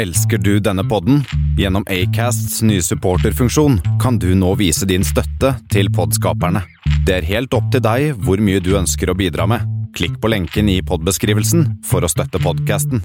Elsker 0.00 0.38
du 0.38 0.54
denne 0.64 0.80
podden? 0.88 1.18
Gjennom 1.58 1.84
Acasts 1.92 2.62
nye 2.64 2.80
supporterfunksjon 2.80 3.74
kan 4.00 4.16
du 4.16 4.30
nå 4.32 4.54
vise 4.56 4.86
din 4.88 5.02
støtte 5.04 5.50
til 5.68 5.90
podskaperne. 5.92 6.62
Det 7.04 7.18
er 7.18 7.26
helt 7.28 7.52
opp 7.52 7.66
til 7.74 7.82
deg 7.84 8.14
hvor 8.24 8.40
mye 8.40 8.62
du 8.64 8.70
ønsker 8.78 9.12
å 9.12 9.16
bidra 9.18 9.44
med. 9.50 9.66
Klikk 9.92 10.16
på 10.22 10.30
lenken 10.32 10.70
i 10.72 10.78
podbeskrivelsen 10.80 11.66
for 11.84 12.00
å 12.00 12.08
støtte 12.08 12.40
podkasten. 12.40 13.04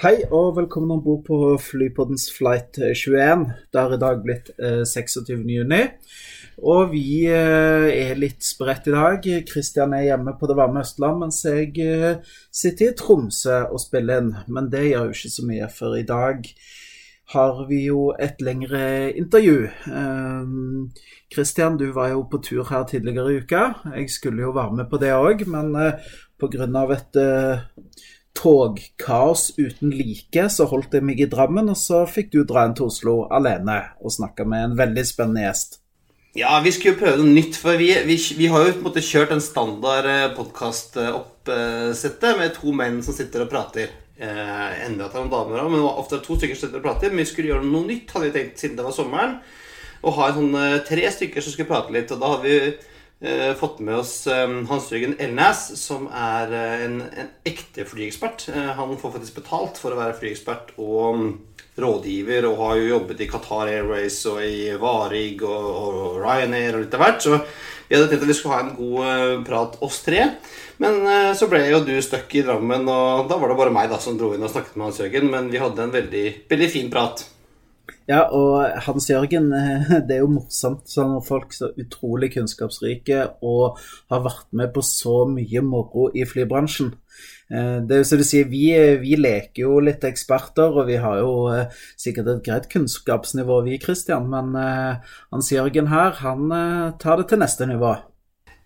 Hei 0.00 0.14
og 0.30 0.54
velkommen 0.62 0.96
om 0.96 1.04
bord 1.04 1.26
på 1.28 1.42
Flypoddens 1.60 2.30
flight 2.32 2.80
21. 2.80 3.44
Det 3.68 3.84
har 3.84 3.92
i 3.92 4.00
dag 4.00 4.24
blitt 4.24 4.48
eh, 4.56 4.80
26. 4.88 5.28
juni. 5.44 5.82
Og 6.56 6.92
vi 6.94 7.26
eh, 7.28 7.90
er 7.92 8.16
litt 8.20 8.44
spredt 8.44 8.88
i 8.88 8.94
dag. 8.94 9.28
Kristian 9.48 9.92
er 9.96 10.06
hjemme 10.08 10.36
på 10.40 10.48
det 10.48 10.56
varme 10.56 10.80
Østland, 10.80 11.20
mens 11.20 11.42
jeg 11.44 11.74
eh, 11.84 12.22
sitter 12.48 12.90
i 12.92 12.96
Tromsø 12.96 13.66
og 13.68 13.82
spiller 13.82 14.22
inn. 14.22 14.32
Men 14.48 14.70
det 14.72 14.86
gjør 14.88 15.10
jo 15.10 15.18
ikke 15.18 15.34
så 15.36 15.46
mye, 15.50 15.70
for 15.72 15.98
i 15.98 16.06
dag 16.08 16.48
har 17.34 17.64
vi 17.68 17.80
jo 17.88 18.12
et 18.22 18.40
lengre 18.44 19.10
intervju. 19.18 19.66
Kristian, 21.34 21.76
du 21.76 21.90
var 21.92 22.12
jo 22.12 22.22
på 22.30 22.38
tur 22.38 22.68
her 22.70 22.84
tidligere 22.86 23.32
i 23.32 23.40
uka. 23.42 23.64
Jeg 23.96 24.10
skulle 24.10 24.44
jo 24.44 24.54
være 24.54 24.78
med 24.80 24.90
på 24.90 25.00
det 25.02 25.10
òg, 25.14 25.42
men 25.50 25.74
eh, 25.80 26.12
pga. 26.38 26.84
et 26.94 27.16
eh, 27.16 27.64
togkaos 28.36 29.50
uten 29.58 29.90
like, 29.90 30.48
så 30.48 30.68
holdt 30.70 30.94
jeg 30.94 31.02
meg 31.02 31.20
i 31.20 31.26
Drammen, 31.26 31.68
og 31.68 31.76
så 31.76 32.04
fikk 32.06 32.32
du 32.32 32.44
dra 32.44 32.66
inn 32.66 32.76
til 32.76 32.86
Oslo 32.86 33.26
alene 33.30 33.80
og 34.00 34.12
snakke 34.12 34.44
med 34.44 34.64
en 34.64 34.78
veldig 34.78 35.04
spennende 35.06 35.48
gjest. 35.48 35.80
Ja, 36.36 36.58
vi 36.60 36.68
skulle 36.74 36.92
jo 36.92 37.00
prøve 37.00 37.22
noe 37.22 37.32
nytt, 37.32 37.56
for 37.56 37.78
vi, 37.80 37.86
vi, 38.04 38.16
vi 38.36 38.48
har 38.52 38.66
jo 38.66 38.72
på 38.74 38.82
en 38.82 38.86
måte 38.90 39.02
kjørt 39.04 39.30
en 39.32 39.40
standard 39.40 40.34
podkastoppsettet 40.36 42.36
med 42.36 42.52
to 42.58 42.74
menn 42.76 42.98
som 43.04 43.16
sitter 43.16 43.46
og 43.46 43.52
prater. 43.54 43.94
Eh, 44.20 44.74
enda 44.84 45.06
er 45.06 45.16
noen 45.16 45.32
damer 45.32 45.62
òg, 45.62 45.70
men 45.72 45.86
ofte 45.86 46.18
er 46.18 46.20
det 46.20 46.28
to 46.28 46.36
stykker 46.36 46.58
som 46.58 46.68
sitter 46.68 46.82
og 46.82 46.88
prater. 46.90 47.14
Men 47.14 47.22
vi 47.22 47.30
skulle 47.30 47.54
gjøre 47.54 47.64
noe 47.64 47.88
nytt, 47.88 48.12
hadde 48.12 48.28
vi 48.28 48.34
tenkt 48.34 48.60
siden 48.60 48.76
det 48.76 48.84
var 48.84 48.96
sommeren. 48.98 49.38
Og 50.04 50.16
ha 50.18 50.28
sånn, 50.36 50.52
tre 50.84 51.08
stykker 51.14 51.40
som 51.40 51.56
skulle 51.56 51.70
prate 51.70 51.96
litt. 51.96 52.12
Og 52.12 52.20
da 52.20 52.32
hadde 52.34 52.52
vi 52.52 52.60
eh, 53.32 53.56
fått 53.56 53.80
med 53.80 54.02
oss 54.02 54.14
eh, 54.28 54.46
Hans 54.68 54.92
Jørgen 54.92 55.16
Elnes, 55.22 55.66
som 55.80 56.04
er 56.12 56.52
eh, 56.52 56.86
en, 56.86 57.00
en, 57.16 57.32
ekte 57.48 57.88
flyekspert. 57.88 58.50
Eh, 58.52 58.72
han 58.76 58.96
får 59.00 59.16
faktisk 59.16 59.40
betalt 59.40 59.80
for 59.80 59.96
å 59.96 60.02
være 60.04 60.20
flyekspert 60.20 60.76
og 60.76 61.32
rådgiver, 61.80 62.46
og 62.48 62.60
har 62.62 62.76
jo 62.80 62.90
jobbet 62.90 63.22
i 63.22 63.28
Qatar 63.30 63.70
Airways 63.72 64.18
og 64.30 64.42
i 64.44 64.72
Varig 64.80 65.42
og, 65.44 65.66
og 65.70 66.20
Ryanair 66.22 66.78
og 66.78 66.86
litt 66.86 66.96
av 66.96 67.04
hvert. 67.04 67.24
Så 67.24 67.38
vi 67.86 67.94
hadde 67.94 68.08
tenkt 68.10 68.24
at 68.24 68.30
vi 68.30 68.36
skulle 68.38 68.56
ha 68.56 68.64
en 68.64 68.76
god 68.78 68.98
uh, 69.04 69.44
prat, 69.46 69.78
oss 69.84 70.00
tre. 70.06 70.24
Men 70.82 71.00
uh, 71.04 71.32
så 71.36 71.48
ble 71.52 71.62
jo 71.68 71.84
du 71.86 71.94
stuck 72.04 72.32
i 72.34 72.44
Drammen, 72.46 72.88
og 72.88 73.28
da 73.30 73.38
var 73.38 73.52
det 73.52 73.60
bare 73.60 73.74
meg 73.76 73.92
da 73.92 74.00
som 74.02 74.18
dro 74.18 74.32
inn 74.34 74.44
og 74.44 74.52
snakket 74.52 74.76
med 74.76 74.88
Hans 74.88 75.00
Jørgen. 75.04 75.30
Men 75.32 75.52
vi 75.52 75.62
hadde 75.62 75.84
en 75.84 75.94
veldig, 75.94 76.26
veldig 76.50 76.70
fin 76.72 76.92
prat. 76.92 77.26
Ja, 78.06 78.24
og 78.34 78.62
Hans 78.86 79.08
Jørgen, 79.10 79.48
det 80.08 80.18
er 80.18 80.22
jo 80.22 80.30
morsomt 80.30 80.86
sånn 80.90 81.16
folk 81.26 81.54
så 81.56 81.72
utrolig 81.78 82.32
kunnskapsrike 82.36 83.24
og 83.46 83.80
har 84.12 84.22
vært 84.26 84.52
med 84.56 84.72
på 84.74 84.84
så 84.86 85.24
mye 85.30 85.64
moro 85.66 86.10
i 86.14 86.26
flybransjen. 86.28 86.94
Eh, 87.46 87.78
det 87.86 87.94
er 87.94 88.02
jo 88.02 88.08
som 88.08 88.20
du 88.20 88.26
sier, 88.26 88.48
vi, 88.50 88.64
vi, 89.02 89.14
leker 89.20 89.62
jo 89.62 89.78
litt 89.84 90.04
eksperter, 90.06 90.74
og 90.80 90.88
vi 90.90 90.98
har 91.02 91.20
jo 91.22 91.46
eh, 91.52 91.70
sikkert 92.00 92.32
et 92.32 92.42
greit 92.48 92.68
kunnskapsnivå, 92.72 93.60
vi, 93.68 93.78
Christian. 93.82 94.28
Men 94.32 94.54
Hans 95.30 95.52
Jørgen 95.52 95.90
her, 95.92 96.16
han 96.22 96.50
tar 97.02 97.22
det 97.22 97.30
til 97.30 97.42
neste 97.42 97.68
nivå. 97.70 97.94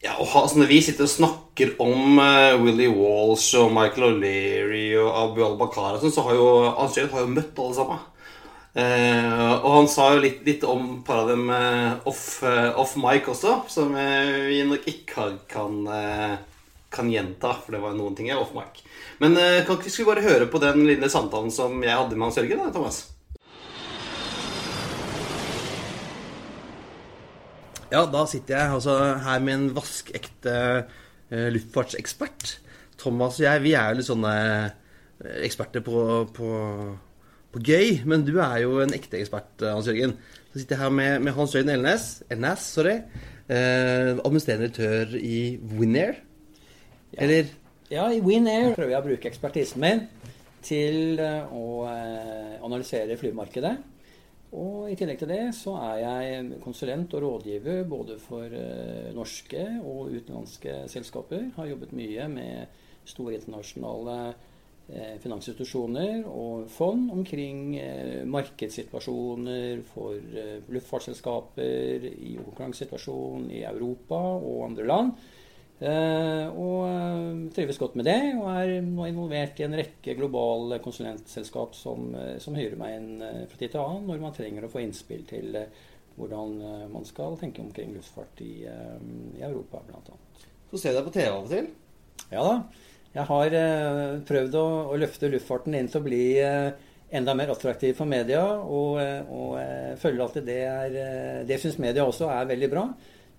Ja, 0.01 0.15
og 0.17 0.33
altså, 0.33 0.63
Når 0.63 0.71
vi 0.71 0.81
sitter 0.81 1.05
og 1.05 1.13
snakker 1.13 1.75
om 1.83 2.21
Willy 2.63 2.89
Walsh 2.89 3.59
og 3.61 3.75
Michael 3.77 4.15
O'Leary 4.15 4.87
og 4.97 5.11
Abu 5.25 5.43
al-Bakar, 5.45 6.01
sånn, 6.01 6.15
så 6.15 6.25
har 6.25 6.39
jo 6.39 6.49
Hans 6.79 6.97
Jørgen 6.97 7.19
har 7.19 7.27
jo 7.27 7.35
møtt 7.35 7.61
alle 7.61 7.77
sammen. 7.77 8.07
Uh, 8.71 9.57
og 9.67 9.73
han 9.81 9.89
sa 9.91 10.13
jo 10.15 10.21
litt, 10.23 10.45
litt 10.47 10.63
om 10.63 10.85
et 10.93 11.07
par 11.07 11.25
av 11.25 11.31
dem 11.33 11.49
uh, 11.51 11.97
off, 12.07 12.39
uh, 12.47 12.71
off 12.79 12.93
mic 13.03 13.27
også, 13.27 13.57
som 13.67 13.97
vi 13.97 14.61
nok 14.67 14.87
ikke 14.91 15.27
kan 15.51 15.83
kan 16.91 17.07
gjenta, 17.07 17.53
for 17.63 17.75
det 17.75 17.81
var 17.85 17.93
noen 17.95 18.17
ting 18.19 18.27
jeg 18.27 18.39
off 18.39 18.51
mic. 18.55 18.81
Men 19.23 19.37
kan 19.39 19.77
ikke 19.79 19.93
vi 19.95 20.07
bare 20.09 20.25
høre 20.25 20.49
på 20.51 20.59
den 20.63 20.83
lille 20.89 21.07
samtalen 21.11 21.53
som 21.55 21.77
jeg 21.87 21.95
hadde 21.95 22.17
med 22.17 22.27
Hans 22.27 22.39
Jørgen? 22.41 22.65
da, 22.65 22.73
Thomas? 22.75 22.99
Ja, 27.93 28.03
da 28.11 28.25
sitter 28.27 28.57
jeg 28.57 28.75
altså 28.75 28.97
her 29.23 29.47
med 29.47 29.55
en 29.55 29.69
vaskekte 29.79 30.57
luftfartsekspert. 31.31 32.57
Thomas 32.99 33.39
og 33.39 33.47
jeg, 33.47 33.63
vi 33.69 33.77
er 33.79 33.93
jo 33.93 34.01
litt 34.01 34.11
sånne 34.11 34.35
eksperter 35.47 35.87
på, 35.87 36.03
på, 36.35 36.51
på, 37.53 37.63
gøy. 37.67 38.01
Men 38.09 38.25
du 38.27 38.37
er 38.39 38.63
jo 38.65 38.81
en 38.85 38.95
ekte 38.97 39.21
ekspert, 39.21 39.53
Hans 39.63 39.91
Jørgen. 39.91 40.17
Så 40.51 40.63
sitter 40.63 40.77
jeg 40.77 40.85
her 40.85 40.97
med, 40.97 41.21
med 41.27 41.37
Hans 41.37 41.55
Jørgen 41.55 41.75
Elnes, 41.77 42.09
Elnes 42.31 42.67
sorry, 42.75 42.97
administrerende 43.51 44.69
direktør 44.71 45.17
i 45.19 45.59
Winair. 45.79 46.21
Ja. 47.15 47.25
Eller? 47.27 47.55
Ja, 47.91 48.05
i 48.15 48.21
Winair 48.23 48.75
prøver 48.77 48.93
jeg 48.95 49.03
å 49.03 49.07
bruke 49.09 49.31
ekspertisen 49.31 49.83
min 49.83 50.05
til 50.65 51.19
eh, 51.21 51.49
å 51.51 51.87
eh, 51.91 52.59
analysere 52.63 53.17
flymarkedet. 53.21 53.73
Og 54.51 54.91
i 54.91 54.97
tillegg 54.99 55.21
til 55.21 55.31
det 55.31 55.43
så 55.55 55.77
er 55.79 55.97
jeg 56.03 56.61
konsulent 56.63 57.13
og 57.15 57.25
rådgiver 57.25 57.85
både 57.91 58.19
for 58.23 58.47
eh, 58.47 59.11
norske 59.17 59.65
og 59.81 60.11
utenlandske 60.15 60.85
selskaper. 60.91 61.49
Har 61.57 61.71
jobbet 61.71 61.95
mye 61.97 62.29
med 62.31 62.81
store 63.09 63.37
internasjonale 63.39 64.19
finansinstitusjoner 65.23 66.25
og 66.27 66.65
fond 66.73 67.11
omkring 67.15 67.75
markedssituasjoner 68.31 69.85
for 69.87 70.17
luftfartsselskaper 70.75 72.07
i 72.11 72.33
konkurransesituasjon 72.41 73.51
i 73.55 73.63
Europa 73.69 74.19
og 74.19 74.65
andre 74.71 74.89
land. 74.91 75.13
Og 76.61 77.47
trives 77.57 77.79
godt 77.81 77.95
med 77.97 78.09
det, 78.11 78.19
og 78.37 78.51
er 78.53 78.75
nå 78.85 79.07
involvert 79.09 79.63
i 79.63 79.65
en 79.65 79.79
rekke 79.79 80.17
globale 80.19 80.81
konsulentselskap 80.85 81.79
som, 81.79 82.11
som 82.43 82.59
hyrer 82.59 82.77
meg 82.81 82.99
inn 82.99 83.15
fra 83.23 83.57
tid 83.57 83.71
til 83.71 83.81
annen 83.81 84.11
når 84.11 84.21
man 84.27 84.37
trenger 84.37 84.67
å 84.67 84.73
få 84.73 84.83
innspill 84.85 85.25
til 85.31 85.57
hvordan 86.19 86.59
man 86.93 87.07
skal 87.09 87.39
tenke 87.41 87.63
omkring 87.65 87.95
luftfart 87.97 88.43
i, 88.45 88.67
i 88.67 89.47
Europa, 89.47 89.81
bl.a. 89.87 90.21
Så 90.71 90.79
ser 90.79 90.93
jeg 90.93 91.01
deg 91.01 91.09
på 91.09 91.17
TV 91.17 91.31
av 91.31 91.47
og 91.47 91.51
til? 91.51 91.71
Ja 92.31 92.45
da. 92.47 92.57
Jeg 93.11 93.27
har 93.27 93.55
prøvd 94.27 94.55
å, 94.55 94.67
å, 94.93 94.99
løfte 95.01 95.31
luftfarten 95.33 95.75
inn 95.75 95.89
til 95.91 95.99
å 95.99 96.05
bli 96.05 96.25
enda 97.11 97.35
mer 97.35 97.51
attraktiv 97.51 97.97
for 97.99 98.07
media, 98.07 98.45
og, 98.63 99.01
og 99.35 99.57
føler 99.99 100.23
at 100.29 100.37
det, 100.47 100.61
er, 100.63 100.99
det 101.49 101.59
syns 101.59 101.81
media 101.83 102.05
også 102.07 102.31
er 102.31 102.47
veldig 102.53 102.69
bra. 102.71 102.85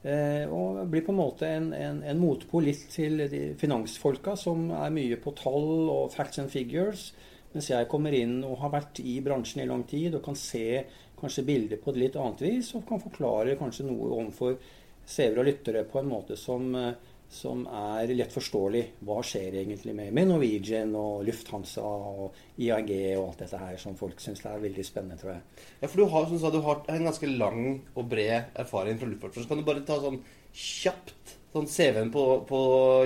Eh, 0.02 0.50
og 0.50 0.80
blir 0.90 1.04
på 1.06 1.14
en 1.14 1.20
måte 1.20 1.46
en, 1.46 1.68
en, 1.78 2.00
en 2.02 2.22
motpol 2.22 2.66
litt 2.66 2.88
til 2.90 3.22
de 3.30 3.42
finansfolka 3.62 4.34
som 4.40 4.72
er 4.74 4.94
mye 4.94 5.20
på 5.22 5.34
tall 5.38 5.92
og 5.94 6.10
facts 6.16 6.42
and 6.42 6.50
figures. 6.50 7.12
Mens 7.54 7.70
jeg 7.70 7.90
kommer 7.92 8.16
inn 8.16 8.40
og 8.48 8.58
har 8.64 8.74
vært 8.74 9.04
i 9.04 9.20
bransjen 9.22 9.62
i 9.62 9.70
lang 9.70 9.84
tid 9.86 10.16
og 10.18 10.24
kan 10.26 10.38
se 10.40 10.82
kanskje 11.20 11.46
bilder 11.46 11.82
på 11.84 11.92
et 11.92 12.00
litt 12.02 12.18
annet 12.18 12.42
vis, 12.42 12.72
og 12.74 12.88
kan 12.88 13.02
forklare 13.04 13.58
kanskje 13.60 13.86
noe 13.86 14.10
overfor 14.16 14.56
seere 15.06 15.44
og 15.44 15.46
lyttere 15.46 15.84
på 15.86 16.00
en 16.02 16.10
måte 16.10 16.38
som, 16.40 16.74
eh, 16.76 16.96
som 17.32 17.64
er 17.66 18.12
lett 18.12 18.34
forståelig. 18.36 18.84
Hva 19.08 19.22
skjer 19.24 19.56
egentlig 19.62 19.96
med, 19.96 20.12
med 20.16 20.28
Norwegian 20.30 20.92
og 21.00 21.24
Lufthansa 21.28 21.84
og 21.84 22.36
IAG 22.60 22.92
og 23.16 23.30
alt 23.30 23.44
dette 23.46 23.62
her 23.62 23.78
som 23.80 23.96
folk 24.00 24.20
syns 24.20 24.44
er 24.46 24.60
veldig 24.62 24.86
spennende, 24.86 25.20
tror 25.22 25.38
jeg. 25.38 25.68
Ja, 25.80 25.88
for 25.88 26.02
du 26.02 26.10
har, 26.12 26.28
som 26.28 26.36
du 26.36 26.44
sa, 26.44 26.52
du 26.52 26.62
har 26.66 26.84
en 26.92 27.08
ganske 27.08 27.32
lang 27.32 27.62
og 27.96 28.10
bred 28.12 28.52
erfaring 28.60 29.00
fra 29.00 29.10
luftfart. 29.10 29.48
Kan 29.48 29.64
du 29.64 29.68
bare 29.68 29.86
ta 29.88 30.02
sånn 30.04 30.20
kjapt 30.52 31.38
sånn 31.52 31.68
CV-en 31.68 32.12
på, 32.14 32.24
på, 32.48 32.60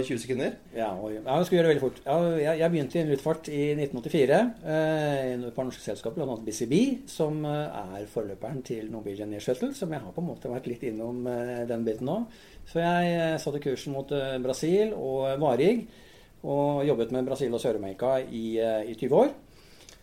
20 0.06 0.20
sekunder? 0.22 0.52
Ja, 0.76 0.92
og, 0.94 1.10
ja, 1.16 1.24
jeg 1.24 1.47
skal 1.47 1.58
gjøre 1.58 1.66
det 1.66 1.72
veldig 1.74 1.84
fort. 1.84 2.02
Ja, 2.06 2.18
jeg, 2.38 2.59
jeg, 2.62 2.72
begynte 2.76 3.00
i 3.02 3.06
luftfart 3.09 3.50
i 3.50 3.62
1984 3.74 4.38
eh, 4.38 5.22
i 5.32 5.32
et 5.40 5.56
par 5.56 5.66
norske 5.66 5.82
selskaper, 5.82 6.22
bl.a. 6.22 6.38
BCB, 6.46 6.76
som 7.09 7.40
eh, 7.50 7.80
er 7.96 8.06
forløperen 8.12 8.62
til 8.68 8.92
Norwegian 8.94 9.34
Air 9.34 9.42
Shuttle, 9.46 9.72
som 9.78 9.94
jeg 9.94 10.03
har 10.03 10.14
på 10.14 10.22
en 10.22 10.30
måte 10.30 10.53
vært 10.53 10.70
litt 10.70 10.86
innom 10.86 11.26
eh, 11.32 11.64
den 11.70 11.88
biten 11.88 12.09
nå. 12.12 12.20
Så 12.70 12.84
jeg 12.84 13.16
eh, 13.16 13.40
satte 13.42 13.64
kursen 13.66 13.97
mot 13.97 14.14
eh, 14.14 14.38
Brasil 14.46 14.94
og 14.94 15.41
Varig, 15.41 15.80
og 16.46 16.86
jobbet 16.86 17.18
med 17.18 17.26
Brasil 17.26 17.53
og 17.58 17.62
Sør-Amerika 17.64 18.20
i, 18.30 18.46
eh, 18.62 18.94
i 18.94 18.98
20 19.00 19.22
år. 19.24 19.36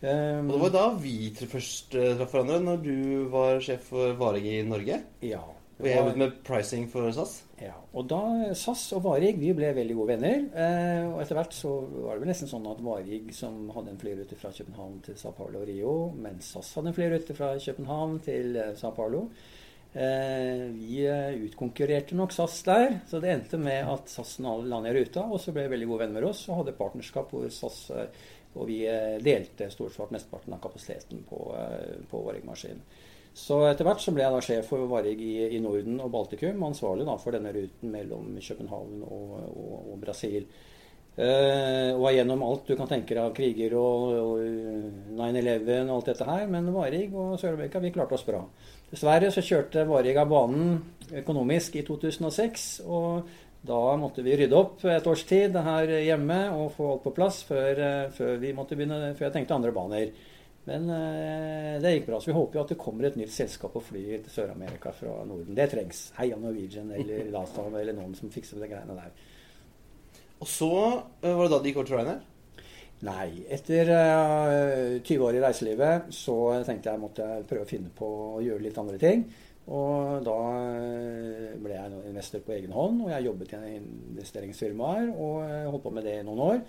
Um, 0.03 0.49
og 0.49 0.57
Det 0.57 0.63
var 0.65 0.71
da 0.73 0.87
vi 0.99 1.15
først 1.31 1.93
traff 1.95 2.33
hverandre, 2.33 2.59
når 2.59 2.81
du 2.83 2.95
var 3.31 3.63
sjef 3.63 3.85
for 3.93 4.17
Varig 4.19 4.43
i 4.51 4.63
Norge? 4.67 4.97
Ja, 5.23 5.45
og 5.79 5.87
jeg 5.87 5.97
jobbet 5.97 6.19
med 6.21 6.35
pricing 6.45 6.85
for 6.91 7.09
SAS? 7.15 7.39
Ja. 7.57 7.73
Og 7.97 8.05
da 8.11 8.19
SAS 8.57 8.83
og 8.95 9.03
Varig 9.07 9.33
vi 9.39 9.49
ble 9.57 9.71
veldig 9.73 9.95
gode 9.97 10.13
venner. 10.13 10.45
Eh, 10.53 11.07
og 11.07 11.21
etter 11.23 11.37
hvert 11.39 11.55
så 11.57 11.71
var 11.87 12.13
det 12.13 12.23
vel 12.23 12.29
nesten 12.29 12.51
sånn 12.51 12.67
at 12.69 12.83
Varig 12.85 13.33
som 13.35 13.71
hadde 13.73 13.93
en 13.93 13.99
flyrute 14.01 14.37
fra 14.37 14.53
København 14.53 14.99
til 15.07 15.17
Sao 15.19 15.33
Paulo 15.37 15.63
og 15.63 15.67
Rio, 15.69 15.95
mens 16.13 16.51
SAS 16.53 16.71
hadde 16.77 16.93
en 16.93 16.97
flyrute 16.97 17.37
fra 17.37 17.53
København 17.57 18.19
til 18.27 18.59
Sa 18.59 18.83
Sao 18.83 18.93
Paulo. 18.97 19.23
Eh, 19.93 20.67
vi 20.77 21.01
eh, 21.09 21.39
utkonkurrerte 21.47 22.17
nok 22.17 22.35
SAS 22.35 22.59
der, 22.69 22.99
så 23.09 23.21
det 23.23 23.33
endte 23.33 23.61
med 23.61 23.89
at 23.95 24.13
SAS 24.13 24.37
la 24.43 24.79
ned 24.83 24.93
ruta, 24.99 25.25
og 25.25 25.41
så 25.41 25.55
ble 25.55 25.65
veldig 25.73 25.89
gode 25.89 26.05
venner 26.05 26.21
med 26.21 26.29
oss 26.29 26.45
og 26.49 26.61
hadde 26.61 26.77
partnerskap 26.77 27.33
hvor 27.33 27.49
SAS 27.53 27.87
og 28.53 28.67
vi 28.69 28.83
delte 29.25 29.65
stort 29.73 29.95
sett 29.95 30.11
mesteparten 30.13 30.53
av 30.53 30.59
kapasiteten 30.61 31.23
på, 31.25 31.39
på 32.11 32.19
Varig-maskinen. 32.21 32.83
Så 33.33 33.63
etter 33.65 33.87
hvert 33.87 34.01
så 34.01 34.13
ble 34.13 34.21
jeg 34.21 34.33
da 34.35 34.41
sjef 34.45 34.67
for 34.69 34.85
Varig 34.89 35.17
i, 35.17 35.33
i 35.57 35.61
Norden 35.61 35.97
og 36.03 36.11
Baltikum, 36.13 36.61
ansvarlig 36.67 37.07
da 37.07 37.15
for 37.21 37.33
denne 37.33 37.53
ruten 37.55 37.89
mellom 37.89 38.35
København 38.37 39.01
og, 39.07 39.33
og, 39.49 39.73
og 39.93 39.97
Brasil. 40.03 40.45
Uh, 41.13 41.93
og 41.93 42.07
gjennom 42.09 42.41
alt 42.41 42.65
du 42.65 42.73
kan 42.73 42.89
tenke 42.89 43.13
deg 43.13 43.21
av 43.21 43.35
kriger 43.37 43.75
og, 43.77 44.13
og 44.17 44.39
9-11 45.13 45.83
og 45.83 45.91
alt 45.99 46.09
dette 46.09 46.25
her. 46.29 46.45
Men 46.49 46.71
Varig 46.73 47.05
og 47.11 47.35
Sør-Amerika, 47.41 47.81
vi 47.81 47.93
klarte 47.93 48.17
oss 48.17 48.25
bra. 48.25 48.41
Dessverre 48.89 49.29
så 49.33 49.43
kjørte 49.45 49.85
Varig 49.89 50.15
av 50.17 50.29
banen 50.31 50.79
økonomisk 51.21 51.77
i 51.77 51.85
2006. 51.85 52.67
Og 52.85 53.29
da 53.63 53.81
måtte 54.01 54.25
vi 54.25 54.35
rydde 54.37 54.57
opp 54.57 54.81
et 54.89 55.09
års 55.09 55.25
tid 55.29 55.57
her 55.67 55.93
hjemme 56.01 56.39
og 56.57 56.73
få 56.77 56.95
alt 56.95 57.05
på 57.05 57.13
plass 57.17 57.43
før, 57.49 57.81
uh, 57.81 58.13
før 58.13 58.37
vi 58.41 58.53
måtte 58.57 58.77
begynne, 58.77 59.13
før 59.13 59.29
jeg 59.29 59.37
tenkte 59.37 59.57
andre 59.57 59.73
baner. 59.75 60.13
Men 60.63 60.87
uh, 60.87 61.81
det 61.83 61.97
gikk 61.97 62.07
bra. 62.07 62.21
Så 62.23 62.31
vi 62.31 62.37
håper 62.37 62.59
jo 62.59 62.63
at 62.63 62.71
det 62.71 62.79
kommer 62.79 63.09
et 63.09 63.19
nytt 63.19 63.33
selskap 63.35 63.75
og 63.75 63.83
fly 63.83 64.03
til 64.23 64.31
Sør-Amerika 64.31 64.93
fra 64.95 65.19
Norden. 65.27 65.55
Det 65.57 65.69
trengs. 65.73 66.05
Heia 66.17 66.39
Norwegian 66.39 66.91
eller 66.95 67.27
Latam 67.35 67.75
eller 67.75 67.97
noen 67.97 68.15
som 68.15 68.31
fikser 68.31 68.61
de 68.63 68.71
greiene 68.71 68.95
der. 68.97 69.11
Og 70.43 70.49
så 70.49 70.73
eh, 71.23 71.31
var 71.31 71.45
det 71.45 71.53
da 71.53 71.59
de 71.63 71.71
gikk 71.71 71.81
over 71.81 71.89
til 71.89 71.99
Ryanair? 71.99 72.21
Nei. 73.03 73.29
Etter 73.51 73.89
uh, 73.91 74.51
eh, 74.55 74.99
20 75.03 75.25
år 75.27 75.37
i 75.37 75.43
reiselivet 75.43 76.13
så 76.15 76.37
tenkte 76.67 76.91
jeg 76.91 77.01
måtte 77.01 77.27
prøve 77.49 77.65
å 77.65 77.69
finne 77.69 77.91
på 77.95 78.09
å 78.37 78.43
gjøre 78.43 78.63
litt 78.63 78.79
andre 78.79 78.99
ting. 79.01 79.25
Og 79.63 80.23
da 80.23 80.37
eh, 80.79 81.53
ble 81.63 81.75
jeg 81.75 82.01
investor 82.09 82.43
på 82.43 82.55
egen 82.57 82.75
hånd, 82.75 83.05
og 83.05 83.13
jeg 83.13 83.27
jobbet 83.27 83.53
i 83.59 83.75
investeringsfirmaer 83.77 85.13
og 85.13 85.37
holdt 85.71 85.85
på 85.85 85.93
med 85.95 86.07
det 86.07 86.17
i 86.19 86.25
noen 86.27 86.43
år. 86.47 86.59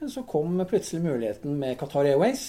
Men 0.00 0.12
så 0.12 0.24
kom 0.28 0.60
plutselig 0.68 1.04
muligheten 1.04 1.56
med 1.60 1.78
Qatar 1.80 2.08
Airways. 2.10 2.46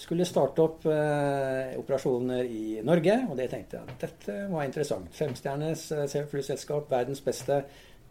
Skulle 0.00 0.24
starte 0.24 0.64
opp 0.64 0.86
eh, 0.88 1.74
operasjoner 1.76 2.46
i 2.48 2.80
Norge, 2.86 3.18
og 3.28 3.36
det 3.36 3.50
tenkte 3.52 3.76
jeg 3.76 3.84
at 3.92 4.04
dette 4.06 4.36
var 4.48 4.64
interessant. 4.64 5.10
Femstjernes 5.12 5.82
eh, 5.92 6.14
flyselskap, 6.30 6.88
verdens 6.88 7.20
beste 7.24 7.60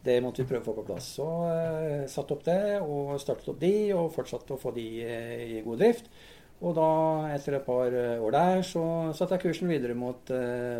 det 0.06 0.20
måtte 0.24 0.44
vi 0.44 0.52
prøve 0.52 0.62
å 0.62 0.68
få 0.70 0.76
på 0.78 0.86
plass. 0.92 1.08
Så 1.18 1.26
eh, 1.50 2.04
satte 2.12 2.36
opp 2.36 2.46
det, 2.46 2.62
og 2.84 3.16
startet 3.22 3.50
opp 3.52 3.58
de, 3.64 3.74
og 3.98 4.14
fortsatte 4.14 4.54
å 4.54 4.60
få 4.62 4.74
de 4.76 4.86
eh, 5.02 5.42
i 5.58 5.64
god 5.66 5.82
drift. 5.82 6.12
Og 6.60 6.78
da, 6.78 6.92
etter 7.34 7.56
et 7.56 7.64
par 7.64 7.94
uh, 7.96 8.20
år 8.20 8.34
der, 8.36 8.62
så 8.68 8.84
satte 9.16 9.38
jeg 9.38 9.46
kursen 9.46 9.70
videre 9.72 9.94
mot 9.96 10.28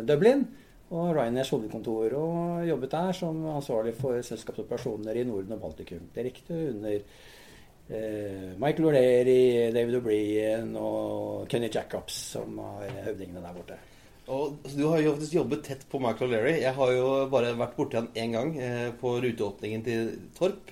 Dublin 0.04 0.42
og 0.92 1.14
Ryanairs 1.16 1.54
hovedkontor. 1.54 2.12
Og 2.18 2.66
jobbet 2.68 2.92
der 2.92 3.16
som 3.16 3.38
ansvarlig 3.54 3.94
for 3.96 4.20
selskapsoperasjoner 4.26 5.16
i 5.16 5.24
Norden 5.24 5.56
og 5.56 5.62
Baltikum. 5.64 6.04
Direkte 6.12 6.58
under 6.74 7.00
Michael 7.90 8.86
O'Leary, 8.86 9.70
David 9.74 9.96
O'Brien 9.98 10.74
og 10.78 11.48
Kenny 11.50 11.70
Jacobs, 11.74 12.14
som 12.36 12.60
var 12.60 12.84
høvdingene 13.08 13.42
der 13.42 13.56
borte. 13.56 13.78
Og, 14.30 14.60
du 14.76 14.84
har 14.86 15.00
jo 15.02 15.14
faktisk 15.16 15.34
jobbet 15.34 15.62
tett 15.66 15.86
på 15.90 15.98
Michael 16.02 16.30
O'Leary. 16.30 16.58
Jeg 16.62 16.74
har 16.76 16.92
jo 16.94 17.06
bare 17.32 17.54
vært 17.58 17.78
borti 17.78 17.98
han 17.98 18.10
én 18.14 18.36
gang 18.36 18.52
eh, 18.62 18.90
på 19.00 19.16
ruteåpningen 19.24 19.82
til 19.86 20.12
Torp. 20.36 20.70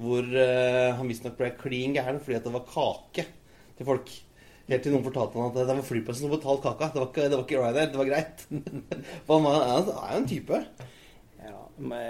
Hvor 0.00 0.24
eh, 0.24 0.94
han 0.96 1.08
visstnok 1.08 1.36
ble 1.38 1.50
klin 1.60 1.96
gæren 1.96 2.20
fordi 2.22 2.40
det 2.44 2.52
var 2.54 2.64
kake 2.70 3.26
til 3.76 3.88
folk. 3.88 4.12
Helt 4.66 4.82
til 4.82 4.96
noen 4.96 5.04
fortalte 5.04 5.38
han 5.38 5.52
at 5.52 5.58
det 5.60 5.76
var 5.76 5.88
flyplassen 5.88 6.26
som 6.26 6.32
betalte 6.32 6.72
kaka. 6.72 6.88
Det 6.94 7.02
var 7.02 7.10
ikke, 7.10 7.26
det 7.26 7.36
var 7.36 7.44
ikke 7.44 7.60
Ryanair. 7.60 7.90
Det 7.92 8.00
var 8.00 8.10
greit. 8.12 8.46
For 9.26 9.44
han 9.44 9.60
er 9.60 9.90
jo 9.90 9.98
en 10.16 10.30
type. 10.32 10.62
Ja, 11.44 11.60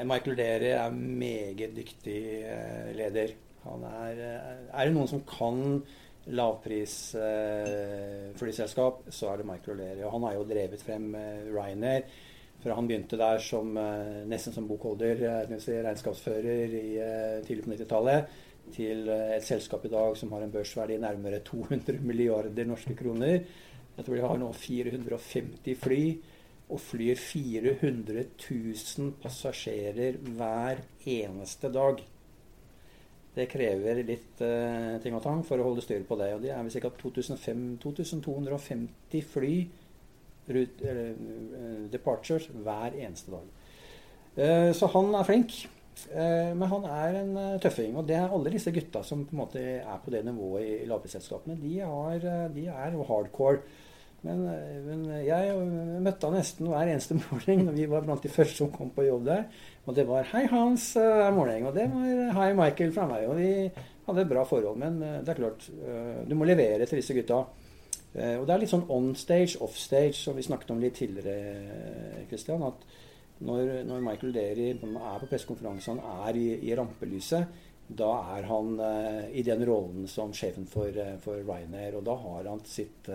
Michael 0.06 0.37
O'Leary 0.37 0.70
er 0.76 0.94
meget 0.94 1.75
dyktig 1.81 2.20
eh, 2.46 2.94
leder. 2.94 3.34
Er, 3.75 4.19
eh, 4.19 4.67
er 4.73 4.87
det 4.87 4.95
noen 4.95 5.11
som 5.11 5.21
kan 5.29 5.83
lavprisflyselskap, 6.27 9.07
eh, 9.07 9.13
så 9.13 9.29
er 9.31 9.37
det 9.39 9.47
Microlery. 9.47 10.03
Og 10.05 10.13
han 10.17 10.23
har 10.27 10.35
jo 10.35 10.45
drevet 10.49 10.83
frem 10.83 11.15
eh, 11.15 11.53
Ryanair. 11.53 12.03
For 12.63 12.71
han 12.75 12.89
begynte 12.89 13.17
der 13.21 13.39
som, 13.39 13.77
eh, 13.79 14.27
nesten 14.27 14.53
som 14.55 14.69
bokholder, 14.69 15.47
si, 15.61 15.73
regnskapsfører 15.73 16.75
i, 16.75 16.99
tidlig 17.47 17.65
på 17.65 17.71
90-tallet, 17.75 18.25
til 18.75 19.09
et 19.09 19.45
selskap 19.47 19.85
i 19.87 19.93
dag 19.93 20.17
som 20.19 20.33
har 20.35 20.43
en 20.43 20.51
børsverdi 20.51 20.99
nærmere 20.99 21.39
200 21.47 22.01
milliarder 22.03 22.65
norske 22.67 22.95
kroner. 22.99 23.45
Jeg 23.97 24.05
tror 24.05 24.17
de 24.17 24.27
har 24.27 24.39
nå 24.41 24.53
450 24.53 25.75
fly 25.79 26.19
og 26.67 26.81
flyr 26.83 27.15
400 27.15 28.25
000 28.43 29.15
passasjerer 29.23 30.19
hver 30.19 30.83
eneste 31.07 31.71
dag. 31.71 32.03
Det 33.37 33.44
krever 33.53 33.99
litt 34.00 34.41
uh, 34.41 34.97
ting 35.05 35.12
og 35.17 35.21
tang 35.25 35.43
for 35.44 35.61
å 35.61 35.67
holde 35.69 35.83
styr 35.85 36.05
på 36.09 36.17
det. 36.17 36.31
Og 36.37 36.41
det 36.44 36.50
er 36.55 36.62
vel 36.65 36.73
ca. 36.73 36.91
2250 37.83 39.27
fly 39.35 39.55
rut, 40.56 40.81
uh, 40.81 41.15
departures 41.93 42.49
hver 42.55 42.97
eneste 42.97 43.35
dag. 43.35 43.47
Uh, 44.37 44.73
så 44.77 44.88
han 44.97 45.12
er 45.15 45.29
flink. 45.29 45.53
men 46.06 46.69
han 46.69 46.85
er 46.93 47.15
en 47.23 47.38
tøffing. 47.56 47.94
Og 47.97 48.05
det 48.09 48.17
er 48.19 48.29
alle 48.29 48.50
disse 48.53 48.69
gutta 48.71 49.00
som 49.03 49.25
på 49.25 49.33
en 49.33 49.39
måte 49.41 49.61
er 49.81 49.99
på 50.05 50.11
det 50.12 50.21
nivået 50.27 50.82
i 50.82 50.89
lavprisselskapene. 50.91 51.56
De, 51.56 51.81
de 52.53 52.67
er 52.69 52.99
hardcore. 53.09 53.62
Men, 54.25 54.41
men, 54.87 55.03
jeg 55.23 55.57
møtte 56.03 56.27
han 56.29 56.39
nesten 56.39 56.71
hver 56.71 56.89
eneste 56.91 57.19
morgen 57.27 57.69
vi 57.77 57.87
var 57.91 58.07
blant 58.07 58.25
de 58.25 58.33
første 58.33 58.59
som 58.63 58.73
kom 58.75 58.91
på 58.95 59.07
jobb 59.07 59.27
der. 59.29 59.45
Og 59.87 59.95
det 59.95 60.07
var 60.09 60.25
'Hei, 60.25 60.47
Hans' 60.51 60.95
hver 60.97 61.35
morgen. 61.35 61.67
Og 61.67 61.75
det 61.75 61.87
var 61.93 62.33
'Hei, 62.35 62.51
Michael' 62.57 62.95
fra 62.95 63.07
meg. 63.07 63.29
Og 63.29 63.37
vi 63.37 63.71
hadde 64.07 64.21
et 64.21 64.33
bra 64.33 64.45
forhold. 64.45 64.79
Men 64.79 65.01
det 65.01 65.29
er 65.29 65.41
klart, 65.43 65.71
du 66.31 66.35
må 66.35 66.45
levere 66.45 66.87
til 66.87 66.99
disse 66.99 67.15
gutta. 67.15 67.45
Og 68.17 68.47
det 68.47 68.55
er 68.55 68.59
litt 68.59 68.73
sånn 68.73 68.87
on 68.89 69.15
stage, 69.15 69.59
off 69.61 69.77
stage, 69.77 70.17
som 70.17 70.37
vi 70.37 70.43
snakket 70.43 70.71
om 70.71 70.81
litt 70.81 70.95
tidligere, 70.97 72.25
Christian. 72.31 72.63
At 72.63 72.87
når, 73.45 73.85
når 73.85 74.01
Michael 74.01 74.33
Derry 74.33 74.71
er 74.73 75.21
på 75.21 75.29
pressekonferanse, 75.29 75.93
han 75.93 76.29
er 76.29 76.39
i, 76.41 76.47
i 76.71 76.75
rampelyset, 76.75 77.45
da 77.87 78.13
er 78.37 78.47
han 78.49 78.79
i 79.31 79.43
den 79.47 79.63
rollen 79.69 80.09
som 80.11 80.33
sjefen 80.35 80.67
for, 80.67 80.97
for 81.23 81.43
Ryanair. 81.45 81.99
Og 81.99 82.07
da 82.07 82.17
har 82.23 82.49
han 82.51 82.65
sitt, 82.67 83.11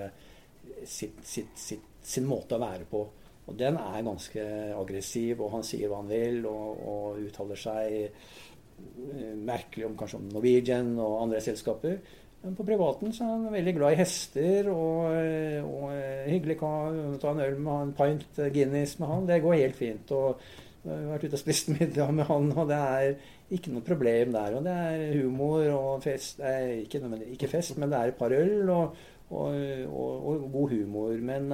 sitt, 0.85 1.19
sitt, 1.27 1.89
sin 2.01 2.29
måte 2.29 2.57
å 2.57 2.63
være 2.63 2.87
på. 2.89 3.03
Og 3.49 3.57
den 3.57 3.77
er 3.81 4.05
ganske 4.05 4.45
aggressiv, 4.77 5.41
og 5.41 5.55
han 5.57 5.67
sier 5.67 5.89
hva 5.91 6.01
han 6.01 6.11
vil, 6.11 6.41
og, 6.49 6.81
og 6.87 7.21
uttaler 7.25 7.59
seg 7.59 7.95
eh, 8.05 9.35
merkelig 9.35 9.87
om 9.89 9.97
kanskje 9.99 10.21
om 10.21 10.31
Norwegian 10.31 10.93
og 11.01 11.21
andre 11.25 11.41
selskaper. 11.43 11.99
Men 12.41 12.55
på 12.57 12.65
privaten 12.65 13.11
så 13.13 13.25
er 13.25 13.35
han 13.35 13.53
veldig 13.53 13.73
glad 13.77 13.93
i 13.93 13.99
hester 13.99 14.71
og, 14.73 15.11
eh, 15.13 15.59
og 15.61 15.91
eh, 15.93 16.31
hyggelig 16.31 16.57
å 16.65 16.73
Ta 17.21 17.33
en 17.33 17.43
øl 17.43 17.59
med 17.59 17.71
han, 17.75 17.93
pint 17.97 18.41
Guinness 18.53 18.97
med 19.01 19.11
han. 19.11 19.29
Det 19.29 19.41
går 19.43 19.59
helt 19.59 19.77
fint. 19.77 20.15
og 20.17 20.41
jeg 20.81 20.97
har 20.97 21.11
vært 21.11 21.27
ute 21.27 21.37
og 21.37 21.43
spist 21.43 21.69
middag 21.75 22.15
med 22.17 22.25
han, 22.25 22.49
og 22.55 22.71
det 22.71 22.79
er 22.81 23.11
ikke 23.53 23.73
noe 23.73 23.85
problem 23.85 24.31
der. 24.33 24.57
Og 24.57 24.65
det 24.65 24.77
er 24.87 25.19
humor 25.19 25.67
og 25.75 26.05
fest 26.05 26.41
Ikke, 26.41 27.03
ikke 27.35 27.51
fest, 27.51 27.75
men 27.77 27.91
det 27.91 27.99
er 27.99 28.13
et 28.13 28.21
par 28.21 28.33
øl 28.33 28.71
og, 28.73 29.01
og, 29.31 30.27
og 30.27 30.45
god 30.51 30.75
humor. 30.75 31.17
Men 31.23 31.49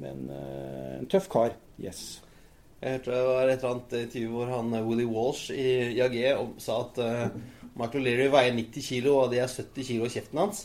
men 0.00 0.28
uh, 0.30 0.98
en 1.00 1.08
tøff 1.10 1.28
kar. 1.32 1.56
Yes. 1.80 2.22
Jeg 2.82 2.96
hørte 2.96 3.12
det 3.14 3.24
var 3.28 3.46
et 3.46 3.60
eller 3.60 3.74
annet 3.76 3.92
intervju 4.00 4.30
hvor 4.32 4.48
han 4.50 4.72
eh, 4.74 4.86
Willy 4.88 5.04
Walsh 5.06 5.52
i 5.54 5.66
IAG 5.94 6.16
sa 6.58 6.80
at 6.82 6.98
uh, 6.98 7.36
Michael 7.78 8.08
Leary 8.08 8.26
veier 8.32 8.56
90 8.56 8.88
kilo, 8.88 9.16
og 9.20 9.30
det 9.30 9.38
er 9.38 9.52
70 9.52 9.86
kilo 9.86 10.08
i 10.08 10.12
kjeften 10.12 10.40
hans. 10.42 10.64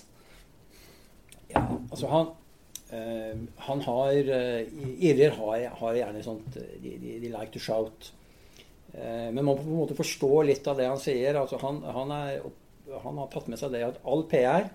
Ja, 1.51 1.61
altså 1.91 2.09
han 2.11 2.31
uh, 2.89 3.43
Han 3.67 3.83
har 3.85 4.31
uh, 4.33 4.95
Irrer 4.97 5.37
har, 5.37 5.67
har, 5.81 5.99
gjerne 5.99 6.23
sånt 6.25 6.57
de, 6.57 6.95
de, 6.95 7.19
de, 7.21 7.29
like 7.29 7.53
to 7.53 7.61
shout. 7.61 8.09
Uh, 8.95 9.29
men 9.29 9.43
man 9.43 9.51
må 9.51 9.59
på 9.59 9.69
en 9.69 9.83
måte 9.83 9.99
forstå 9.99 10.31
litt 10.49 10.67
av 10.67 10.81
det 10.81 10.89
han 10.89 11.01
sier. 11.01 11.37
Altså 11.37 11.61
han, 11.61 11.83
han, 11.85 12.15
er, 12.17 12.41
han 13.05 13.21
har 13.21 13.29
tatt 13.35 13.51
med 13.51 13.61
seg 13.61 13.77
det 13.77 13.85
at 13.91 14.01
all 14.09 14.25
PR 14.31 14.71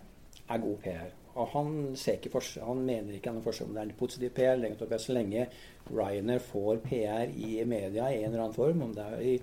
er 0.47 0.63
god 0.63 0.79
PR. 0.85 1.11
Og 1.33 1.49
han, 1.55 1.69
han 1.97 2.81
mener 2.85 3.17
ikke 3.17 3.33
er 3.33 3.45
forskjell 3.45 3.71
om 3.71 3.77
det 3.77 3.83
er 3.83 3.91
en 3.91 3.99
positiv 3.99 4.35
PR 4.37 4.57
eller 4.57 4.99
så 5.01 5.15
lenge 5.17 5.47
Ryanair 5.89 6.43
får 6.45 6.83
PR 6.85 7.33
i 7.33 7.63
media 7.65 8.11
i 8.11 8.23
en 8.23 8.31
eller 8.31 8.45
annen 8.45 8.57
form, 8.57 8.83
om 8.89 8.93
det 8.97 9.07
er 9.07 9.23
i 9.31 9.37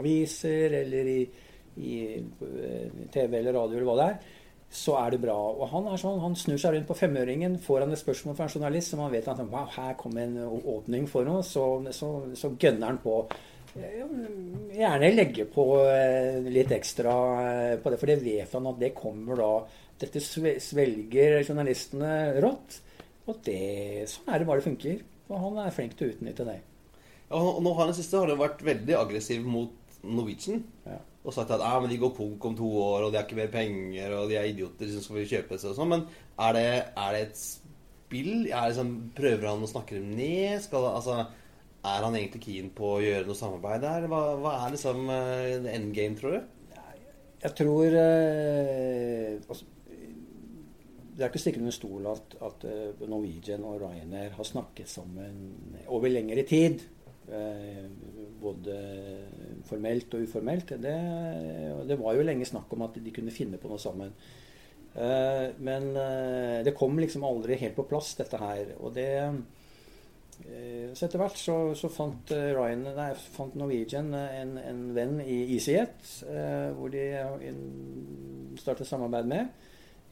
aviser 0.00 0.74
eller 0.82 1.12
i, 1.12 1.20
i 1.76 1.92
eh, 2.16 2.98
TV 3.12 3.38
eller 3.38 3.54
radio 3.56 3.78
eller 3.78 3.88
hva 3.88 3.96
det 4.00 4.08
er, 4.10 4.34
så 4.76 4.96
er 4.98 5.14
det 5.14 5.22
bra. 5.22 5.36
Og 5.54 5.68
han 5.70 5.86
er 5.88 6.00
sånn, 6.00 6.20
han 6.20 6.36
snur 6.38 6.58
seg 6.60 6.74
rundt 6.74 6.88
på 6.90 6.98
femøringen, 6.98 7.58
får 7.62 7.84
han 7.84 7.94
et 7.94 8.02
spørsmål 8.02 8.36
fra 8.36 8.48
en 8.48 8.56
journalist 8.56 8.92
som 8.92 9.04
han 9.04 9.14
vet 9.14 9.28
at 9.30 9.42
wow, 9.46 9.68
her 9.76 9.94
kommer 10.00 10.26
en 10.26 10.62
åpning 10.76 11.06
for 11.10 11.28
noe, 11.28 11.44
så, 11.46 11.66
så, 11.94 12.10
så 12.36 12.52
gønner 12.58 12.90
han 12.90 13.00
på. 13.04 13.20
Gjerne 13.76 15.12
legge 15.12 15.44
på 15.52 15.66
eh, 15.84 16.42
litt 16.48 16.72
ekstra 16.72 17.16
eh, 17.44 17.74
på 17.80 17.92
det, 17.92 17.98
for 18.00 18.10
det 18.10 18.22
vet 18.24 18.54
han 18.56 18.70
at 18.72 18.78
det 18.80 18.94
kommer 18.96 19.40
da 19.40 19.50
dette 20.00 20.20
svelger 20.22 21.40
journalistene 21.42 22.14
rått. 22.44 22.80
Og 23.26 23.40
det, 23.46 24.06
sånn 24.10 24.30
er 24.30 24.42
det 24.42 24.48
bare 24.48 24.62
det 24.62 24.68
funker. 24.68 25.04
Og 25.26 25.42
han 25.42 25.60
er 25.64 25.74
flink 25.74 25.96
til 25.98 26.08
å 26.08 26.14
utnytte 26.14 26.46
det. 26.46 26.60
Ja, 27.26 27.40
og 27.40 27.58
nå 27.64 27.72
har 27.74 27.88
han 27.88 27.96
siste 27.96 28.20
har 28.22 28.30
vært 28.38 28.62
veldig 28.66 28.94
aggressiv 28.98 29.46
mot 29.48 29.96
Norwegian. 30.06 30.62
Ja. 30.86 31.00
Og 31.26 31.34
sagt 31.34 31.50
at 31.50 31.62
ah, 31.64 31.80
men 31.82 31.90
de 31.90 31.98
går 31.98 32.12
konk 32.14 32.44
om 32.46 32.54
to 32.54 32.68
år, 32.78 33.06
og 33.06 33.10
de 33.10 33.18
har 33.18 33.26
ikke 33.26 33.40
mer 33.40 33.50
penger, 33.50 34.12
og 34.14 34.30
de 34.30 34.36
er 34.38 34.52
idioter 34.52 34.92
som 34.92 35.02
skal 35.02 35.26
kjøpe 35.26 35.58
seg 35.58 35.72
og 35.72 35.80
sånn. 35.80 35.90
Men 35.90 36.04
er 36.46 36.54
det, 36.54 36.68
er 37.02 37.16
det 37.16 37.22
et 37.24 37.40
spill? 37.40 38.34
Er 38.46 38.68
det 38.68 38.76
sånn, 38.78 38.94
prøver 39.16 39.50
han 39.50 39.66
å 39.66 39.70
snakke 39.70 39.98
dem 39.98 40.12
ned? 40.14 40.60
Skal, 40.62 40.86
altså, 40.92 41.24
er 41.82 42.06
han 42.06 42.18
egentlig 42.18 42.44
keen 42.44 42.70
på 42.76 42.92
å 42.94 43.02
gjøre 43.02 43.26
noe 43.26 43.38
samarbeid 43.38 43.82
der? 43.82 44.06
Hva, 44.12 44.20
hva 44.44 44.54
er 44.60 44.76
liksom 44.76 45.10
uh, 45.10 45.72
endgame, 45.72 46.20
tror 46.20 46.36
du? 46.36 46.52
Jeg 47.42 47.52
tror 47.58 47.94
uh, 47.98 49.34
altså, 49.50 49.66
Det 51.16 51.24
er 51.24 51.32
ikke 51.32 51.40
sikkert 51.40 51.64
under 51.64 51.72
stol 51.72 52.06
at, 52.10 52.34
at 52.44 52.64
eh, 52.68 53.04
Norwegian 53.08 53.64
og 53.64 53.80
Ryanair 53.80 54.34
har 54.36 54.44
snakket 54.44 54.90
sammen 54.92 55.54
over 55.88 56.12
lengre 56.12 56.42
tid. 56.44 56.82
Eh, 57.32 57.86
både 58.36 58.74
formelt 59.66 60.12
og 60.12 60.26
uformelt. 60.26 60.74
Det, 60.82 60.96
det, 61.88 61.96
var 61.98 62.18
jo 62.18 62.26
lenge 62.26 62.48
snakk 62.48 62.72
om 62.76 62.84
at 62.84 62.98
de 63.00 63.14
kunne 63.16 63.32
finne 63.32 63.56
på 63.60 63.70
noe 63.70 63.80
sammen. 63.80 64.12
Eh, 64.92 65.46
men 65.56 65.88
det 66.66 66.76
kom 66.76 67.00
liksom 67.00 67.24
aldri 67.24 67.56
helt 67.62 67.78
på 67.78 67.86
plass, 67.88 68.12
dette 68.20 68.40
her. 68.40 68.76
Og 68.80 68.92
det 68.96 69.12
Så 70.92 71.06
etter 71.06 71.16
hvert 71.16 71.38
så, 71.40 71.54
så 71.80 71.88
fant, 71.88 72.28
Ryan, 72.28 72.82
nei, 72.92 73.08
fant 73.32 73.54
Norwegian 73.56 74.10
en, 74.12 74.58
en, 74.60 74.82
venn 74.92 75.14
i 75.24 75.38
EasyJet, 75.54 76.10
hvor 76.76 76.92
de 76.92 77.06
startet 78.60 78.90
samarbeid 78.90 79.32
med. 79.32 79.48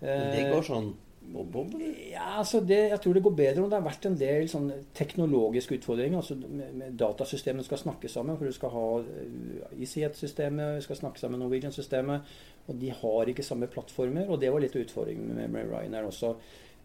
Det 0.04 0.46
går 0.52 0.66
sånn 0.66 0.92
Bob, 1.24 1.46
bob, 1.48 1.70
ja, 1.80 2.36
altså 2.38 2.58
det, 2.60 2.76
jeg 2.92 3.00
tror 3.00 3.16
det 3.16 3.22
går 3.24 3.32
bedre 3.36 3.62
om 3.62 3.70
det 3.70 3.78
har 3.78 3.86
vært 3.86 4.06
en 4.06 4.16
del 4.18 4.44
sånn 4.50 4.66
teknologiske 4.94 5.78
utfordringer. 5.78 6.18
altså 6.20 6.36
med, 6.36 6.74
med 6.76 6.98
Datasystemet 7.00 7.64
skal 7.66 7.80
snakke 7.80 8.10
sammen. 8.12 8.36
for 8.36 8.46
Du 8.46 8.54
skal 8.54 8.74
ha 8.74 8.84
EasyJet-systemet, 9.72 10.84
skal 10.84 10.98
snakke 11.00 11.22
sammen 11.22 11.38
med 11.38 11.46
Norwegian-systemet. 11.46 12.28
Og 12.68 12.76
de 12.80 12.92
har 13.00 13.32
ikke 13.32 13.46
samme 13.46 13.70
plattformer. 13.72 14.28
Og 14.28 14.38
det 14.42 14.52
var 14.52 14.62
litt 14.62 14.76
av 14.76 14.84
utfordringen 14.84 15.32
med, 15.32 15.48
med 15.56 15.72
Ryanair 15.72 16.10
også. 16.10 16.34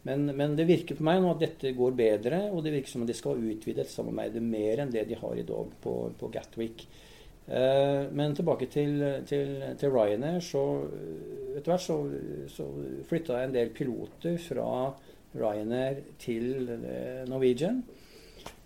Men, 0.08 0.30
men, 0.32 0.56
det 0.56 0.70
virker 0.70 0.96
på 0.96 1.04
meg 1.04 1.20
nå 1.20 1.34
at 1.34 1.44
dette 1.44 1.76
går 1.76 1.98
bedre, 2.00 2.46
og 2.54 2.64
det 2.64 2.72
virker 2.78 2.94
som 2.94 3.04
at 3.04 3.12
de 3.12 3.18
skal 3.18 3.44
utvide 3.52 3.84
et 3.84 3.92
samarbeid 3.92 4.40
mer 4.40 4.80
enn 4.80 4.94
det 4.94 5.04
de 5.10 5.20
har 5.20 5.36
i 5.36 5.44
dag 5.48 5.74
på, 5.84 5.96
på 6.16 6.32
Gatwick. 6.32 6.86
Eh, 7.50 8.08
men 8.16 8.38
tilbake 8.38 8.70
til, 8.72 9.04
til, 9.28 9.58
til 9.82 9.92
Ryanair, 9.92 10.40
så 10.40 10.64
etter 11.60 11.74
hvert 11.74 11.86
så, 11.86 11.98
så 12.52 12.68
flytta 13.10 13.40
jeg 13.40 13.50
en 13.50 13.56
del 13.56 13.72
piloter 13.76 14.38
fra 14.42 14.68
Ryanair 15.36 16.04
til 16.22 16.70
eh, 16.74 17.24
Norwegian. 17.30 17.84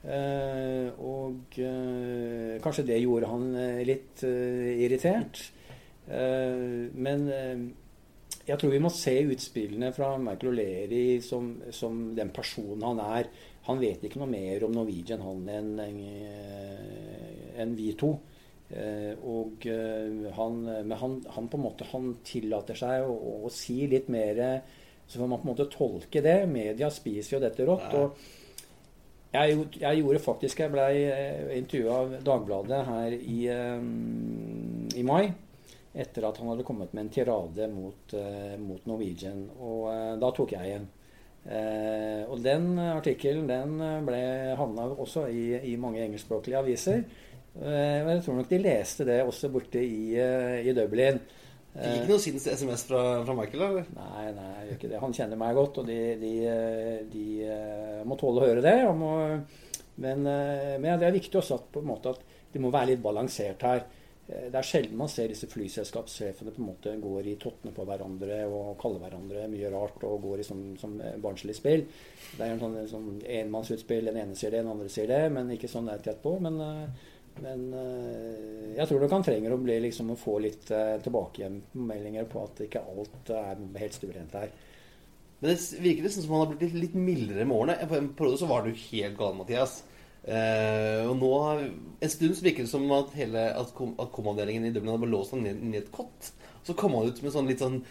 Eh, 0.03 0.89
og 0.99 1.55
kanskje 2.63 2.87
det 2.87 2.99
gjorde 3.03 3.29
han 3.31 3.45
litt 3.87 4.23
irritert. 4.23 5.39
men 6.05 7.21
jeg 8.43 8.59
tror 8.59 8.73
vi 8.73 8.81
må 8.83 8.89
se 8.91 9.13
utspillene 9.23 9.93
fra 9.95 10.17
Michael 10.19 10.51
O'Leary 10.51 11.21
som, 11.23 11.53
som, 11.71 12.11
den 12.15 12.33
personen 12.35 12.83
han 12.83 12.99
er. 12.99 13.29
Han 13.69 13.79
vet 13.79 14.03
ikke 14.03 14.19
noe 14.19 14.31
mer 14.31 14.65
om 14.67 14.75
Norwegian 14.75 15.23
han 15.23 15.47
enn 15.47 15.71
en 17.63 17.75
vi 17.77 17.93
to. 17.95 18.17
Eh, 18.73 19.11
og 19.29 19.65
eh, 19.69 20.29
han, 20.33 20.61
men 20.65 20.95
han, 20.97 21.17
han, 21.35 21.49
på 21.49 21.59
en 21.59 21.65
måte 21.65 21.85
han 21.91 22.13
tillater 22.25 22.77
seg 22.77 23.05
å, 23.05 23.43
å, 23.45 23.51
si 23.53 23.83
litt 23.91 24.07
mer 24.09 24.39
Så 25.05 25.19
får 25.19 25.27
man 25.27 25.41
på 25.41 25.45
en 25.45 25.51
måte 25.51 25.69
tolke 25.69 26.23
det. 26.25 26.39
Media 26.49 26.89
spiser 26.93 27.37
jo 27.37 27.43
dette 27.43 27.67
rått. 27.67 27.93
og 27.93 28.17
jeg, 29.33 29.57
jeg, 29.81 29.97
gjorde 29.99 30.21
faktisk 30.21 30.59
Jeg 30.61 30.73
ble 30.73 30.87
eh, 31.03 31.53
intervjua 31.59 31.99
av 32.01 32.17
Dagbladet 32.25 32.81
her 32.89 33.15
i, 33.17 33.39
i, 33.49 35.05
mai. 35.05 35.23
Etter 35.93 36.25
at 36.25 36.39
han 36.41 36.49
hadde 36.49 36.65
kommet 36.65 36.93
med 36.95 37.05
en 37.05 37.13
tirade 37.13 37.69
mot, 37.69 38.15
mot 38.57 38.85
Norwegian. 38.89 39.43
Og 39.61 39.85
da 40.17 40.31
tok 40.33 40.55
jeg. 40.55 40.79
Eh, 41.43 42.23
og 42.31 42.39
den 42.39 42.79
artikkelen 42.79 43.49
den 43.49 43.75
ble 44.07 44.21
havna 44.55 44.87
også 44.95 45.27
i, 45.27 45.43
i 45.73 45.75
mange 45.77 46.01
engelskspråklige 46.01 46.61
aviser. 46.63 47.03
Eh, 47.61 48.01
men 48.01 48.15
jeg 48.15 48.25
tror 48.25 48.39
nok 48.39 48.49
de 48.49 48.59
leste 48.63 49.05
det 49.05 49.21
også 49.21 49.49
borte 49.53 49.81
i, 49.81 50.15
eh, 50.17 50.59
i 50.65 50.73
Dublin. 50.73 51.19
Det 51.73 51.89
gikk 51.89 52.09
noe 52.11 52.21
sinns 52.21 52.45
SMS 52.45 52.83
fra, 52.85 53.01
fra, 53.25 53.33
Michael? 53.37 53.63
eller? 53.65 53.87
Nei, 53.97 54.27
nei, 54.35 54.49
gjør 54.67 54.75
ikke 54.77 54.91
det. 54.91 55.01
Han 55.01 55.15
kjenner 55.17 55.39
meg 55.41 55.57
godt, 55.57 55.79
og 55.81 55.89
de, 55.89 55.97
de, 56.21 56.33
de, 57.09 57.25
eh, 57.49 58.03
må 58.05 58.17
tåle 58.19 58.41
å 58.41 58.45
høre 58.45 58.61
det. 58.61 58.75
Må, 58.97 59.15
men, 60.03 60.21
men 60.25 61.01
det 61.01 61.07
er 61.07 61.17
viktig 61.17 61.39
også 61.41 61.57
at, 61.59 61.81
måte, 61.85 62.13
at 62.13 62.53
det 62.53 62.61
må 62.61 62.69
være 62.73 62.93
litt 62.93 63.01
balansert 63.01 63.65
her. 63.65 63.85
Det 64.23 64.55
er 64.55 64.65
sjelden 64.65 64.95
man 64.97 65.09
ser 65.11 65.27
disse 65.29 65.49
flyselskapssjefene 65.51 66.53
på 66.53 66.61
en 66.61 66.67
måte 66.69 66.93
går 67.01 67.25
i 67.27 67.33
tottene 67.41 67.73
på 67.75 67.83
hverandre 67.85 68.37
og 68.47 68.77
kaller 68.79 69.01
hverandre 69.01 69.49
mye 69.51 69.71
rart 69.73 70.05
og 70.07 70.21
går 70.23 70.39
i 70.39 70.45
sånn, 70.47 70.61
sånn 70.79 70.95
barnslig 71.21 71.57
spill. 71.57 71.83
Det 72.37 72.45
er 72.45 72.53
en 72.53 72.61
sånn, 72.61 72.77
sånn 72.87 73.09
enmannsutspill. 73.41 74.07
Den 74.07 74.21
ene 74.21 74.37
sier 74.39 74.53
det, 74.53 74.61
den 74.63 74.71
andre 74.71 74.93
sier 74.93 75.09
det, 75.11 75.25
men 75.33 75.51
ikke 75.57 75.69
sånn 75.69 75.91
tett 75.91 76.13
etterpå. 76.13 76.37
Men 76.45 76.61
men 77.41 77.63
uh, 77.73 78.73
jeg 78.75 78.85
tror 78.89 79.01
nok 79.01 79.15
han 79.15 79.25
trenger 79.25 79.55
å, 79.55 79.61
bli, 79.61 79.79
liksom, 79.87 80.11
å 80.13 80.19
få 80.19 80.37
litt 80.43 80.69
uh, 80.73 80.99
tilbakemeldinger 81.03 82.27
på 82.29 82.43
at 82.43 82.61
ikke 82.67 82.83
alt 82.93 83.31
er 83.33 83.63
helt 83.81 83.97
stuerent 83.97 84.37
her. 84.37 84.53
Men 85.39 85.49
det 85.49 85.81
virker 85.83 86.05
nesten 86.05 86.25
som 86.25 86.35
han 86.35 86.45
har 86.45 86.53
blitt 86.53 86.67
litt, 86.67 86.77
litt 86.85 86.99
mildere 86.99 87.47
med 87.47 87.57
årene. 87.57 87.89
På 87.89 87.97
en 87.97 88.11
periode 88.17 88.39
så 88.43 88.49
var 88.51 88.63
du 88.63 88.71
helt 88.85 89.17
gal, 89.19 89.35
Mathias. 89.39 89.81
Uh, 90.23 91.03
og 91.09 91.17
nå 91.19 91.29
En 91.99 92.11
stund 92.11 92.37
så 92.37 92.45
virker 92.45 92.63
det 92.63 92.71
som 92.71 92.85
at 92.95 93.09
hele 93.17 93.41
at, 93.59 93.73
kom, 93.75 93.91
at 93.99 94.13
komavdelingen 94.15 94.69
i 94.69 94.71
Dublin 94.71 94.93
hadde 94.95 95.09
låst 95.11 95.35
ham 95.35 95.43
ned, 95.43 95.59
i 95.73 95.81
et 95.81 95.91
kott. 95.93 96.31
Så 96.63 96.77
kom 96.79 96.95
han 96.95 97.09
ut 97.09 97.19
med 97.25 97.33
sånn 97.33 97.49
litt 97.49 97.59
sånn, 97.59 97.81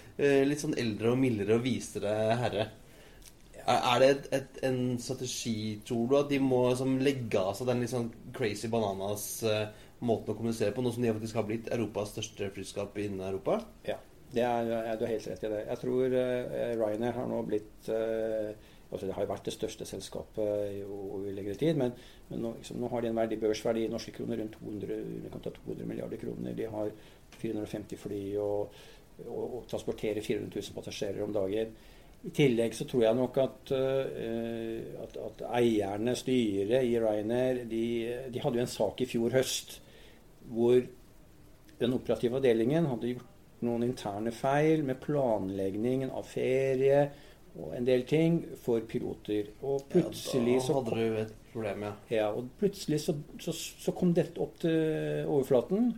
litt 0.49 0.63
sånn 0.63 0.79
eldre 0.81 1.11
og 1.13 1.19
mildere 1.21 1.59
og 1.59 1.67
visere 1.67 2.15
herre. 2.41 2.71
Er 3.67 4.03
det 4.03 4.09
et, 4.11 4.29
et, 4.39 4.61
en 4.67 4.99
strategi, 4.99 5.81
tror 5.87 6.07
du, 6.11 6.17
at 6.19 6.31
de 6.33 6.41
må 6.43 6.65
liksom, 6.71 6.97
legge 7.05 7.39
av 7.39 7.55
seg 7.59 7.69
den 7.71 7.85
sånn 7.91 8.11
crazy 8.35 8.71
bananas 8.73 9.27
uh, 9.47 9.69
måten 10.03 10.35
å 10.35 10.39
kommunisere 10.39 10.75
på, 10.75 10.83
nå 10.83 10.91
som 10.95 11.05
de 11.05 11.13
faktisk 11.15 11.39
har 11.39 11.47
blitt 11.47 11.71
Europas 11.75 12.15
største 12.17 12.51
flyskap 12.57 12.99
innen 12.99 13.23
Europa? 13.29 13.61
Ja, 13.87 14.01
er, 14.33 14.97
du 14.99 15.05
har 15.07 15.13
helt 15.13 15.29
rett 15.31 15.47
i 15.47 15.53
det. 15.53 15.65
Jeg 15.69 15.83
tror 15.85 16.17
uh, 16.17 16.73
Ryanair 16.81 17.19
har 17.21 17.31
nå 17.31 17.43
blitt 17.47 17.91
uh, 17.93 18.51
altså 18.93 19.07
Det 19.09 19.15
har 19.17 19.25
jo 19.25 19.31
vært 19.31 19.47
det 19.49 19.55
største 19.55 19.87
selskapet 19.89 20.75
i 20.77 21.31
lengre 21.33 21.55
tid, 21.57 21.79
men, 21.81 21.95
men 22.29 22.43
nå, 22.45 22.51
liksom, 22.59 22.77
nå, 22.83 22.91
har 22.93 23.01
de 23.01 23.09
en 23.09 23.21
verdi, 23.23 23.39
børsverdi 23.41 23.87
i 23.87 23.93
norske 23.93 24.13
kroner 24.13 24.43
rundt 24.43 24.59
200, 24.59 24.99
200 25.33 25.87
milliarder 25.89 26.21
kroner. 26.21 26.53
De 26.59 26.67
har 26.69 26.93
450 27.41 28.01
fly 28.03 28.21
og, 28.43 28.77
og, 29.25 29.47
og 29.47 29.65
transporterer 29.71 30.21
400 30.21 30.53
000 30.59 30.77
passasjerer 30.77 31.25
om 31.25 31.33
dagen. 31.33 31.73
I 32.23 32.31
tillegg 32.31 32.75
så 32.77 32.87
tror 32.87 33.03
jeg 33.03 33.19
nok 33.19 33.39
at, 33.43 33.73
uh, 33.75 35.03
at, 35.03 35.17
at 35.27 35.45
eierne, 35.59 36.15
styret 36.19 36.87
i 36.87 36.95
Ryanair, 37.03 37.65
de, 37.71 37.85
de, 38.31 38.43
hadde 38.43 38.61
jo 38.61 38.67
en 38.67 38.71
sak 38.71 39.03
i 39.03 39.09
fjor 39.11 39.35
høst 39.35 39.81
hvor 40.53 40.79
den 41.81 41.95
operative 41.97 42.39
avdelingen 42.39 42.87
hadde 42.91 43.15
gjort 43.15 43.29
noen 43.67 43.87
interne 43.87 44.33
feil 44.35 44.83
med 44.87 44.99
planleggingen 45.03 46.11
av 46.15 46.27
ferie 46.27 47.05
og 47.59 47.75
en 47.77 47.87
del 47.87 48.05
ting 48.09 48.41
for 48.63 48.83
piloter. 48.89 49.51
Og 49.63 49.85
plutselig 49.93 50.57
ja, 50.57 50.63
da 50.67 50.77
hadde 50.79 50.97
du 50.97 51.19
et 51.21 51.35
problem, 51.53 51.87
ja. 51.87 51.93
ja 52.11 52.29
og 52.33 52.53
plutselig 52.59 53.03
så, 53.05 53.17
så, 53.43 53.55
så 53.55 53.95
kom 53.97 54.15
dette 54.17 54.41
opp 54.43 54.57
til 54.63 55.27
overflaten, 55.27 55.91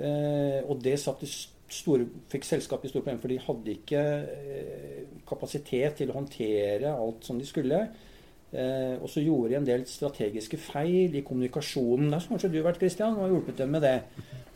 uh, 0.00 0.60
og 0.66 0.80
det 0.84 0.96
satte 1.02 1.28
store, 1.68 2.06
fikk 2.30 2.46
selskapet 2.46 2.90
store 2.90 3.02
problemer, 3.02 3.22
for 3.22 3.32
de 3.32 3.38
hadde 3.42 3.72
ikke 3.74 4.02
eh, 4.32 5.00
kapasitet 5.26 5.98
til 6.00 6.12
å 6.12 6.18
håndtere 6.20 6.92
alt 6.92 7.26
som 7.26 7.40
de 7.40 7.48
skulle. 7.48 7.80
Eh, 8.52 8.94
og 9.00 9.10
så 9.10 9.24
gjorde 9.24 9.50
de 9.50 9.58
en 9.58 9.66
del 9.66 9.82
strategiske 9.90 10.60
feil 10.62 11.16
i 11.18 11.24
kommunikasjonen. 11.26 12.12
Der 12.12 12.22
som 12.22 12.36
kanskje 12.36 12.52
du 12.54 12.60
har 12.60 12.70
vært, 12.70 12.80
Christian, 12.84 13.18
og 13.18 13.26
har 13.26 13.34
hjulpet 13.34 13.60
dem 13.60 13.74
med 13.74 13.84
det. 13.84 13.98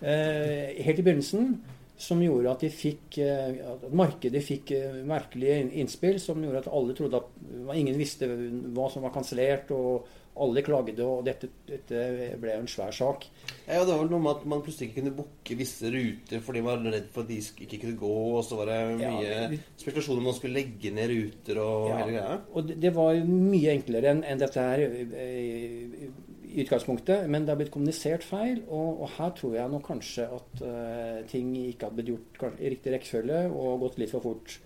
Eh, 0.00 0.81
helt 0.87 1.02
i 1.02 1.07
begynnelsen. 1.07 1.52
Som 2.00 2.23
gjorde 2.25 2.55
at, 2.55 2.62
de 2.64 2.71
fikk, 2.73 3.19
eh, 3.21 3.59
at 3.75 3.83
markedet 3.93 4.40
fikk 4.47 4.71
eh, 4.73 5.02
merkelige 5.05 5.67
innspill 5.83 6.17
som 6.23 6.40
gjorde 6.40 6.62
at 6.62 6.71
alle 6.73 6.97
trodde 6.97 7.21
at 7.21 7.76
ingen 7.76 7.99
visste 8.00 8.31
hva 8.31 8.87
som 8.93 9.05
var 9.05 9.12
kansellert. 9.12 9.75
og 9.75 10.07
alle 10.41 10.63
klagde, 10.65 11.03
og 11.05 11.25
dette, 11.27 11.51
dette, 11.67 12.03
ble 12.41 12.55
en 12.55 12.69
svær 12.71 12.95
sak. 12.95 13.27
Ja, 13.67 13.83
Det 13.83 13.91
var 13.91 14.01
vel 14.05 14.13
noe 14.13 14.23
med 14.23 14.39
at 14.39 14.47
man 14.49 14.63
plutselig 14.65 14.89
ikke 14.89 15.01
kunne 15.01 15.17
booke 15.19 15.57
visse 15.59 15.91
ruter 15.91 16.43
fordi 16.45 16.63
man 16.65 16.87
var 16.87 16.95
redd 16.95 17.11
for 17.13 17.27
at 17.27 17.33
de 17.33 17.67
ikke 17.67 17.81
kunne 17.83 17.99
gå. 17.99 18.15
Og 18.39 18.45
så 18.47 18.59
var 18.61 18.71
det 18.71 18.79
mye 19.03 19.27
ja, 19.27 19.45
spekulasjoner 19.83 20.23
om 20.23 20.31
man 20.31 20.39
skulle 20.39 20.61
legge 20.63 20.95
ned 20.95 21.13
ruter 21.13 21.61
og 21.61 21.91
ja, 21.91 22.01
hele 22.01 22.17
greia. 22.17 22.41
Og 22.55 22.73
det, 22.73 22.93
var 22.97 23.21
mye 23.27 23.75
enklere 23.75 24.15
enn 24.15 24.25
en 24.31 24.43
dette 24.45 24.67
her 24.71 24.85
eh, 24.87 26.09
i 26.51 26.65
utgangspunktet. 26.65 27.29
Men 27.31 27.45
det 27.45 27.55
har 27.55 27.61
blitt 27.61 27.75
kommunisert 27.75 28.27
feil, 28.27 28.63
og, 28.69 29.05
og 29.05 29.15
her 29.19 29.35
tror 29.39 29.59
jeg 29.59 29.75
nok 29.75 29.87
kanskje 29.91 30.27
at 30.39 30.65
uh, 30.65 31.21
ting 31.31 31.53
ikke 31.59 31.89
hadde 31.89 32.01
blitt 32.01 32.15
gjort 32.15 32.59
i 32.61 32.73
riktig 32.75 32.95
rekkefølge 32.95 33.45
og 33.51 33.87
gått 33.87 34.01
litt 34.03 34.15
for 34.15 34.25
fort. 34.25 34.57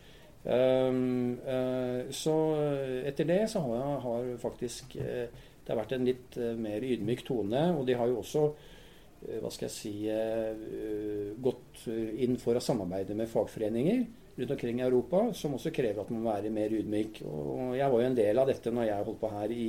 Um, 0.45 1.39
uh, 1.41 2.05
så 2.13 2.37
etter 3.09 3.29
det 3.29 3.41
så 3.49 3.63
har, 3.65 3.95
har 4.05 4.27
faktisk 4.43 4.99
uh, 5.01 5.25
Det 5.65 5.73
har 5.73 5.81
vært 5.81 5.95
en 5.97 6.09
litt 6.09 6.39
uh, 6.41 6.53
mer 6.61 6.85
ydmyk 6.85 7.25
tone. 7.27 7.63
Og 7.79 7.87
de 7.89 7.97
har 7.99 8.11
jo 8.11 8.21
også 8.21 8.45
uh, 8.51 9.39
hva 9.43 9.53
skal 9.53 9.69
jeg 9.69 9.75
si, 9.75 9.95
uh, 10.13 11.33
gått 11.41 11.87
inn 11.89 12.37
for 12.41 12.57
å 12.57 12.65
samarbeide 12.65 13.17
med 13.19 13.31
fagforeninger 13.33 14.05
rundt 14.35 14.51
omkring 14.51 14.81
i 14.81 14.83
Europa, 14.83 15.29
som 15.39 15.53
også 15.55 15.71
krever 15.71 16.03
at 16.03 16.09
man 16.11 16.25
må 16.25 16.33
være 16.33 16.51
mer 16.51 16.73
ydmyk. 16.75 17.23
Og 17.31 17.77
jeg 17.79 17.87
var 17.93 18.03
jo 18.03 18.09
en 18.11 18.19
del 18.19 18.43
av 18.43 18.51
dette 18.51 18.73
når 18.75 18.89
jeg 18.89 19.07
holdt 19.09 19.21
på 19.21 19.31
her 19.31 19.55
i, 19.55 19.69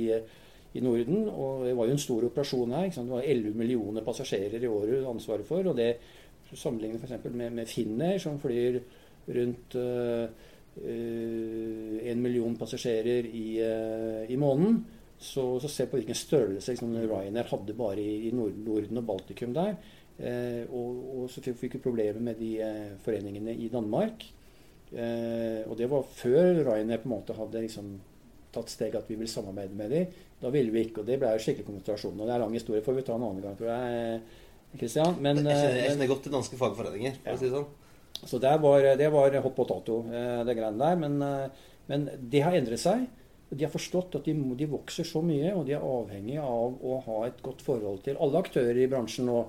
i 0.74 0.82
Norden. 0.82 1.28
Og 1.30 1.64
det 1.68 1.76
var 1.78 1.86
jo 1.86 1.94
en 1.94 2.02
stor 2.02 2.26
operasjon 2.26 2.74
her. 2.74 2.90
Det 2.90 3.06
var 3.12 3.30
11 3.36 3.54
millioner 3.62 4.06
passasjerer 4.06 4.58
i 4.66 4.70
året 4.70 5.06
ansvaret 5.06 5.48
for. 5.48 5.70
og 5.70 5.78
det 5.78 5.94
Sammenlignet 6.46 7.02
f.eks. 7.02 7.24
Med, 7.34 7.54
med 7.54 7.66
Finner, 7.66 8.20
som 8.22 8.36
flyr 8.42 8.76
rundt 9.34 9.74
Eh, 10.76 12.10
en 12.10 12.20
million 12.20 12.56
passasjerer 12.56 13.24
i, 13.24 13.60
eh, 13.64 14.30
i 14.32 14.36
måneden, 14.36 14.84
så, 15.18 15.44
så 15.60 15.68
se 15.72 15.86
på 15.88 15.98
hvilken 15.98 16.18
størrelse 16.18 16.74
liksom, 16.74 16.92
Ryanair 17.06 17.48
hadde 17.50 17.76
bare 17.76 18.02
i, 18.02 18.32
Norden 18.34 19.00
og 19.00 19.06
Baltikum 19.08 19.54
der. 19.56 19.76
Eh, 20.16 20.64
og, 20.68 20.98
og, 21.12 21.30
så 21.32 21.42
fikk 21.44 21.76
vi 21.76 21.84
problemer 21.84 22.20
med 22.20 22.40
de 22.40 22.50
eh, 22.64 22.90
foreningene 23.04 23.54
i 23.56 23.70
Danmark. 23.72 24.26
Eh, 24.92 25.62
og 25.66 25.76
det 25.78 25.88
var 25.90 26.04
før 26.16 26.62
Ryanair 26.68 27.02
på 27.02 27.10
en 27.10 27.16
måte 27.16 27.36
hadde 27.36 27.64
liksom, 27.64 27.94
tatt 28.54 28.72
steg 28.72 28.96
at 28.96 29.08
vi 29.10 29.18
ville 29.18 29.32
samarbeide 29.32 29.76
med 29.76 29.92
dem. 29.92 30.18
Da 30.40 30.52
ville 30.52 30.72
vi 30.72 30.84
ikke, 30.86 31.02
og 31.02 31.08
det 31.08 31.16
ble 31.20 31.32
jo 31.32 31.42
skikkelig 31.46 31.70
konsentrasjon. 31.70 32.18
Og 32.20 32.28
det 32.28 32.36
er 32.36 32.44
lang 32.44 32.56
historie, 32.56 32.84
får 32.84 32.98
vi 32.98 33.06
ta 33.06 33.16
en 33.16 33.24
annen 33.24 33.44
gang, 33.44 33.56
tror 33.56 33.72
jeg. 33.72 34.20
Kristian. 34.76 35.16
Men, 35.24 35.40
jeg 35.48 35.90
kjenner 35.90 36.10
godt 36.10 36.26
til 36.26 36.34
danske 36.34 36.58
fagforeninger, 36.60 37.20
for 37.22 37.32
ja. 37.32 37.36
å 37.36 37.40
si 37.40 37.48
det 37.48 37.56
sånn. 37.56 37.68
Så 38.24 38.40
det 38.40 38.52
var, 38.62 38.86
det 38.96 39.08
var 39.12 39.36
hopp 39.44 39.56
potato, 39.56 40.00
tato, 40.08 40.44
det 40.48 40.56
greiene 40.56 40.80
der. 40.80 41.00
Men, 41.00 41.16
eh, 41.22 41.72
men, 41.90 42.08
det 42.32 42.42
har 42.44 42.56
endret 42.56 42.82
seg. 42.82 43.06
De 43.48 43.62
har 43.62 43.70
forstått 43.70 44.18
at 44.18 44.26
de, 44.26 44.34
de, 44.58 44.66
vokser 44.66 45.06
så 45.06 45.22
mye, 45.22 45.52
og 45.54 45.68
de 45.68 45.76
er 45.76 45.84
avhengig 45.86 46.40
av 46.42 46.80
å 46.82 46.98
ha 47.04 47.20
et 47.28 47.38
godt 47.44 47.62
forhold 47.62 48.02
til 48.06 48.18
alle 48.22 48.42
aktører 48.42 48.82
i 48.82 48.90
bransjen 48.90 49.30
nå. 49.30 49.44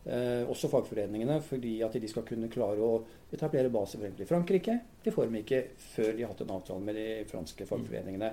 Eh, 0.00 0.46
også 0.48 0.70
fagforeningene, 0.72 1.42
fordi 1.44 1.74
at 1.84 1.92
de 2.00 2.08
skal 2.08 2.24
kunne 2.24 2.48
klare 2.48 2.80
å 2.80 3.02
etablere 3.34 3.68
base 3.68 3.98
for 4.00 4.08
i 4.08 4.28
Frankrike. 4.28 4.78
Det 5.04 5.12
får 5.12 5.28
de 5.28 5.42
ikke 5.42 5.60
før 5.90 6.14
de 6.14 6.24
har 6.24 6.32
hatt 6.32 6.40
en 6.46 6.54
avtale 6.54 6.84
med 6.86 6.96
de 6.96 7.04
franske 7.28 7.66
fagforeningene. 7.68 8.30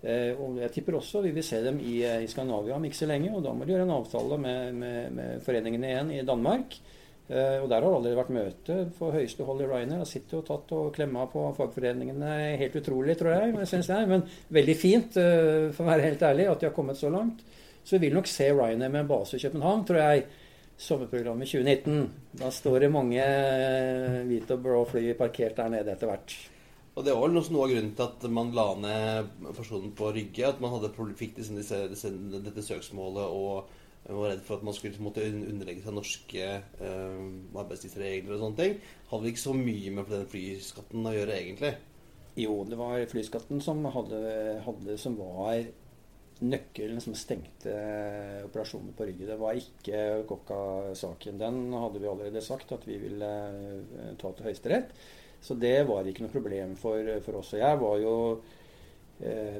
Eh, 0.00 0.38
og 0.38 0.60
jeg 0.62 0.72
tipper 0.76 0.96
også 1.00 1.24
vi 1.24 1.34
vil 1.34 1.44
se 1.44 1.58
dem 1.64 1.80
i, 1.82 1.98
i 2.04 2.28
Skandinavia 2.30 2.78
om 2.78 2.86
ikke 2.86 3.00
så 3.02 3.10
lenge, 3.10 3.32
og 3.34 3.42
da 3.44 3.52
må 3.52 3.66
de 3.66 3.74
gjøre 3.74 3.88
en 3.88 3.96
avtale 3.98 4.38
med, 4.40 4.78
med, 4.78 5.18
med 5.18 5.42
foreningene 5.44 5.90
igjen 5.90 6.14
i 6.20 6.22
Danmark. 6.28 6.78
Uh, 7.30 7.62
og 7.62 7.68
Der 7.70 7.76
har 7.76 7.84
det 7.84 7.90
allerede 7.94 8.18
vært 8.18 8.32
møte 8.34 8.76
for 8.96 9.14
høyeste 9.14 9.46
hold 9.46 9.62
i 9.62 9.68
Ryanair. 9.70 10.02
Har 10.02 10.08
sittet 10.10 10.34
og 10.40 10.46
tatt 10.48 10.72
og 10.74 10.92
klemma 10.96 11.28
på 11.30 11.44
fagforeningene. 11.58 12.30
Helt 12.58 12.78
utrolig, 12.80 13.14
tror 13.20 13.36
jeg. 13.36 13.54
Men, 13.54 13.66
jeg 13.70 14.10
men 14.10 14.24
veldig 14.50 14.76
fint, 14.78 15.18
uh, 15.20 15.70
for 15.74 15.86
å 15.86 15.90
være 15.92 16.08
helt 16.08 16.24
ærlig, 16.26 16.48
at 16.50 16.62
de 16.62 16.70
har 16.70 16.76
kommet 16.76 16.98
så 16.98 17.12
langt. 17.12 17.44
Så 17.84 17.96
vi 17.96 18.08
vil 18.08 18.18
nok 18.18 18.30
se 18.30 18.50
Ryanair 18.50 18.90
med 18.90 19.04
en 19.04 19.10
base 19.10 19.38
i 19.38 19.44
København, 19.44 19.84
tror 19.88 20.02
jeg. 20.02 20.24
Sommerprogrammet 20.80 21.50
2019. 21.50 22.06
Da 22.40 22.48
står 22.54 22.86
det 22.86 22.94
mange 22.94 23.20
uh, 23.20 24.22
hvite 24.26 24.56
og 24.56 24.64
blå 24.64 24.86
fly 24.90 25.12
parkert 25.18 25.60
der 25.60 25.70
nede 25.76 25.94
etter 25.94 26.10
hvert. 26.10 26.34
Og 26.98 27.04
Det 27.06 27.14
var 27.14 27.22
vel 27.22 27.36
noe 27.38 27.64
av 27.64 27.70
grunnen 27.70 27.92
til 27.96 28.04
at 28.04 28.24
man 28.34 28.50
la 28.52 28.66
ned 28.76 29.28
personen 29.56 29.92
på 29.96 30.10
Rygge. 30.12 30.48
At 30.48 30.58
man 30.62 30.74
hadde, 30.74 30.90
fikk 31.16 31.38
disse, 31.38 31.86
disse, 31.88 32.10
dette 32.34 32.64
søksmålet 32.66 33.30
og 33.30 33.70
jeg 34.06 34.16
var 34.16 34.32
redd 34.32 34.40
for 34.46 34.56
at 34.56 34.64
man 34.66 34.74
skulle 34.74 35.04
måtte 35.04 35.26
underlegge 35.28 35.84
seg 35.84 35.94
norske 35.94 36.46
eh, 36.46 37.26
arbeidstidsregler 37.60 38.34
og 38.34 38.40
sånne 38.42 38.58
ting. 38.58 38.78
Hadde 39.10 39.22
vel 39.22 39.32
ikke 39.34 39.42
så 39.42 39.54
mye 39.56 39.92
med 39.96 40.10
den 40.10 40.26
flyskatten 40.32 41.06
å 41.06 41.12
gjøre, 41.14 41.36
egentlig? 41.36 41.74
Jo, 42.40 42.56
det 42.66 42.78
var 42.80 43.04
flyskatten 43.10 43.60
som, 43.62 43.84
hadde, 43.92 44.20
hadde, 44.64 44.96
som 45.02 45.18
var 45.20 45.60
nøkkelen 46.40 47.02
som 47.04 47.16
stengte 47.18 47.74
operasjonen 48.46 48.94
på 48.96 49.06
Rygge. 49.10 49.28
Det 49.28 49.36
var 49.38 49.58
ikke 49.60 50.04
Kokka-saken. 50.30 51.36
Den 51.42 51.66
hadde 51.76 52.00
vi 52.00 52.08
allerede 52.08 52.44
sagt 52.44 52.72
at 52.72 52.86
vi 52.88 52.96
ville 53.02 53.32
eh, 53.50 54.14
ta 54.18 54.32
til 54.32 54.48
Høyesterett. 54.48 54.96
Så 55.44 55.56
det 55.56 55.84
var 55.88 56.08
ikke 56.08 56.24
noe 56.24 56.32
problem 56.32 56.72
for, 56.80 57.04
for 57.24 57.40
oss. 57.40 57.52
Og 57.54 57.62
jeg 57.62 57.80
var 57.80 58.00
jo 58.00 58.16
Eh, 58.40 58.59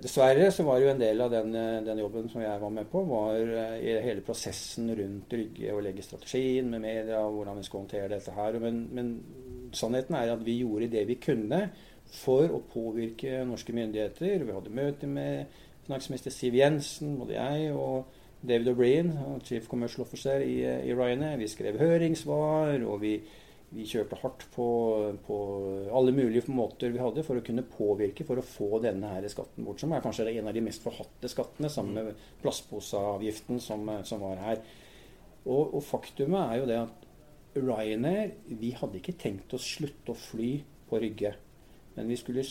dessverre 0.00 0.46
så 0.52 0.64
var 0.64 0.80
jo 0.80 0.88
en 0.88 1.00
del 1.00 1.20
av 1.20 1.30
den, 1.30 1.54
eh, 1.54 1.82
den, 1.84 1.98
jobben 2.00 2.28
som 2.32 2.40
jeg 2.40 2.60
var 2.60 2.70
med 2.72 2.86
på, 2.88 3.02
var 3.04 3.36
eh, 3.36 3.76
i 3.84 3.96
hele 4.00 4.22
prosessen 4.24 4.88
rundt 4.96 5.32
Rygge 5.36 5.74
og 5.74 5.82
legge 5.84 6.04
strategien 6.04 6.70
med 6.70 6.80
media 6.80 7.18
og 7.20 7.34
hvordan 7.34 7.58
vi 7.58 7.64
skulle 7.66 7.84
håndtere 7.84 8.08
dette 8.14 8.32
her. 8.32 8.58
Men, 8.58 8.86
men, 8.92 9.10
sannheten 9.72 10.16
er 10.16 10.32
at 10.32 10.40
vi 10.42 10.56
gjorde 10.62 10.88
det 10.90 11.04
vi 11.06 11.14
kunne 11.22 11.60
for 12.10 12.48
å 12.50 12.62
påvirke 12.72 13.44
norske 13.46 13.74
myndigheter. 13.76 14.42
Vi 14.42 14.56
hadde 14.56 14.72
møte 14.74 15.06
med 15.06 15.52
finansminister 15.84 16.34
Siv 16.34 16.56
Jensen, 16.58 17.12
både 17.20 17.36
jeg 17.36 17.76
og 17.76 18.08
David 18.40 18.72
O'Brien, 18.72 19.12
chief 19.44 19.68
commercial 19.68 20.02
officer 20.02 20.42
i, 20.42 20.56
i 20.88 20.96
Ryanair. 20.96 21.36
Vi 21.38 21.52
skrev 21.52 21.78
høringssvar, 21.78 22.80
og 22.82 23.02
vi 23.04 23.20
vi 23.70 23.84
kjørte 23.86 24.18
hardt 24.18 24.44
på, 24.50 24.66
på, 25.26 25.36
alle 25.94 26.14
mulige 26.14 26.50
måter 26.50 26.90
vi 26.90 27.02
hadde 27.02 27.22
for 27.26 27.38
å 27.38 27.44
kunne 27.46 27.62
påvirke 27.70 28.26
for 28.26 28.40
å 28.40 28.46
få 28.46 28.80
denne 28.82 29.12
her 29.12 29.28
skatten 29.30 29.66
bort. 29.66 29.78
Som 29.82 29.94
er 29.94 30.02
kanskje 30.02 30.26
en 30.32 30.50
av 30.50 30.56
de 30.56 30.64
mest 30.64 30.82
forhatte 30.82 31.30
skattene, 31.30 31.70
sammen 31.70 32.10
med 32.10 32.24
plastposeavgiften 32.42 33.62
som, 33.62 33.86
som, 34.06 34.24
var 34.26 34.42
her. 34.42 34.64
Og, 35.44 35.76
og 35.78 35.84
faktumet 35.86 36.42
er 36.42 36.58
jo 36.58 36.66
det 36.70 36.80
at 36.80 37.06
Ryanair 37.50 38.34
Vi 38.60 38.68
hadde 38.78 39.00
ikke 39.00 39.16
tenkt 39.18 39.54
å 39.56 39.58
slutte 39.62 40.12
å 40.12 40.18
fly 40.18 40.50
på 40.90 40.98
Rygge. 41.02 41.32
Men 41.96 42.10
vi 42.10 42.18
skulle 42.18 42.44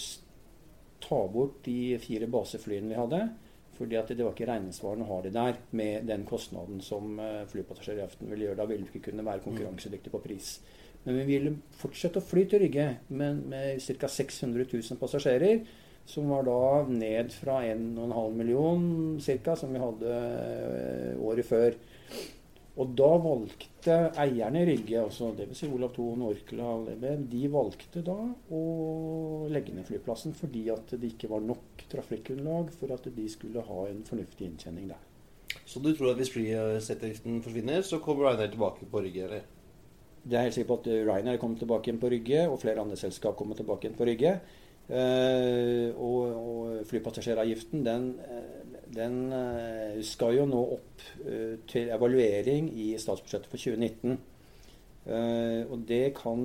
ta 1.03 1.19
bort 1.31 1.61
de 1.67 1.99
fire 2.03 2.27
baseflyene 2.31 2.91
vi 2.91 2.99
hadde. 2.99 3.21
fordi 3.79 3.95
at 3.95 4.09
det 4.11 4.23
var 4.23 4.33
ikke 4.35 4.47
regningssvarende 4.49 5.05
å 5.05 5.13
ha 5.13 5.21
de 5.23 5.29
der 5.31 5.59
med 5.71 6.03
den 6.07 6.25
kostnaden 6.27 6.81
som 6.83 7.13
eh, 7.23 7.45
flypassasjeravgiften 7.47 8.27
ville 8.27 8.49
gjøre. 8.49 8.59
Da 8.59 8.65
ville 8.67 8.83
vi 8.83 8.91
ikke 8.91 9.11
kunne 9.11 9.23
være 9.23 9.43
konkurransedyktige 9.45 10.11
på 10.11 10.19
pris. 10.19 10.57
Men 11.05 11.19
vi 11.21 11.27
ville 11.27 11.53
fortsette 11.79 12.19
å 12.19 12.25
fly 12.25 12.45
til 12.49 12.63
Rygge 12.65 12.87
med, 13.09 13.45
med 13.51 13.99
ca. 13.99 14.09
600 14.11 14.65
000 14.71 14.99
passasjerer. 15.01 15.63
Som 16.09 16.31
var 16.33 16.47
da 16.47 16.87
ned 16.89 17.29
fra 17.35 17.59
1,5 17.69 18.33
million 18.33 18.83
ca., 19.21 19.55
som 19.59 19.75
vi 19.75 19.81
hadde 19.83 20.13
eh, 20.17 21.21
året 21.21 21.45
før. 21.45 21.77
Og 22.79 22.93
da 22.95 23.09
valgte 23.19 23.95
eierne 24.21 24.61
i 24.63 24.67
Rygge, 24.69 25.01
altså 25.01 25.33
dvs. 25.35 25.59
Si 25.59 25.67
Olav 25.67 25.91
Thon, 25.97 26.23
Orkla 26.29 26.77
de 27.27 27.41
valgte 27.51 28.03
da 28.07 28.15
å 28.55 28.61
legge 29.51 29.75
ned 29.75 29.87
flyplassen 29.89 30.35
fordi 30.37 30.63
at 30.71 30.95
det 30.95 31.11
ikke 31.11 31.29
var 31.33 31.43
nok 31.43 31.83
trafikkgrunnlag 31.91 32.71
for 32.79 32.95
at 32.95 33.09
de 33.15 33.27
skulle 33.31 33.65
ha 33.67 33.85
en 33.89 34.01
fornuftig 34.07 34.47
inntjening 34.47 34.89
der. 34.93 35.05
Så 35.67 35.81
du 35.83 35.91
tror 35.91 36.13
at 36.13 36.21
hvis 36.21 36.31
flyseteavgiften 36.33 37.41
forsvinner, 37.43 37.83
så 37.83 37.99
kommer 38.01 38.29
Ryanair 38.29 38.53
tilbake 38.55 38.87
på 38.89 39.03
Rygge? 39.03 39.27
eller? 39.27 39.58
Det 40.29 40.37
er 40.37 40.45
helt 40.45 40.53
sikker 40.53 40.69
på 40.69 40.79
at 40.81 40.89
Ryanair 41.09 41.39
kommer 41.41 41.57
tilbake 41.57 41.89
igjen 41.89 42.01
på 42.01 42.09
Rygge, 42.13 42.41
og 42.49 42.59
flere 42.61 42.81
andre 42.83 42.97
selskap 42.99 43.37
kommer 43.39 43.57
tilbake 43.57 43.87
igjen 43.87 43.97
på 43.97 44.05
Rygge. 44.09 44.35
Uh, 44.89 45.93
og, 46.01 46.21
og 46.33 46.85
flypassasjeravgiften 46.89 47.83
den, 47.85 48.07
eh, 48.25 48.77
den, 48.95 49.17
eh, 49.37 49.99
skal 50.01 50.33
jo 50.33 50.47
nå 50.49 50.61
opp 50.73 51.03
uh, 51.27 51.59
til 51.69 51.91
evaluering 51.93 52.71
i 52.73 52.87
statsbudsjettet 52.97 53.51
for 53.51 53.61
2019. 53.61 54.17
Uh, 55.07 55.63
og 55.71 55.85
det 55.89 56.11
kan, 56.17 56.41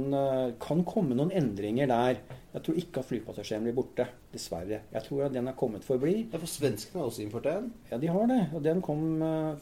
kan, 0.62 0.84
komme 0.88 1.16
noen 1.18 1.32
endringer 1.36 1.90
der. 1.90 2.20
Jeg 2.54 2.64
tror 2.64 2.78
ikke 2.80 3.02
at 3.02 3.08
flypassasjeren 3.08 3.66
blir 3.66 3.76
borte. 3.76 4.06
Dessverre. 4.32 4.80
Jeg 4.94 5.06
tror 5.08 5.26
at 5.26 5.34
den 5.34 5.50
er 5.50 5.58
kommet 5.58 5.84
for 5.84 5.98
å 5.98 6.02
bli. 6.02 6.14
Ja, 6.30 6.38
For 6.38 6.50
svenskene 6.50 7.02
har 7.02 7.10
også 7.10 7.24
innført 7.24 7.48
den? 7.50 7.68
Ja, 7.90 7.98
de 8.02 8.12
har 8.14 8.30
det. 8.30 8.40
Og 8.54 8.64
den 8.64 8.80
kom 8.84 9.04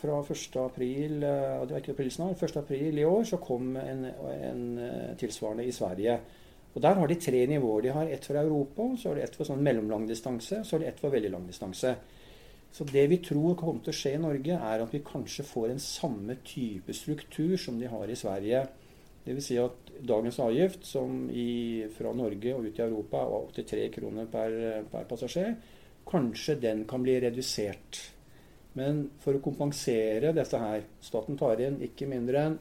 fra 0.00 0.20
1. 0.22 0.60
april 0.62 1.18
det 1.24 1.72
var 1.72 1.80
ikke 1.80 1.96
april 1.96 2.12
snart, 2.14 2.40
1. 2.40 2.60
april 2.62 3.00
i 3.00 3.08
år 3.08 3.26
så 3.28 3.40
kom 3.42 3.74
en, 3.80 4.06
en 4.32 4.62
tilsvarende 5.20 5.66
i 5.68 5.74
Sverige. 5.74 6.20
Og 6.74 6.82
Der 6.82 6.94
har 6.94 7.06
de 7.06 7.14
tre 7.20 7.46
nivåer. 7.46 7.82
De 7.82 7.88
har 7.92 8.08
ett 8.08 8.24
for 8.24 8.34
Europa, 8.34 8.96
så 8.96 9.08
har 9.08 9.16
de 9.16 9.22
ett 9.22 9.36
for 9.36 9.48
sånn 9.48 9.62
mellomlangdistanse, 9.64 10.62
så 10.64 10.76
har 10.76 10.80
de 10.80 10.88
ett 10.88 11.00
for 11.00 11.12
veldig 11.12 11.32
lang 11.34 11.46
distanse. 11.46 11.94
Så 12.72 12.84
det 12.88 13.04
vi 13.10 13.18
tror 13.20 13.56
kommer 13.60 13.82
til 13.84 13.92
å 13.92 13.96
skje 13.96 14.14
i 14.16 14.20
Norge, 14.20 14.56
er 14.56 14.80
at 14.80 14.94
vi 14.94 15.02
kanskje 15.04 15.44
får 15.44 15.74
en 15.74 15.82
samme 15.82 16.38
type 16.44 16.94
struktur 16.96 17.58
som 17.60 17.76
de 17.80 17.90
har 17.92 18.08
i 18.08 18.16
Sverige 18.16 18.62
Dvs. 19.22 19.44
Si 19.46 19.58
at 19.60 19.92
dagens 20.02 20.40
avgift, 20.42 20.86
som 20.86 21.28
i, 21.30 21.84
fra 21.94 22.10
Norge 22.16 22.56
og 22.56 22.66
ut 22.66 22.80
i 22.80 22.84
Europa 22.84 23.22
er 23.22 23.52
83 23.60 23.86
kroner 23.94 24.26
per, 24.30 24.56
per, 24.90 25.06
passasjer, 25.10 25.54
kanskje 26.08 26.58
den 26.62 26.82
kan 26.90 27.04
bli 27.04 27.20
redusert. 27.22 28.00
Men 28.78 29.04
for 29.22 29.36
å 29.36 29.44
kompensere 29.44 30.32
dette 30.32 30.58
her 30.58 30.86
Staten 31.04 31.36
tar 31.38 31.60
inn 31.60 31.76
ikke 31.84 32.08
mindre 32.08 32.46
enn 32.48 32.58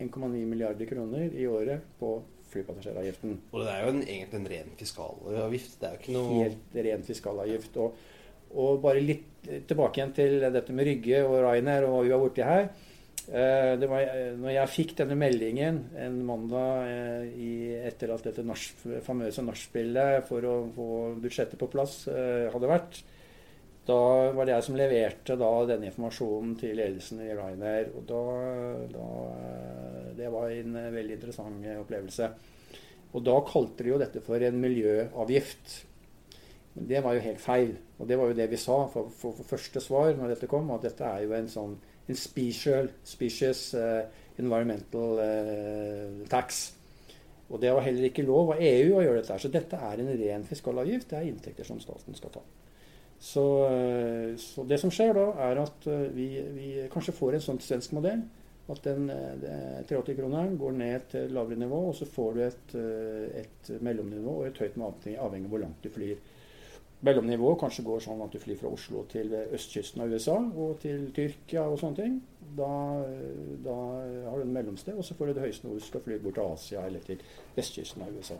1,9 0.00 0.46
milliarder 0.48 0.88
kroner 0.88 1.34
i 1.34 1.46
året 1.50 1.84
på 2.00 2.16
flypassasjeravgiften. 2.48 3.34
Og 3.52 3.64
det 3.64 3.72
er 3.72 3.82
jo 3.82 3.90
en, 3.92 4.04
egentlig 4.04 4.38
en 4.38 4.50
ren 4.52 4.76
fiskalavgift? 4.78 5.74
Det 5.80 5.88
er 5.88 5.96
jo 5.96 6.00
ikke 6.02 6.14
noe 6.16 6.36
Helt 6.38 6.78
ren 6.86 7.04
fiskalavgift. 7.06 7.80
Og, 7.82 8.04
og 8.56 8.78
bare 8.82 9.02
litt 9.04 9.48
tilbake 9.68 10.00
igjen 10.00 10.14
til 10.16 10.38
dette 10.42 10.74
med 10.74 10.88
Rygge 10.88 11.24
og 11.26 11.36
Ryanair 11.44 11.86
og 11.88 11.96
hva 11.96 12.04
vi 12.06 12.14
var 12.14 12.22
borti 12.24 12.46
her. 12.46 12.70
Eh, 13.26 13.74
det 13.76 13.88
var, 13.90 14.00
eh, 14.00 14.32
når 14.40 14.54
jeg 14.54 14.72
fikk 14.72 14.92
denne 15.02 15.16
meldingen 15.18 15.82
en 16.00 16.16
mandag 16.24 16.88
eh, 16.88 17.26
i, 17.36 17.52
etter 17.84 18.14
at 18.14 18.24
dette 18.24 18.44
norsk, 18.46 18.86
famøse 19.04 19.44
nachspielet 19.44 20.24
for 20.28 20.46
å 20.48 20.54
få 20.72 20.88
budsjettet 21.20 21.60
på 21.60 21.68
plass 21.72 22.04
hadde 22.08 22.70
vært, 22.70 23.02
Da 23.88 23.96
var 24.36 24.44
det 24.44 24.52
jeg 24.52 24.64
som 24.66 24.76
leverte 24.76 25.36
da, 25.40 25.50
denne 25.64 25.88
informasjonen 25.88 26.56
til 26.60 26.74
ledelsen 26.76 27.22
i 27.24 27.30
Ryanair. 27.32 27.86
Og 27.96 28.02
da, 28.04 28.18
da, 28.92 29.06
det 30.18 30.28
var 30.28 30.52
en 30.52 30.76
veldig 30.92 31.14
interessant 31.16 31.64
opplevelse. 31.72 32.28
Og 33.16 33.24
da 33.24 33.38
kalte 33.48 33.86
de 33.86 33.94
jo 33.94 34.00
dette 34.02 34.20
for 34.20 34.44
en 34.44 34.60
miljøavgift. 34.60 35.78
Men 36.74 36.90
det 36.90 37.00
var 37.00 37.16
jo 37.16 37.24
helt 37.30 37.40
feil. 37.40 37.72
Og 37.96 38.12
det 38.12 38.20
var 38.20 38.28
jo 38.28 38.36
det 38.36 38.50
vi 38.52 38.60
sa 38.60 38.76
for, 38.92 39.08
for, 39.08 39.32
for 39.40 39.56
første 39.56 39.80
svar 39.80 40.12
når 40.18 40.34
dette 40.34 40.50
kom, 40.52 40.68
at 40.76 40.84
dette 40.84 41.08
er 41.08 41.24
jo 41.24 41.32
en 41.38 41.48
sånn 41.48 41.78
special, 42.14 42.88
species 43.04 43.74
uh, 43.74 44.04
environmental 44.38 45.18
uh, 45.20 46.28
tax. 46.28 46.74
Og 47.48 47.60
det 47.60 47.72
var 47.72 47.84
heller 47.84 48.08
ikke 48.08 48.26
lov 48.28 48.54
av 48.54 48.62
EU 48.62 48.96
å 48.98 49.02
gjøre 49.04 49.22
dette. 49.22 49.38
Så 49.40 49.50
dette 49.52 49.80
er 49.80 50.00
en 50.02 50.14
ren 50.20 50.46
fiskalavgift. 50.48 51.10
Det 51.10 51.18
er 51.18 51.28
inntekter 51.28 51.68
som 51.68 51.80
staten 51.80 52.16
skal 52.16 52.32
ta. 52.38 52.42
Så, 53.18 53.44
uh, 53.68 54.34
så 54.40 54.64
det 54.68 54.80
som 54.80 54.92
skjer 54.94 55.14
da, 55.16 55.28
er 55.48 55.62
at 55.64 55.88
vi, 56.14 56.28
vi, 56.56 56.72
kanskje 56.92 57.16
får 57.16 57.38
en 57.38 57.46
sånn 57.50 57.62
svensk 57.64 57.96
modell. 57.98 58.24
At 58.68 58.84
den 58.84 59.06
83-kroneren 59.88 60.58
går 60.60 60.74
ned 60.76 61.04
til 61.08 61.30
lavere 61.32 61.56
nivå, 61.56 61.86
og 61.88 61.94
så 61.96 62.04
får 62.04 62.34
du 62.36 62.40
et, 62.44 62.74
et 63.40 63.70
mellomnivå 63.80 64.34
og 64.42 64.50
et 64.50 64.60
høyt 64.60 64.76
avhengig 64.76 65.16
av 65.16 65.46
hvor 65.48 65.62
langt 65.62 65.80
du 65.80 65.88
flyr 65.88 66.18
mellomnivået 67.06 67.60
kanskje 67.60 67.84
går 67.86 68.02
sånn 68.02 68.22
at 68.24 68.32
du 68.34 68.40
flyr 68.42 68.58
fra 68.58 68.72
Oslo 68.74 69.04
til 69.10 69.30
østkysten 69.54 70.02
av 70.02 70.10
USA 70.10 70.34
og 70.38 70.80
til 70.82 71.08
Tyrkia 71.14 71.68
og 71.68 71.78
sånne 71.80 71.98
ting. 72.00 72.16
Da, 72.58 72.70
da 73.62 73.76
har 74.30 74.40
du 74.40 74.42
en 74.46 74.54
mellomsted, 74.54 74.96
og 74.98 75.04
så 75.06 75.14
får 75.14 75.30
du 75.30 75.36
det 75.36 75.44
høyeste 75.44 75.68
når 75.68 75.78
du 75.78 75.84
skal 75.84 76.02
fly 76.02 76.16
bort 76.22 76.38
til 76.38 76.48
Asia 76.56 76.86
eller 76.88 77.04
til 77.04 77.22
vestkysten 77.54 78.02
av 78.06 78.16
USA. 78.16 78.38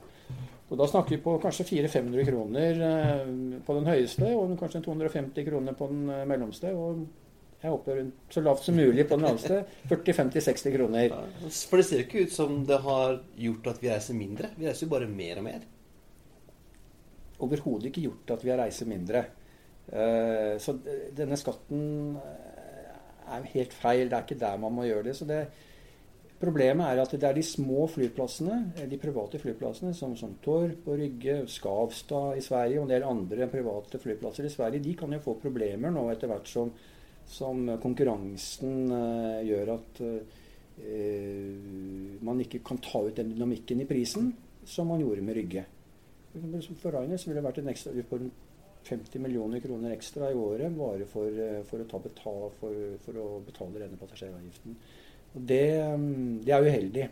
Og 0.69 0.75
Da 0.81 0.89
snakker 0.91 1.17
vi 1.17 1.23
på 1.23 1.37
kanskje 1.43 1.69
400-500 1.69 2.27
kroner 2.29 2.83
eh, 2.89 3.31
på 3.65 3.79
den 3.79 3.89
høyeste, 3.89 4.35
og 4.35 4.59
kanskje 4.61 4.83
250 4.89 5.49
kroner 5.49 5.79
på 5.79 5.91
den 5.93 6.11
eh, 6.11 6.27
mellomste. 6.29 6.75
og 6.75 7.07
jeg 7.59 7.73
håper 7.73 8.05
så 8.31 8.41
lavt 8.41 8.63
som 8.63 8.77
mulig 8.79 9.09
på 9.09 9.17
den 9.17 9.25
laveste. 9.27 9.65
40-50-60 9.91 10.75
kroner. 10.77 11.15
For 11.51 11.81
det 11.81 11.87
ser 11.89 11.99
jo 11.99 12.05
ikke 12.07 12.29
ut 12.29 12.35
som 12.37 12.61
det 12.69 12.79
har 12.85 13.19
gjort 13.35 13.67
at 13.73 13.81
vi 13.83 13.91
reiser 13.91 14.15
mindre. 14.15 14.53
Vi 14.55 14.69
reiser 14.69 14.87
jo 14.87 14.93
bare 14.93 15.09
mer 15.11 15.41
og 15.41 15.47
mer 15.49 15.65
overhodet 17.45 17.91
ikke 17.91 18.07
gjort 18.09 18.35
at 18.35 18.45
vi 18.45 18.53
har 18.53 18.61
reiser 18.63 18.89
mindre. 18.91 19.25
Eh, 19.89 20.59
så 20.61 20.75
denne 21.17 21.39
skatten 21.41 22.19
eh, 22.21 22.91
er 23.37 23.49
helt 23.55 23.75
feil. 23.77 24.09
Det 24.09 24.19
er 24.19 24.27
ikke 24.27 24.41
der 24.41 24.61
man 24.61 24.75
må 24.77 24.87
gjøre 24.89 25.09
det. 25.11 25.17
så 25.17 25.29
det 25.29 25.47
Problemet 26.39 26.87
er 26.87 27.01
at 27.03 27.11
det 27.11 27.27
er 27.27 27.35
de 27.35 27.43
små 27.43 27.89
flyplassene, 27.91 28.59
eh, 28.79 28.87
de 28.91 28.99
private 29.03 29.41
flyplassene, 29.43 29.95
som, 29.95 30.13
som 30.17 30.37
Torp 30.43 30.87
og 30.87 31.01
Rygge, 31.01 31.41
Skavstad 31.51 32.39
i 32.39 32.45
Sverige 32.45 32.79
og 32.79 32.87
en 32.87 32.93
del 32.93 33.07
andre 33.09 33.49
private 33.51 33.99
flyplasser 33.99 34.47
i 34.47 34.53
Sverige, 34.53 34.85
de 34.85 34.95
kan 34.99 35.13
jo 35.13 35.25
få 35.25 35.35
problemer 35.43 35.91
nå 35.91 36.05
etter 36.13 36.31
hvert 36.31 36.47
som, 36.47 36.71
som 37.27 37.65
konkurransen 37.83 38.87
gjør 39.45 39.75
at 39.75 39.99
man 42.23 42.39
ikke 42.41 42.63
kan 42.65 42.79
ta 42.79 43.03
ut 43.03 43.19
den 43.19 43.35
dynamikken 43.35 43.83
i 43.83 43.89
prisen 43.91 44.31
som 44.63 44.93
man 44.93 45.03
gjorde 45.03 45.27
med 45.27 45.37
Rygge. 45.37 45.67
For 46.79 46.95
Rainer 46.95 47.21
ville 47.21 47.39
det 47.41 47.47
vært 47.47 47.61
en 47.63 47.73
ekstra 47.73 47.93
på 48.09 48.21
50 48.89 49.21
millioner 49.21 49.61
kroner 49.61 49.93
ekstra 49.93 50.31
i 50.33 50.37
året 50.39 50.73
bare 50.77 51.07
for, 51.09 51.29
eh, 51.29 51.63
for, 51.69 51.83
å, 51.83 52.03
betal, 52.03 52.45
for, 52.61 52.85
for 53.05 53.21
å, 53.21 53.29
betale 53.45 53.83
denne 53.83 53.99
passasjeravgiften. 54.01 54.77
Og 55.35 55.49
det, 55.49 55.65
mm, 55.99 56.39
det 56.47 56.55
er 56.55 56.69
uheldig. 56.69 57.09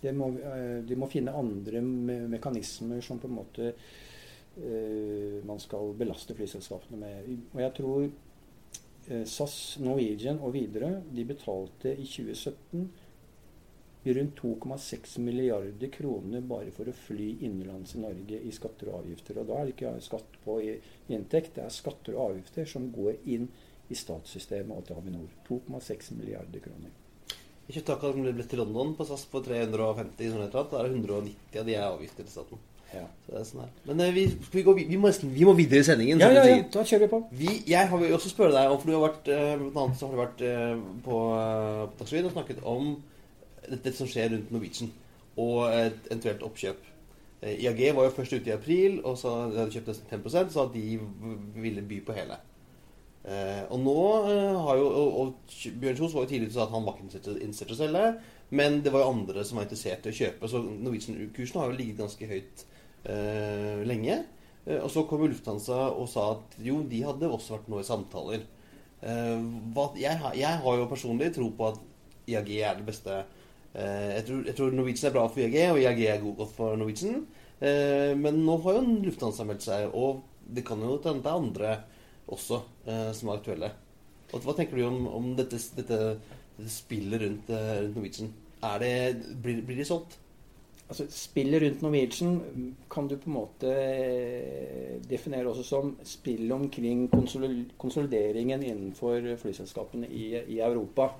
Det 0.00 0.14
må, 0.16 0.30
eh, 0.38 0.80
de 0.86 0.96
må 0.98 1.10
finne 1.12 1.36
andre 1.36 1.82
me 1.84 2.22
mekanismer 2.32 3.04
som 3.04 3.20
på 3.20 3.28
en 3.28 3.36
måte 3.36 3.68
uh, 3.70 5.36
man 5.46 5.60
skal 5.62 5.92
belaste 5.98 6.34
flyselskapene 6.34 6.98
med. 6.98 7.28
Og 7.52 7.60
jeg 7.62 7.74
tror 7.76 8.08
SAS, 9.26 9.54
Norwegian 9.82 10.40
og 10.44 10.54
videre 10.54 11.00
de 11.10 11.24
betalte 11.26 11.92
i 11.92 12.06
2017 12.06 12.88
rundt 14.04 14.38
2,6 14.40 15.18
milliarder 15.18 15.90
kroner 15.92 16.40
bare 16.40 16.72
for 16.72 16.88
å 16.88 16.94
fly 17.06 17.34
innenlands 17.44 17.94
i 17.96 18.04
Norge 18.04 18.38
i 18.40 18.52
skatter 18.54 18.88
og 18.88 19.02
avgifter. 19.02 19.40
Og 19.40 19.50
da 19.50 19.58
er 19.58 19.68
det 19.68 19.74
ikke 19.76 19.92
skatt 20.04 20.38
på 20.44 20.56
inntekt, 21.12 21.54
det 21.58 21.66
er 21.66 21.74
skatter 21.74 22.16
og 22.16 22.30
avgifter 22.30 22.68
som 22.68 22.88
går 22.94 23.20
inn 23.28 23.50
i 23.90 23.98
statssystemet 23.98 24.72
og 24.76 24.86
til 24.86 24.96
Avinor. 25.00 25.28
2,6 25.48 26.14
milliarder 26.16 26.64
kroner. 26.64 26.96
Ikke 27.70 27.84
takk 27.86 28.02
at 28.08 28.16
vi 28.16 28.32
ble 28.34 28.46
til 28.50 28.58
London 28.62 28.96
på 28.98 29.06
SAS 29.06 29.28
på 29.30 29.42
350 29.46 30.32
sånn 30.32 30.48
Da 30.50 30.64
er 30.80 30.88
det 30.88 30.96
190 30.96 31.60
av 31.60 31.68
de 31.68 31.76
er 31.76 31.86
avgifter 31.86 32.26
til 32.26 32.32
staten. 32.32 32.66
Ja. 32.90 33.04
Sånn 33.46 33.68
Men 33.86 34.00
eh, 34.02 34.10
vi, 34.14 34.24
vi, 34.50 34.64
går, 34.66 34.80
vi, 34.80 34.96
må, 34.98 35.12
vi, 35.22 35.44
må, 35.46 35.54
videre 35.54 35.84
i 35.84 35.86
sendingen. 35.86 36.22
Ja, 36.22 36.32
ja, 36.34 36.46
ja, 36.48 36.64
da 36.72 36.82
kjører 36.82 37.04
vi 37.04 37.10
på. 37.12 37.20
jeg 37.70 37.90
har 37.92 38.06
også 38.16 38.32
spørre 38.32 38.56
deg, 38.56 38.72
om, 38.72 38.80
for 38.80 38.90
du 38.90 38.96
har 38.96 39.04
vært, 39.04 39.30
eh, 39.30 39.52
blant 39.60 39.78
annet 39.84 40.00
så 40.00 40.08
har 40.08 40.16
du 40.16 40.22
vært 40.24 40.42
eh, 40.48 40.74
på, 41.04 41.20
på 41.92 42.00
Dagsrevyen 42.00 42.30
og 42.30 42.34
snakket 42.34 42.64
om 42.66 42.90
dette 43.68 43.92
som 43.96 44.08
skjer 44.08 44.32
rundt 44.34 44.52
Norwegian, 44.54 44.92
og 45.40 45.66
et 45.72 46.08
eventuelt 46.10 46.44
oppkjøp. 46.46 46.86
Eh, 47.40 47.62
IAG 47.64 47.82
var 47.96 48.06
jo 48.06 48.14
først 48.16 48.36
ute 48.36 48.50
i 48.50 48.54
april, 48.56 49.00
og 49.04 49.18
så 49.18 49.32
de 49.50 49.60
hadde 49.60 49.74
kjøpt 49.74 49.92
nesten 49.92 50.10
5 50.10 50.50
så 50.52 50.66
de 50.74 50.86
ville 51.56 51.82
by 51.82 52.00
på 52.06 52.16
hele. 52.16 52.36
Eh, 53.24 53.62
og 53.68 53.80
nå 53.84 53.96
eh, 54.32 54.58
har 54.64 54.76
jo 54.80 54.86
og, 54.88 55.16
og 55.20 55.56
Bjørn 55.80 55.96
Kjos 55.98 56.14
var 56.16 56.24
jo 56.24 56.30
tidligere 56.30 56.54
sa 56.54 56.62
at 56.64 56.72
han 56.72 56.86
var 56.86 56.96
ikke 56.96 57.08
interessert 57.44 57.72
i 57.72 57.76
å 57.76 57.80
selge, 57.80 58.04
men 58.50 58.78
det 58.84 58.92
var 58.92 59.04
jo 59.04 59.14
andre 59.14 59.44
som 59.44 59.60
var 59.60 59.68
interessert 59.68 60.06
i 60.06 60.12
å 60.12 60.18
kjøpe. 60.20 60.50
Så 60.50 60.62
Norwegian-kursen 60.66 61.60
har 61.60 61.70
jo 61.70 61.80
ligget 61.80 62.00
ganske 62.00 62.30
høyt 62.30 62.64
eh, 63.04 63.82
lenge. 63.88 64.22
Eh, 64.66 64.80
og 64.80 64.88
så 64.92 65.04
kom 65.08 65.26
Lufthansa 65.26 65.90
og 65.92 66.08
sa 66.12 66.30
at 66.36 66.56
jo, 66.64 66.80
de 66.88 67.04
hadde 67.06 67.28
også 67.28 67.58
vært 67.58 67.68
nå 67.72 67.80
i 67.80 67.86
samtaler. 67.88 68.48
Eh, 69.00 69.44
jeg, 70.00 70.16
jeg, 70.40 70.56
har 70.64 70.80
jo 70.80 70.88
personlig 70.90 71.30
tro 71.36 71.52
på 71.56 71.70
at 71.70 71.86
IAG 72.30 72.50
er 72.58 72.80
det 72.80 72.88
beste 72.88 73.20
Eh, 73.20 73.39
jeg 73.74 74.24
tror, 74.26 74.40
jeg 74.46 74.56
tror, 74.58 74.72
Norwegian 74.74 75.08
er 75.10 75.14
bra 75.14 75.26
for 75.30 75.42
IAG, 75.42 75.58
og 75.70 75.78
IAG 75.78 76.00
er 76.02 76.24
god 76.24 76.36
godt 76.40 76.56
for 76.56 76.78
Norwegian. 76.80 77.22
Eh, 77.60 78.16
men 78.16 78.40
nå 78.46 78.56
har 78.64 78.78
jo 78.78 78.98
Lufthansa 79.04 79.44
meldt 79.46 79.66
seg, 79.66 79.92
og 79.92 80.24
det 80.50 80.64
kan 80.66 80.80
jo 80.82 80.96
hende 81.04 81.22
det 81.22 81.30
er 81.30 81.36
andre 81.36 81.74
også 82.30 82.62
eh, 82.86 83.10
som 83.16 83.30
er 83.30 83.40
aktuelle. 83.40 83.70
Og 84.32 84.42
hva 84.46 84.54
tenker 84.56 84.78
du 84.78 84.86
om, 84.86 85.04
om 85.10 85.30
dette, 85.38 85.58
dette, 85.76 86.00
spillet 86.70 87.22
rundt, 87.22 87.50
rundt 87.50 87.96
Norwegian? 87.96 88.32
Det, 88.60 88.92
blir, 89.42 89.62
blir 89.66 89.80
de 89.80 89.86
solgt? 89.88 90.18
Altså, 90.90 91.06
Spillet 91.14 91.62
rundt 91.62 91.82
Norwegian 91.84 92.34
kan 92.90 93.06
du 93.08 93.14
på 93.16 93.30
en 93.30 93.36
måte 93.36 93.74
definere 95.08 95.52
også 95.52 95.62
som 95.66 95.92
spill 96.02 96.50
omkring 96.52 97.04
konsolideringen 97.78 98.64
innenfor 98.66 99.28
flyselskapene 99.38 100.10
i, 100.10 100.32
i 100.56 100.58
Europa. 100.58 101.12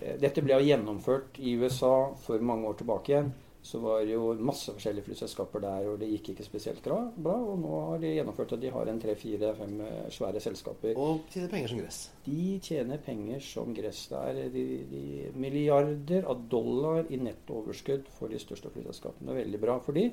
Eh, 0.00 0.16
dette 0.20 0.42
ble 0.44 0.58
gjennomført 0.64 1.38
i 1.38 1.54
USA 1.60 2.10
for 2.24 2.42
mange 2.44 2.68
år 2.70 2.80
tilbake 2.80 3.14
igjen. 3.14 3.32
Så 3.62 3.76
var 3.82 4.06
det 4.08 4.14
jo 4.14 4.30
masse 4.40 4.72
forskjellige 4.72 5.04
flyselskaper 5.04 5.60
der, 5.60 5.88
og 5.90 5.98
det 6.00 6.08
gikk 6.08 6.30
ikke 6.32 6.46
spesielt 6.46 6.80
bra. 6.80 6.96
Og 7.36 7.58
nå 7.60 7.80
har 7.90 7.98
de 8.00 8.14
gjennomført 8.14 8.54
at 8.56 8.62
de 8.62 8.70
har 8.72 8.88
en 8.88 9.00
tre-fire-fem 9.02 9.74
eh, 9.84 10.06
svære 10.16 10.40
selskaper. 10.40 10.96
Og 10.96 11.26
tjener 11.32 11.52
penger 11.52 11.74
som 11.74 11.82
gress? 11.82 11.98
De 12.24 12.46
tjener 12.64 13.02
penger 13.04 13.44
som 13.44 13.74
gress. 13.76 14.06
Det 14.12 14.22
er 14.30 14.54
de, 14.54 14.64
de 14.94 15.04
milliarder 15.36 16.24
av 16.30 16.48
dollar 16.48 17.04
i 17.12 17.20
nettooverskudd 17.20 18.08
for 18.16 18.32
de 18.32 18.40
største 18.40 18.72
flyselskapene. 18.72 19.28
Det 19.28 19.42
veldig 19.42 19.62
bra 19.66 19.76
for 19.84 20.00
de. 20.00 20.08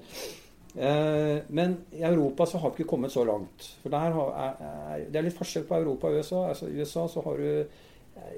Eh, 0.76 1.38
men 1.48 1.78
i 1.91 2.04
Europa 2.04 2.46
så 2.46 2.58
har 2.58 2.70
vi 2.70 2.84
ikke 2.84 2.91
kommet 2.91 3.12
så 3.12 3.24
langt. 3.26 3.72
For 3.82 3.96
er, 3.96 4.17
er, 4.43 5.08
det 5.08 5.22
er 5.22 5.26
litt 5.30 5.38
forskjell 5.38 5.65
på 5.70 5.80
Europa 5.80 6.12
og 6.12 6.20
USA. 6.20 6.43
Altså, 6.52 6.67
I 6.67 6.84
USA 6.84 7.08
så 7.08 7.24
har 7.26 7.39
du 7.39 7.78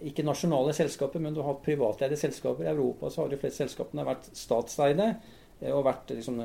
ikke 0.10 0.26
nasjonale 0.28 0.74
selskaper, 0.76 1.22
men 1.24 1.36
du 1.36 1.42
har 1.46 1.60
privateide 1.66 2.18
selskaper. 2.20 2.66
I 2.66 2.74
Europa 2.74 3.10
så 3.10 3.24
har 3.24 3.34
de 3.34 3.40
fleste 3.42 3.64
selskapene 3.64 4.08
vært 4.08 4.32
statseide. 4.38 5.14
Eh, 5.62 5.72
og 5.76 5.86
vært 5.88 6.14
liksom, 6.16 6.40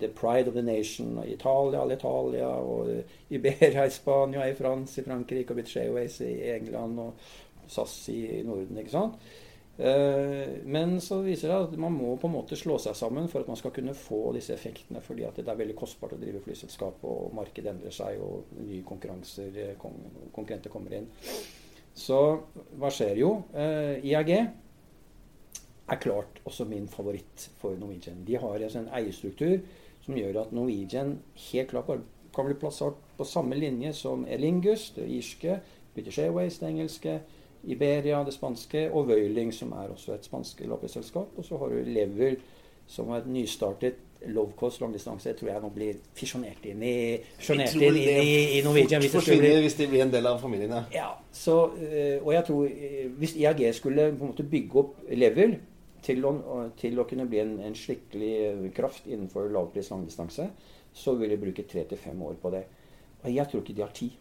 the 0.00 0.08
pride 0.08 0.48
of 0.48 0.56
the 0.56 0.64
nation. 0.64 1.18
Og 1.18 1.28
Italia, 1.28 1.84
Italia, 1.92 2.48
og 2.48 2.90
Iberia 3.30 3.86
i 3.86 3.94
Spania, 4.00 4.48
i 4.48 4.56
France, 4.58 5.00
i 5.00 5.04
Frankrike, 5.04 5.50
og 5.50 5.60
British 5.60 5.80
Airways 5.80 6.20
i 6.24 6.34
England, 6.56 6.98
og 7.00 7.14
SAS 7.68 8.02
i 8.12 8.42
Norden. 8.44 8.78
ikke 8.78 8.96
sant? 8.96 9.30
Eh, 9.80 10.48
men 10.68 10.98
så 11.00 11.22
viser 11.24 11.48
det 11.48 11.56
at 11.56 11.76
man 11.80 11.94
må 11.96 12.12
på 12.20 12.28
en 12.28 12.34
måte 12.34 12.58
slå 12.58 12.76
seg 12.82 12.98
sammen 12.98 13.30
for 13.32 13.40
at 13.40 13.48
man 13.48 13.56
skal 13.56 13.72
kunne 13.72 13.94
få 13.96 14.34
disse 14.36 14.52
effektene. 14.52 15.00
Fordi 15.04 15.24
at 15.24 15.40
det 15.40 15.48
er 15.48 15.62
veldig 15.62 15.78
kostbart 15.78 16.18
å 16.18 16.20
drive 16.20 16.42
flyselskap, 16.44 17.00
og 17.08 17.32
markedet 17.38 17.72
endrer 17.72 17.94
seg, 17.94 18.20
og 18.20 18.52
nye 18.60 18.84
konkurrenter 18.84 20.72
kommer 20.72 20.98
inn. 21.00 21.08
Så 21.94 22.18
hva 22.78 22.90
skjer 22.92 23.20
jo? 23.20 23.30
Eh, 23.54 24.00
IAG 24.06 24.30
er 25.90 26.00
klart 26.00 26.40
også 26.44 26.64
min 26.70 26.88
favoritt 26.88 27.50
for 27.58 27.76
Norwegian. 27.78 28.22
De 28.26 28.38
har 28.38 28.62
en 28.62 28.72
sånn 28.72 28.90
eierstruktur 28.94 29.58
som 30.04 30.16
gjør 30.16 30.42
at 30.44 30.54
Norwegian 30.54 31.18
helt 31.50 31.72
klart 31.72 31.90
kan 32.34 32.46
bli 32.46 32.54
plassert 32.54 32.98
på 33.18 33.26
samme 33.26 33.58
linje 33.58 33.92
som 33.98 34.22
Elingus, 34.30 34.90
det 34.96 35.08
irske, 35.10 35.58
British 35.94 36.22
Airways, 36.22 36.60
det 36.60 36.68
engelske, 36.70 37.20
Iberia, 37.64 38.22
det 38.24 38.32
spanske, 38.32 38.86
og 38.92 39.10
Vøyling, 39.10 39.50
som 39.52 39.72
er 39.76 39.90
også 39.92 40.14
et 40.14 40.24
spansk 40.24 40.62
lobbyselskap. 40.64 41.34
Og 41.36 41.44
så 41.44 41.58
har 41.60 41.68
du 41.68 41.90
Lever, 41.90 42.38
som 42.86 43.10
var 43.10 43.20
et 43.20 43.28
nystartet 43.28 43.98
low 44.28 44.52
cost 44.56 44.82
langdistanse, 44.82 45.32
tror 45.38 45.50
jeg 45.52 45.62
nå 45.62 45.70
blir 45.74 46.00
fisjonert 46.16 46.64
inn 46.68 46.82
i, 46.84 46.94
fisjonert 47.38 47.74
inn, 47.78 47.96
i, 47.96 48.58
i 48.58 48.62
Norwegian. 48.64 49.00
Hvis 49.00 49.14
det 49.14 49.22
forsvinner 49.22 49.62
hvis 49.64 49.78
de 49.78 49.88
blir 49.90 50.04
en 50.04 50.12
del 50.12 50.28
av 50.28 50.40
familien, 50.42 50.74
ja. 50.76 50.82
ja 50.94 51.08
så, 51.32 51.56
eh, 51.80 52.18
og 52.20 52.32
jeg 52.36 52.46
tror 52.48 52.66
eh, 52.68 53.06
hvis 53.20 53.36
IAG 53.40 53.64
skulle 53.76 54.10
på 54.12 54.26
en 54.26 54.32
måte 54.34 54.48
bygge 54.50 54.82
opp 54.82 54.98
level 55.08 55.56
til 56.04 56.24
å, 56.28 56.34
til 56.80 57.00
å 57.00 57.06
kunne 57.08 57.28
bli 57.28 57.40
en, 57.42 57.56
en 57.64 57.76
skikkelig 57.76 58.72
kraft 58.76 59.08
innenfor 59.08 59.48
lavpris 59.52 59.90
langdistanse, 59.92 60.50
så 60.92 61.14
vil 61.16 61.32
de 61.32 61.40
bruke 61.40 61.64
tre 61.68 61.86
til 61.88 62.00
fem 62.00 62.20
år 62.26 62.36
på 62.42 62.52
det. 62.52 62.64
Og 63.22 63.32
jeg 63.32 63.48
tror 63.48 63.64
ikke 63.64 63.76
de 63.76 63.84
har 63.84 63.96
tid. 63.96 64.16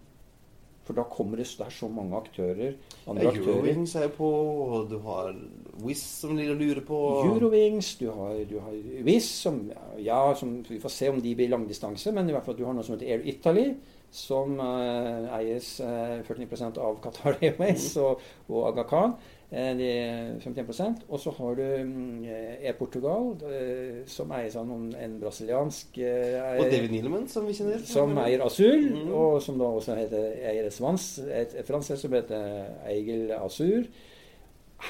For 0.90 0.98
da 0.98 1.04
kommer 1.06 1.38
det, 1.38 1.46
det 1.54 1.68
er 1.68 1.74
så 1.76 1.86
mange 1.94 2.18
aktører. 2.18 2.72
Andre 3.06 3.28
ja, 3.28 3.34
Eurowings 3.38 3.92
er 4.00 4.08
på, 4.10 4.26
og 4.26 4.88
du 4.90 4.96
har 5.06 5.36
Wizz 5.84 6.02
som 6.24 6.34
ligger 6.34 6.56
og 6.56 6.64
lurer 6.64 6.82
på 6.88 7.02
Eurowings, 7.28 7.92
du 8.00 8.08
har, 8.10 8.40
du 8.50 8.56
har 8.58 8.74
Wizz 9.06 9.28
som 9.44 9.60
Ja, 10.02 10.34
som, 10.34 10.64
vi 10.66 10.80
får 10.82 10.90
se 10.96 11.12
om 11.14 11.22
de 11.22 11.36
blir 11.38 11.52
langdistanse, 11.54 12.10
men 12.16 12.30
i 12.30 12.34
hvert 12.34 12.48
fall 12.48 12.58
du 12.58 12.66
har 12.66 12.74
noe 12.74 12.88
som 12.88 12.98
heter 12.98 13.14
Air 13.14 13.30
Italy. 13.30 13.68
Som 14.12 14.58
uh, 14.58 15.28
eies 15.38 15.76
uh, 15.86 16.20
49% 16.26 16.80
av 16.82 17.02
Qatar 17.04 17.38
Airways 17.44 17.92
mm. 17.96 18.04
og, 18.04 18.24
og 18.50 18.72
Aga 18.72 18.88
Khan. 18.90 19.20
Eh, 19.52 19.78
de 19.78 20.40
51 20.42 21.06
Og 21.08 21.20
så 21.20 21.32
har 21.32 21.56
du 21.56 21.62
mm, 21.84 22.26
Air 22.62 22.74
Portugal, 22.78 23.32
eh, 23.50 24.04
som 24.06 24.30
eies 24.38 24.56
av 24.56 24.68
noen, 24.70 24.92
en 24.94 25.16
brasiliansk 25.22 25.98
eier. 25.98 26.60
Og 26.60 26.70
David 26.70 26.94
Nielemann, 26.94 27.26
som 27.28 27.48
vi 27.48 27.56
kjenner. 27.58 27.82
Som 27.86 28.14
eier 28.22 28.46
Azul, 28.46 28.86
mm. 28.94 29.10
og 29.10 29.42
som 29.42 29.58
da 29.58 29.72
også 29.80 29.98
heter 29.98 30.38
eier 30.52 30.70
Svans, 30.70 31.08
et, 31.26 31.58
et 31.58 31.66
fransk 31.66 31.98
som 31.98 32.14
heter 32.14 32.70
Eigel 32.92 33.34
Azur. 33.40 33.90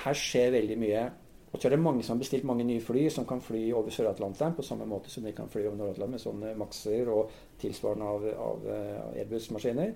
Her 0.03 0.19
skjer 0.25 0.51
veldig 0.57 0.79
mye. 0.83 1.07
Og 1.49 1.57
så 1.57 1.67
er 1.67 1.73
det 1.73 1.81
mange 1.81 2.03
som 2.05 2.15
har 2.15 2.21
bestilt 2.21 2.45
mange 2.45 2.63
nye 2.67 2.83
fly 2.83 3.07
som 3.09 3.25
kan 3.25 3.41
fly 3.41 3.71
over 3.73 3.89
Sør-Atlanteren 3.93 4.53
på 4.57 4.65
samme 4.65 4.85
måte 4.85 5.09
som 5.09 5.25
de 5.25 5.33
kan 5.33 5.49
fly 5.49 5.63
over 5.65 5.79
Nord-Atlanteren 5.79 6.13
med 6.13 6.21
sånne 6.21 6.55
Maxer 6.59 7.09
og 7.09 7.33
tilsvarende 7.61 8.05
av, 8.05 8.27
av 8.45 8.67
Airbus-maskiner. 9.17 9.95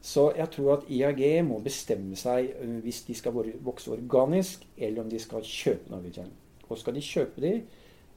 Så 0.00 0.28
jeg 0.36 0.50
tror 0.54 0.76
at 0.76 0.90
IAG 0.94 1.22
må 1.46 1.58
bestemme 1.62 2.16
seg 2.18 2.52
øh, 2.62 2.78
hvis 2.84 3.02
de 3.08 3.16
skal 3.18 3.34
vokse 3.64 3.90
organisk, 3.90 4.66
eller 4.76 5.02
om 5.02 5.10
de 5.10 5.18
skal 5.18 5.42
kjøpe 5.42 5.90
Norwegian. 5.90 6.30
Og 6.68 6.78
skal 6.78 6.94
de 6.94 7.02
kjøpe 7.02 7.42
de, 7.42 7.54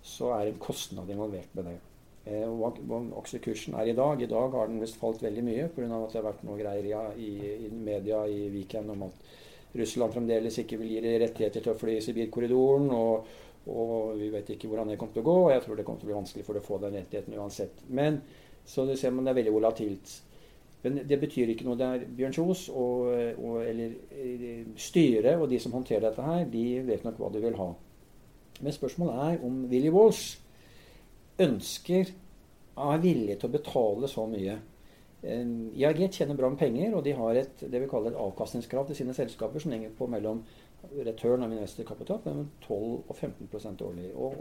så 0.06 0.34
er 0.36 0.52
en 0.52 0.62
kostnad 0.62 1.10
involvert 1.10 1.56
med 1.58 1.71
det. 1.71 1.78
Eh, 2.30 2.45
hva 2.45 3.00
aksjekursen 3.24 3.78
er 3.82 3.89
i 3.89 3.97
dag. 3.97 4.21
I 4.21 4.30
dag 4.30 4.54
har 4.54 4.69
den 4.69 4.82
visst 4.82 5.00
falt 5.02 5.24
veldig 5.24 5.45
mye 5.45 5.69
pga. 5.74 5.88
at 5.89 6.13
det 6.13 6.19
har 6.21 6.28
vært 6.30 6.43
noe 6.45 6.60
greier 6.60 7.15
i, 7.17 7.32
i 7.65 7.71
media 7.74 8.26
i 8.30 8.50
Viken 8.54 8.93
om 8.93 9.08
at 9.10 9.32
Russland 9.78 10.14
fremdeles 10.14 10.58
ikke 10.62 10.80
vil 10.82 10.92
gi 10.92 11.02
rettigheter 11.22 11.64
til 11.64 11.74
å 11.74 11.80
fly 11.80 11.96
i 11.98 12.04
Sibirkorridoren. 12.04 12.90
Og, 12.96 13.30
og 13.72 14.18
vi 14.20 14.32
vet 14.34 14.50
ikke 14.56 14.72
hvordan 14.72 14.92
det 14.92 14.98
kommer 15.00 15.16
til 15.16 15.24
å 15.24 15.30
gå. 15.30 15.38
og 15.46 15.54
Jeg 15.54 15.64
tror 15.66 15.80
det 15.80 15.86
kommer 15.88 16.02
til 16.02 16.10
å 16.10 16.12
bli 16.12 16.20
vanskelig 16.20 16.48
for 16.48 16.60
å 16.60 16.66
få 16.66 16.82
den 16.84 16.98
rettigheten 17.00 17.38
uansett. 17.40 17.86
Men 17.90 18.20
så 18.66 18.86
du 18.86 18.96
ser 18.98 19.14
man 19.16 19.26
det 19.26 19.34
er 19.34 19.42
veldig 19.42 19.56
volatilt. 19.56 20.18
Men 20.82 21.02
det 21.08 21.20
betyr 21.22 21.52
ikke 21.54 21.68
noe. 21.68 21.78
Det 21.78 21.88
er 21.88 22.06
Bjørn 22.18 22.36
Kjos 22.36 22.66
og, 22.74 23.12
og, 23.38 23.58
eller 23.62 23.94
eh, 24.18 24.64
styret 24.82 25.38
og 25.38 25.50
de 25.52 25.60
som 25.62 25.76
håndterer 25.78 26.08
dette 26.08 26.26
her, 26.26 26.48
de 26.50 26.66
vet 26.88 27.06
nok 27.06 27.22
hva 27.22 27.30
de 27.34 27.44
vil 27.44 27.58
ha. 27.60 27.70
Men 28.62 28.76
spørsmålet 28.76 29.22
er 29.28 29.46
om 29.46 29.62
Willy 29.70 29.92
Walsh 29.94 30.40
ønsker 31.42 32.12
er 32.82 33.02
villig 33.04 33.38
til 33.38 33.50
å 33.50 33.54
betale 33.54 34.10
så 34.10 34.26
mye. 34.30 34.58
IAG 35.22 36.00
tjener 36.10 36.38
bra 36.38 36.50
med 36.50 36.58
penger, 36.58 36.96
og 36.98 37.04
de 37.06 37.14
har 37.14 37.38
et, 37.38 37.62
det 37.62 37.82
vi 37.84 37.90
kaller 37.90 38.14
et 38.14 38.22
avkastningskrav 38.22 38.88
til 38.88 38.98
sine 38.98 39.14
selskaper 39.14 39.62
som 39.62 39.74
ligger 39.74 39.94
på 39.98 40.08
mellom 40.10 40.42
return 41.06 41.46
av 41.46 41.54
investorkapital 41.54 42.24
mellom 42.26 42.48
12 42.66 42.80
og 43.06 43.14
15% 43.14 43.84
årlig. 43.86 44.08
Og 44.18 44.34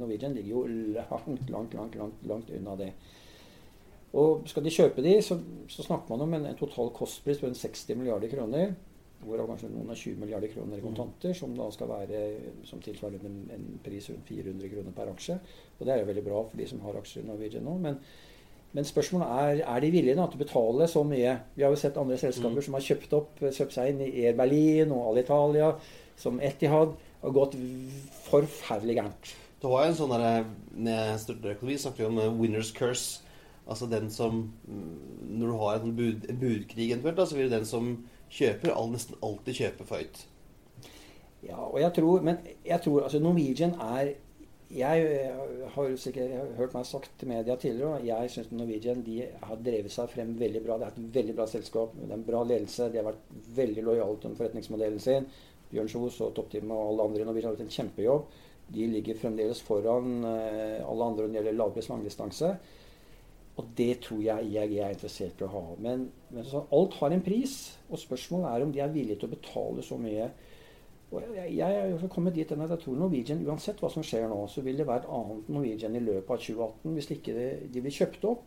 Norwegian 0.00 0.34
ligger 0.34 0.50
jo 0.50 0.64
langt, 0.96 1.50
langt, 1.50 1.78
langt, 1.78 1.94
langt, 2.00 2.26
langt 2.26 2.50
unna 2.58 2.76
det. 2.80 2.90
Og 4.16 4.46
skal 4.48 4.64
de 4.64 4.72
kjøpe 4.72 5.02
de, 5.04 5.14
så, 5.22 5.38
så 5.70 5.84
snakker 5.84 6.12
man 6.12 6.26
om 6.26 6.36
en, 6.36 6.50
en 6.50 6.58
total 6.58 6.90
kostpris 6.96 7.40
på 7.42 7.50
60 7.52 7.98
milliarder 8.00 8.32
kroner. 8.32 8.74
Hvorav 9.26 9.48
kanskje 9.48 9.70
noen 9.72 9.90
av 9.90 9.98
20 9.98 10.20
milliarder 10.20 10.50
kroner 10.52 10.76
i 10.76 10.82
mm. 10.82 10.86
kontanter, 10.86 11.34
som 11.36 11.54
da 11.56 11.66
skal 11.72 11.90
være 11.90 12.22
som 12.68 12.82
tilsvarer 12.84 13.22
en, 13.26 13.42
en, 13.54 13.66
pris 13.84 14.10
rundt 14.12 14.28
400 14.28 14.72
kroner 14.72 14.96
per 14.96 15.12
aksje. 15.12 15.38
Og 15.76 15.84
det 15.86 15.94
er 15.94 16.02
jo 16.02 16.08
veldig 16.10 16.24
bra 16.26 16.42
for 16.48 16.60
de 16.60 16.68
som 16.68 16.82
har 16.84 16.98
aksjer 17.00 17.24
i 17.24 17.30
Norwegian 17.30 17.66
nå. 17.66 17.76
Men, 17.82 18.00
men 18.76 18.84
spørsmålet 18.84 19.28
er 19.40 19.62
er 19.64 19.80
de 19.80 19.90
villige 19.90 20.16
da, 20.18 20.26
til 20.28 20.36
å 20.36 20.44
betale 20.44 20.86
så 20.92 21.00
mye. 21.08 21.32
Vi 21.56 21.64
har 21.64 21.72
jo 21.72 21.80
sett 21.80 21.96
andre 21.96 22.18
selskaper 22.20 22.58
mm. 22.58 22.64
som 22.66 22.76
har 22.76 22.84
kjøpt 22.84 23.14
opp, 23.16 23.38
kjøpt 23.40 23.72
seg 23.72 23.92
inn 23.92 24.02
i 24.04 24.10
Air 24.26 24.36
Berlin 24.36 24.92
og 24.92 25.14
Alitalia, 25.14 25.70
som 26.20 26.40
Etihad, 26.44 26.92
og 27.24 27.38
gått 27.38 27.56
forferdelig 28.26 28.98
gærent. 28.98 29.32
Det 29.62 29.70
var 29.72 29.86
en 29.86 29.96
sånn 29.96 30.12
der, 30.12 30.44
Vi 31.64 31.78
snakker 31.80 32.10
om 32.10 32.20
uh, 32.20 32.28
winners 32.36 32.74
curse. 32.76 33.22
Altså 33.66 33.88
den 33.90 34.10
som 34.10 34.52
Når 34.68 35.46
du 35.46 35.56
har 35.58 35.80
en, 35.80 35.96
bud, 35.96 36.28
budkrig 36.38 36.92
eventuelt, 36.92 37.28
så 37.28 37.36
vil 37.36 37.50
den 37.50 37.64
som 37.66 37.96
kjøper, 38.30 38.74
all, 38.76 38.92
nesten 38.92 39.16
alltid 39.24 39.58
kjøpe 39.62 39.86
for 39.88 40.02
høyt. 40.04 40.20
Ja, 41.46 41.56
og 41.64 41.80
jeg 41.80 41.92
tror 41.96 42.22
Men 42.22 42.36
jeg 42.66 42.80
tror 42.84 43.02
altså 43.02 43.18
Norwegian 43.22 43.74
er 43.80 44.12
jeg 44.74 45.32
har 45.74 45.92
sikkert 46.00 46.56
hørt 46.58 46.72
meg 46.74 46.86
sagt 46.88 47.12
til 47.20 47.28
media 47.30 47.54
tidligere, 47.54 48.00
og 48.00 48.06
jeg 48.06 48.30
syns 48.32 48.48
Norwegian 48.50 49.04
de 49.06 49.20
har 49.22 49.60
drevet 49.62 49.94
seg 49.94 50.10
frem 50.10 50.32
veldig 50.40 50.62
bra. 50.64 50.78
Det 50.80 50.88
er 50.88 50.96
et 50.96 51.14
veldig 51.20 51.36
bra 51.38 51.46
selskap. 51.50 51.92
Det 51.94 52.08
er 52.08 52.16
en 52.16 52.24
bra 52.26 52.40
ledelse. 52.42 52.88
De 52.90 52.98
har 52.98 53.06
vært 53.06 53.36
veldig 53.60 53.84
lojale 53.86 54.18
til 54.22 54.34
forretningsmodellen 54.40 55.02
sin. 55.02 55.28
Bjørn 55.70 55.90
Kjos 55.90 56.18
og 56.26 56.34
toppteamet 56.34 56.74
og 56.74 56.90
alle 56.90 57.06
andre 57.06 57.22
i 57.22 57.28
Norwegian 57.28 57.52
har 57.52 57.56
gjort 57.56 57.66
en 57.66 57.76
kjempejobb. 57.76 58.26
De 58.74 58.88
ligger 58.90 59.20
fremdeles 59.20 59.62
foran 59.62 60.26
eh, 60.26 60.82
alle 60.82 61.06
andre 61.06 61.26
når 61.26 61.30
det 61.30 61.38
gjelder 61.38 61.58
lavpris 61.60 61.90
langdistanse. 61.92 62.52
Og 63.56 63.70
det 63.78 63.92
tror 64.04 64.20
jeg 64.20 64.50
IAG 64.50 64.74
er 64.76 64.96
interessert 64.96 65.40
i 65.40 65.46
å 65.46 65.52
ha. 65.54 65.64
Men, 65.80 66.08
men 66.34 66.44
så, 66.44 66.66
alt 66.74 66.98
har 66.98 67.14
en 67.14 67.24
pris, 67.24 67.54
og 67.88 68.02
spørsmålet 68.02 68.50
er 68.50 68.66
om 68.66 68.74
de 68.74 68.82
er 68.82 68.92
villige 68.92 69.22
til 69.22 69.30
å 69.30 69.36
betale 69.36 69.86
så 69.86 69.96
mye. 70.00 70.28
Og 71.14 71.22
jeg, 71.36 71.52
jeg 71.56 71.92
er 71.92 72.08
kommet 72.10 72.34
dit 72.34 72.52
at 72.52 72.58
jeg 72.70 72.78
tror 72.82 72.98
Norwegian, 72.98 73.44
uansett 73.46 73.78
hva 73.78 73.90
som 73.92 74.02
skjer 74.04 74.26
nå, 74.30 74.40
så 74.50 74.64
vil 74.66 74.78
det 74.80 74.88
være 74.88 75.04
et 75.04 75.12
annet 75.18 75.48
Norwegian 75.54 75.94
i 75.94 76.02
løpet 76.02 76.32
av 76.34 76.42
2018 76.42 76.96
hvis 76.96 77.10
ikke 77.14 77.36
det, 77.36 77.48
de 77.74 77.82
blir 77.84 77.94
kjøpt 77.94 78.26
opp. 78.26 78.44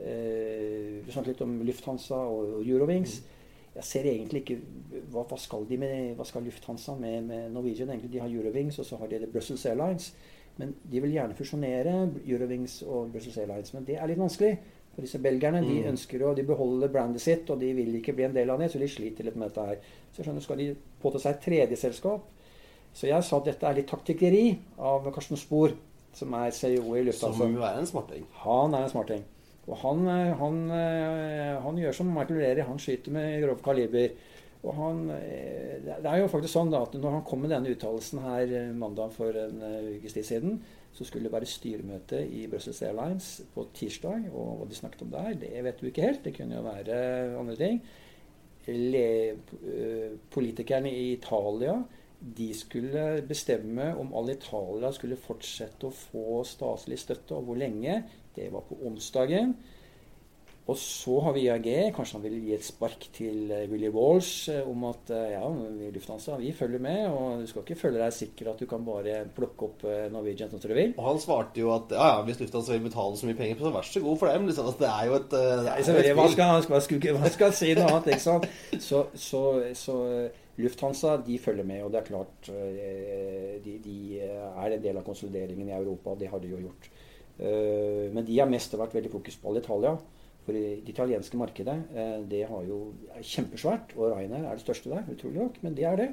Eh, 0.00 1.02
vi 1.04 1.12
snakket 1.12 1.34
litt 1.34 1.44
om 1.44 1.58
Lufthansa 1.68 2.22
og, 2.32 2.58
og 2.58 2.68
Eurowings. 2.68 3.18
Jeg 3.72 3.88
ser 3.88 4.08
egentlig 4.08 4.42
ikke 4.42 4.58
hva, 5.12 5.24
hva, 5.24 5.38
skal 5.40 5.64
de 5.68 5.78
med, 5.80 6.14
hva 6.16 6.24
skal 6.28 6.44
Lufthansa 6.48 6.96
med, 7.00 7.28
med 7.28 7.52
Norwegian? 7.52 7.92
Egentlig, 7.92 8.12
de 8.14 8.20
har 8.24 8.32
Eurowings, 8.32 8.80
og 8.80 8.88
så 8.88 9.00
har 9.00 9.12
de 9.12 9.28
Brussels 9.32 9.64
Airlines. 9.68 10.12
Men 10.56 10.74
de 10.92 11.00
vil 11.00 11.14
gjerne 11.14 11.36
fusjonere 11.36 11.94
Eurowings 12.26 12.82
og 12.82 13.12
Brussels 13.12 13.38
Airlines. 13.40 13.72
Men 13.76 13.88
det 13.88 13.96
er 13.96 14.08
litt 14.08 14.20
vanskelig. 14.20 14.56
For 14.92 15.04
disse 15.04 15.20
belgierne 15.24 15.62
de 15.64 15.78
mm. 15.78 15.88
ønsker 15.94 16.22
å 16.22 16.34
de 16.36 16.44
beholder 16.44 16.90
brandet 16.92 17.24
sitt, 17.24 17.48
og 17.50 17.60
de 17.62 17.70
vil 17.76 17.94
ikke 17.96 18.12
bli 18.16 18.26
en 18.26 18.36
del 18.36 18.50
av 18.52 18.60
det, 18.60 18.68
så 18.72 18.80
de 18.80 18.90
sliter 18.92 19.24
litt 19.24 19.38
med 19.40 19.48
dette 19.48 19.68
her. 19.70 19.92
Så 20.12 20.20
jeg 20.20 20.28
skjønner, 20.28 20.44
skal 20.44 20.60
de 20.60 20.68
påta 21.00 21.22
seg 21.22 21.36
et 21.36 21.46
tredje 21.46 21.78
selskap? 21.80 22.26
Så 22.92 23.08
jeg 23.08 23.24
sa 23.24 23.38
at 23.40 23.48
dette 23.48 23.68
er 23.68 23.78
litt 23.78 23.88
taktikkeri 23.88 24.44
av 24.84 25.08
Karsten 25.14 25.40
Spor, 25.40 25.72
som 26.12 26.34
er 26.36 26.52
CEO 26.52 26.92
i 26.98 27.06
Lufthansa. 27.06 27.40
Som 27.40 27.56
jo 27.56 27.64
er 27.64 27.78
en 27.80 27.88
smarting? 27.88 28.26
Han 28.42 28.76
er 28.76 28.84
en 28.84 28.92
smarting. 28.92 29.24
Og 29.70 29.78
han, 29.78 30.04
eh, 30.10 30.34
han, 30.36 30.60
eh, 30.70 31.62
han 31.62 31.78
gjør 31.78 31.94
som 31.94 32.12
Michael 32.12 32.40
Lerry, 32.42 32.66
han 32.66 32.78
skyter 32.82 33.14
med 33.14 33.42
grov 33.44 33.62
kaliber. 33.62 34.10
Og 34.62 34.74
han, 34.74 35.10
eh, 35.10 35.78
det 35.82 36.06
er 36.06 36.18
jo 36.18 36.28
faktisk 36.28 36.52
sånn 36.52 36.70
da, 36.70 36.82
at 36.82 36.92
når 36.94 37.16
han 37.16 37.24
kom 37.24 37.40
med 37.40 37.50
denne 37.50 37.70
uttalelsen 37.72 38.20
her 38.22 38.72
mandag 38.74 39.12
for 39.12 39.30
en 39.30 39.62
ukes 39.96 40.12
tid 40.12 40.24
siden, 40.26 40.60
så 40.92 41.06
skulle 41.08 41.24
det 41.24 41.32
være 41.32 41.48
styremøte 41.48 42.20
i 42.28 42.44
Brussels 42.52 42.82
Airlines 42.84 43.28
på 43.54 43.64
tirsdag. 43.74 44.28
Og 44.32 44.60
hva 44.60 44.68
de 44.68 44.76
snakket 44.76 45.06
om 45.06 45.12
der, 45.14 45.32
det 45.40 45.64
vet 45.64 45.80
du 45.80 45.88
ikke 45.88 46.04
helt. 46.04 46.24
Det 46.24 46.34
kunne 46.36 46.58
jo 46.58 46.66
være 46.66 46.98
andre 47.40 47.56
ting. 47.56 47.80
Le, 48.68 49.06
politikerne 50.30 50.92
i 50.92 51.12
Italia 51.16 51.80
de 52.22 52.52
skulle 52.54 53.22
bestemme 53.26 53.88
om 53.98 54.12
alle 54.14 54.36
Italia 54.36 54.92
skulle 54.94 55.18
fortsette 55.18 55.88
å 55.88 55.94
få 55.96 56.42
statlig 56.46 57.00
støtte, 57.02 57.34
og 57.34 57.48
hvor 57.48 57.58
lenge. 57.58 58.02
Det 58.36 58.46
var 58.52 58.62
på 58.68 58.78
onsdagen. 58.86 59.56
Og 60.70 60.76
så 60.78 61.16
har 61.24 61.34
vi 61.34 61.42
IAG. 61.48 61.68
Kanskje 61.96 62.18
han 62.18 62.22
vil 62.22 62.36
gi 62.44 62.52
et 62.54 62.64
spark 62.64 63.08
til 63.16 63.50
uh, 63.50 63.64
Willy 63.70 63.88
Walsh 63.90 64.46
uh, 64.52 64.60
om 64.70 64.84
at 64.92 65.10
uh, 65.10 65.24
ja, 65.32 65.48
Lufthansa, 65.90 66.36
vi 66.38 66.52
følger 66.54 66.82
med, 66.82 67.00
og 67.10 67.42
du 67.42 67.48
skal 67.50 67.64
ikke 67.64 67.80
føle 67.80 67.98
deg 67.98 68.14
sikker 68.14 68.52
at 68.52 68.62
du 68.62 68.68
kan 68.70 68.84
bare 68.86 69.24
plukke 69.34 69.66
opp 69.66 69.82
Norwegian 70.12 70.52
når 70.52 70.62
du 70.62 70.74
vil. 70.76 70.94
Og 70.94 71.08
han 71.08 71.18
svarte 71.22 71.62
jo 71.64 71.72
at 71.74 71.90
ja, 71.90 72.12
ja, 72.12 72.20
hvis 72.28 72.38
Lufthansa 72.44 72.76
vil 72.76 72.86
betale 72.86 73.18
så 73.18 73.26
mye 73.26 73.40
penger, 73.40 73.58
så 73.58 73.74
vær 73.74 73.88
så 73.88 74.04
god 74.06 74.22
for 74.22 74.30
dem. 74.30 74.46
Liksom, 74.52 74.70
det 74.78 74.92
er 74.92 75.10
jo 75.10 75.18
et, 75.18 75.36
ja, 75.40 75.74
hva, 76.20 76.28
skal, 76.36 76.54
hva, 76.70 76.82
skal, 76.86 77.02
hva 77.18 77.34
skal 77.34 77.50
han 77.50 77.58
si 77.58 77.74
noe 77.74 77.90
annet? 77.90 78.12
ikke 78.14 78.26
sant? 78.28 78.48
Så, 78.78 79.02
så, 79.18 79.42
så 79.82 79.98
Lufthansa 80.62 81.18
de 81.26 81.42
følger 81.42 81.66
med, 81.66 81.82
og 81.82 81.90
det 81.90 82.04
er 82.04 82.10
klart 82.12 82.52
de, 83.66 83.78
de 83.82 83.98
er 84.22 84.78
en 84.78 84.86
del 84.86 85.02
av 85.02 85.06
konsolideringen 85.10 85.74
i 85.74 85.78
Europa. 85.80 86.14
Det 86.22 86.30
har 86.30 86.38
de 86.38 86.54
jo 86.54 86.64
gjort. 86.68 86.90
Men 87.42 88.22
de 88.22 88.38
har 88.38 88.50
mest 88.50 88.78
vært 88.78 88.94
veldig 88.94 89.10
fokus 89.10 89.42
på 89.42 89.50
Alitalia. 89.50 89.96
For 90.42 90.56
det 90.56 90.82
italienske 90.90 91.38
markedet 91.38 91.76
eh, 91.94 92.20
det 92.30 92.44
har 92.50 92.62
jo, 92.66 92.78
er 93.14 93.22
kjempesvært, 93.22 93.94
og 93.96 94.16
Ryanair 94.16 94.48
er 94.48 94.58
det 94.58 94.64
største 94.64 94.90
der, 94.90 95.04
utrolig 95.12 95.38
nok, 95.38 95.60
men 95.62 95.76
det 95.78 95.86
er 95.86 96.00
det. 96.00 96.08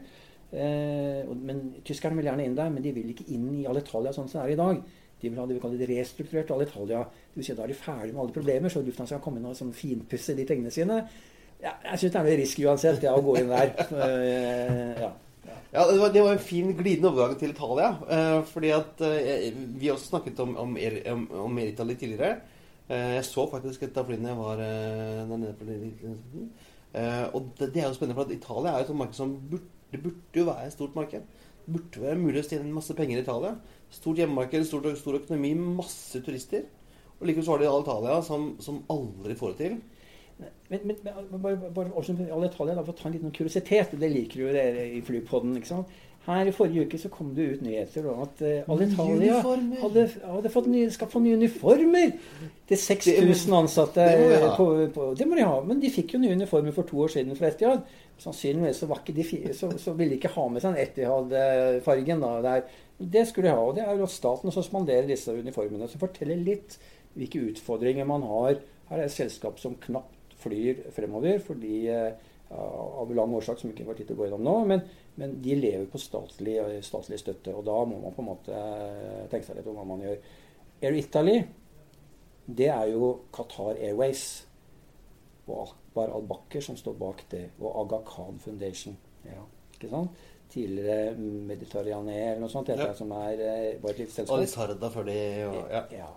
Eh, 0.51 1.29
men 1.33 1.63
Tyskerne 1.85 2.19
vil 2.19 2.29
gjerne 2.29 2.45
inn 2.45 2.57
der, 2.57 2.69
men 2.73 2.85
de 2.85 2.93
vil 2.93 3.09
ikke 3.13 3.29
inn 3.33 3.47
i 3.57 3.67
Alitalia 3.69 4.13
sånn 4.13 4.29
som 4.29 4.41
det 4.41 4.47
er 4.47 4.55
i 4.55 4.59
dag. 4.59 4.83
De 5.19 5.31
vil 5.31 5.39
ha 5.41 5.47
det 5.47 5.57
vi 5.57 5.63
kaller 5.63 5.91
restrukturert 5.95 6.53
Alitalia. 6.55 7.01
Det 7.03 7.41
vil 7.41 7.47
si, 7.47 7.55
da 7.57 7.65
er 7.65 7.73
de 7.73 7.79
ferdig 7.79 8.13
med 8.13 8.21
alle 8.23 8.35
problemer, 8.35 8.71
så 8.71 8.83
Lufthansa 8.85 9.17
kan 9.17 9.25
komme 9.25 9.41
inn 9.41 9.49
og 9.49 9.57
sånn 9.57 9.73
finpusse 9.75 10.37
de 10.37 10.45
tingene 10.47 10.71
sine. 10.73 11.01
Ja, 11.59 11.73
jeg 11.89 12.03
syns 12.03 12.13
det 12.13 12.21
er 12.21 12.29
noe 12.29 12.37
risk 12.39 12.61
uansett, 12.63 13.01
det 13.01 13.11
å 13.11 13.23
gå 13.25 13.33
inn 13.41 13.49
der. 13.51 13.73
Uh, 13.91 14.93
ja. 15.03 15.09
Ja, 15.69 15.83
det 15.85 15.99
var, 15.99 16.13
det 16.13 16.21
var, 16.25 16.31
en 16.33 16.41
fin 16.41 16.71
glidende 16.73 17.11
overgang 17.11 17.35
til 17.37 17.51
Italia. 17.53 17.89
Eh, 18.09 18.39
fordi 18.49 18.71
at 18.73 19.01
eh, 19.05 19.51
Vi 19.53 19.85
har 19.85 19.97
også 19.99 20.15
snakket 20.15 20.39
om, 20.41 20.55
om, 20.57 20.77
om, 21.13 21.27
om 21.45 21.59
Italy 21.61 21.93
tidligere. 21.93 22.39
Eh, 22.89 23.15
jeg 23.19 23.25
så 23.27 23.45
faktisk 23.51 23.83
et 23.85 23.97
av 24.01 24.07
flyene 24.07 24.31
jeg 24.31 24.39
var 24.39 24.61
eh, 24.65 25.19
der 25.29 25.37
nede 25.37 25.53
på 25.59 25.65
eh, 25.69 27.25
Og 27.37 27.51
det, 27.59 27.69
er 27.75 27.85
jo 27.85 27.93
spennende, 27.93 28.17
for 28.17 28.25
at 28.25 28.33
Italia 28.33 28.71
er 28.71 28.81
jo 28.81 28.95
et 28.95 29.01
marked 29.03 29.19
som 29.19 29.35
burde, 29.51 29.69
det 29.91 30.01
burde 30.01 30.41
jo 30.41 30.47
være 30.47 30.65
et 30.65 30.73
stort 30.73 30.97
marked. 30.97 31.27
Det 31.65 31.75
burde 31.75 32.01
være 32.01 32.17
mulig 32.17 32.41
å 32.41 32.47
tjene 32.47 32.73
masse 32.73 32.95
penger 32.97 33.21
i 33.21 33.21
Italia. 33.21 33.53
Stort 33.93 34.21
hjemmemarked, 34.21 34.65
stor, 34.65 34.89
stor 34.97 35.19
økonomi, 35.19 35.53
masse 35.77 36.21
turister. 36.25 36.65
Og 37.19 37.29
likevel 37.29 37.45
så 37.45 37.53
har 37.53 37.61
de 37.61 37.69
Italia 37.69 38.19
som, 38.25 38.51
som 38.63 38.81
aldri 38.89 39.37
får 39.37 39.53
det 39.53 39.67
til. 39.67 39.79
Men, 40.69 40.81
men, 40.87 40.97
men 41.03 41.41
bare, 41.43 41.71
bare 41.75 41.93
også, 41.99 42.15
Alitalia, 42.31 42.73
da, 42.77 42.85
for 42.87 42.93
å 42.93 42.97
ta 42.97 43.09
en 43.09 43.17
liten 43.17 43.33
kuriositet, 43.35 43.97
det 44.01 44.09
liker 44.13 44.45
jo 44.45 44.53
dere 44.55 44.85
i 44.95 45.01
Flypodden. 45.05 45.57
ikke 45.59 45.69
sant? 45.75 45.97
Her 46.25 46.49
i 46.49 46.51
forrige 46.53 46.83
uke 46.85 46.99
så 46.99 47.09
kom 47.09 47.29
det 47.35 47.45
ut 47.53 47.61
nyheter 47.63 48.05
om 48.11 48.19
at 48.25 48.41
uh, 48.43 48.73
Alitalia 48.73 49.39
hadde, 49.41 50.03
hadde 50.19 50.51
fått 50.53 50.67
nye, 50.69 50.89
skal 50.93 51.09
få 51.09 51.21
nye 51.23 51.37
uniformer 51.39 52.11
til 52.69 52.81
6000 52.81 53.55
ansatte. 53.55 54.03
Det 54.03 54.19
må, 54.19 54.27
de 54.35 54.51
på, 54.57 54.67
på, 54.97 55.07
det 55.17 55.27
må 55.29 55.39
de 55.39 55.47
ha. 55.47 55.55
Men 55.65 55.81
de 55.81 55.91
fikk 55.93 56.13
jo 56.15 56.21
nye 56.21 56.35
uniformer 56.37 56.75
for 56.75 56.89
to 56.89 56.99
år 57.05 57.15
siden 57.15 57.39
fra 57.39 57.49
Etiad. 57.49 57.87
Sannsynligvis 58.19 58.83
så, 58.83 58.91
var 58.91 59.01
ikke 59.01 59.15
de, 59.15 59.25
så, 59.55 59.71
så 59.79 59.95
ville 59.95 60.13
de 60.13 60.19
ikke 60.19 60.33
ha 60.35 60.45
med 60.51 60.63
seg 60.63 60.75
en 60.75 60.83
Etiad-fargen. 60.83 62.27
Det 62.99 63.25
skulle 63.29 63.47
de 63.47 63.55
ha. 63.55 63.63
Og 63.63 63.75
det 63.79 63.87
er 63.87 63.99
jo 64.03 64.11
staten 64.11 64.53
som 64.53 64.65
spanderer 64.65 65.07
disse 65.09 65.33
uniformene. 65.33 65.87
Som 65.89 66.03
forteller 66.03 66.43
litt 66.43 66.77
hvilke 67.15 67.41
utfordringer 67.53 68.07
man 68.07 68.27
har. 68.27 68.59
Her 68.91 69.01
er 69.01 69.07
et 69.07 69.15
selskap 69.15 69.59
som 69.61 69.79
knapt 69.81 70.17
flyr 70.39 70.85
fremover 70.95 71.41
fordi 71.43 71.89
uh, 71.91 72.11
av 72.49 73.11
lang 73.13 73.33
årsak 73.35 73.59
som 73.61 73.71
ikke 73.73 73.85
var 73.87 73.97
tid 73.97 74.09
til 74.09 74.17
å 74.17 74.21
gå 74.21 74.29
gjennom 74.29 74.45
nå. 74.45 74.55
Men, 74.69 74.83
men 75.19 75.39
de 75.43 75.55
lever 75.59 75.87
på 75.91 75.99
statlig, 75.99 76.55
statlig, 76.85 77.19
støtte, 77.19 77.51
og 77.51 77.65
da 77.67 77.75
må 77.87 77.97
man 77.99 78.13
på 78.15 78.23
en 78.23 78.29
måte 78.29 78.55
eh, 78.55 79.25
tenke 79.31 79.47
seg 79.47 79.59
litt 79.59 79.67
om 79.67 79.75
hva 79.79 79.87
man 79.89 80.03
gjør. 80.05 80.21
Air 80.79 80.95
Italy, 80.95 81.35
det 82.47 82.69
er 82.71 82.93
jo 82.93 83.09
Qatar 83.35 83.75
Airways 83.75 84.23
og 85.49 85.65
Akbar 85.65 86.13
al-Bakker 86.15 86.63
som 86.63 86.77
står 86.79 86.95
bak 87.01 87.25
det, 87.33 87.43
og 87.59 87.81
Aga 87.83 87.99
Khan 88.07 88.39
Foundation. 88.39 88.95
Ja, 89.27 89.43
ikke 89.75 89.91
sant? 89.91 90.23
Tidligere 90.49 91.11
Mediterraneer 91.19 92.31
eller 92.31 92.45
noe 92.45 92.53
sånt. 92.53 92.71
Ja. 92.73 92.89
Som 92.97 93.11
er, 93.13 93.35
bare 93.37 93.75
var 93.83 93.91
et 93.91 94.01
lite 94.05 94.15
selskap. 94.15 94.33
Og 94.37 94.43
litt 94.45 94.53
Sarda 94.53 94.89
før 94.93 95.05
de 95.09 95.17
ja. 95.19 95.83
ja. 95.93 96.07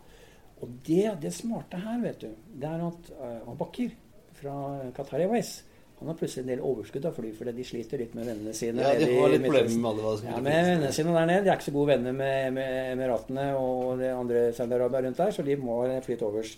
Og 0.63 0.79
det, 0.87 1.05
det 1.25 1.35
smarte 1.35 1.81
her, 1.83 1.99
vet 2.05 2.23
du, 2.23 2.31
det 2.63 2.71
er 2.71 2.87
at 2.87 3.13
uh, 3.19 3.53
Bakker 3.59 3.93
fra 4.39 4.57
Qatar 4.95 5.27
Airways. 5.27 5.57
Han 6.03 6.11
har 6.11 6.17
plutselig 6.19 6.43
en 6.43 6.49
del 6.51 6.63
overskudd 6.67 7.05
av 7.07 7.15
fly 7.15 7.29
fordi 7.37 7.53
de 7.55 7.65
sliter 7.67 8.01
litt 8.03 8.15
med 8.19 8.27
vennene 8.27 8.53
sine. 8.59 8.83
Ja, 8.83 8.97
de 8.99 9.07
har 9.15 9.29
litt 9.31 9.45
problemer 9.45 9.77
med 9.85 9.91
alle 9.93 10.15
Ja, 10.27 10.41
med 10.43 10.65
vennene 10.67 10.89
sine 10.97 11.13
der 11.15 11.29
nede. 11.31 11.45
De 11.47 11.53
er 11.53 11.61
ikke 11.61 11.69
så 11.69 11.75
gode 11.77 11.93
venner 11.93 12.17
med, 12.17 12.49
med 12.57 12.79
Emiratene 12.97 13.45
og 13.55 14.03
de 14.03 14.09
andre 14.11 14.41
Saudi-Arabia 14.57 15.05
rundt 15.07 15.21
der, 15.23 15.31
så 15.37 15.45
de 15.47 15.57
må 15.63 15.77
fly 16.03 16.17
til 16.17 16.27
overs. 16.27 16.57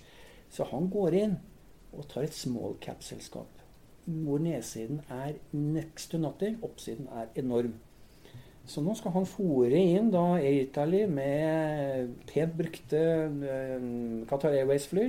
Så 0.48 0.64
han 0.70 0.88
går 0.94 1.18
inn 1.20 1.34
og 1.92 2.08
tar 2.08 2.24
et 2.24 2.36
small 2.36 2.78
cap-selskap 2.80 3.60
hvor 4.04 4.40
nedsiden 4.40 4.98
er 5.08 5.36
next 5.56 6.10
to 6.12 6.18
nothing, 6.20 6.58
oppsiden 6.64 7.06
er 7.08 7.30
enorm. 7.40 7.76
Så 8.68 8.80
nå 8.84 8.92
skal 8.96 9.14
han 9.14 9.28
fòre 9.28 9.76
inn 9.76 10.10
da 10.12 10.24
Air 10.38 10.58
Italy 10.66 11.04
med 11.08 12.10
pent 12.28 12.56
brukte 12.56 13.00
uh, 13.28 14.26
Qatar 14.28 14.56
Airways-fly 14.56 15.06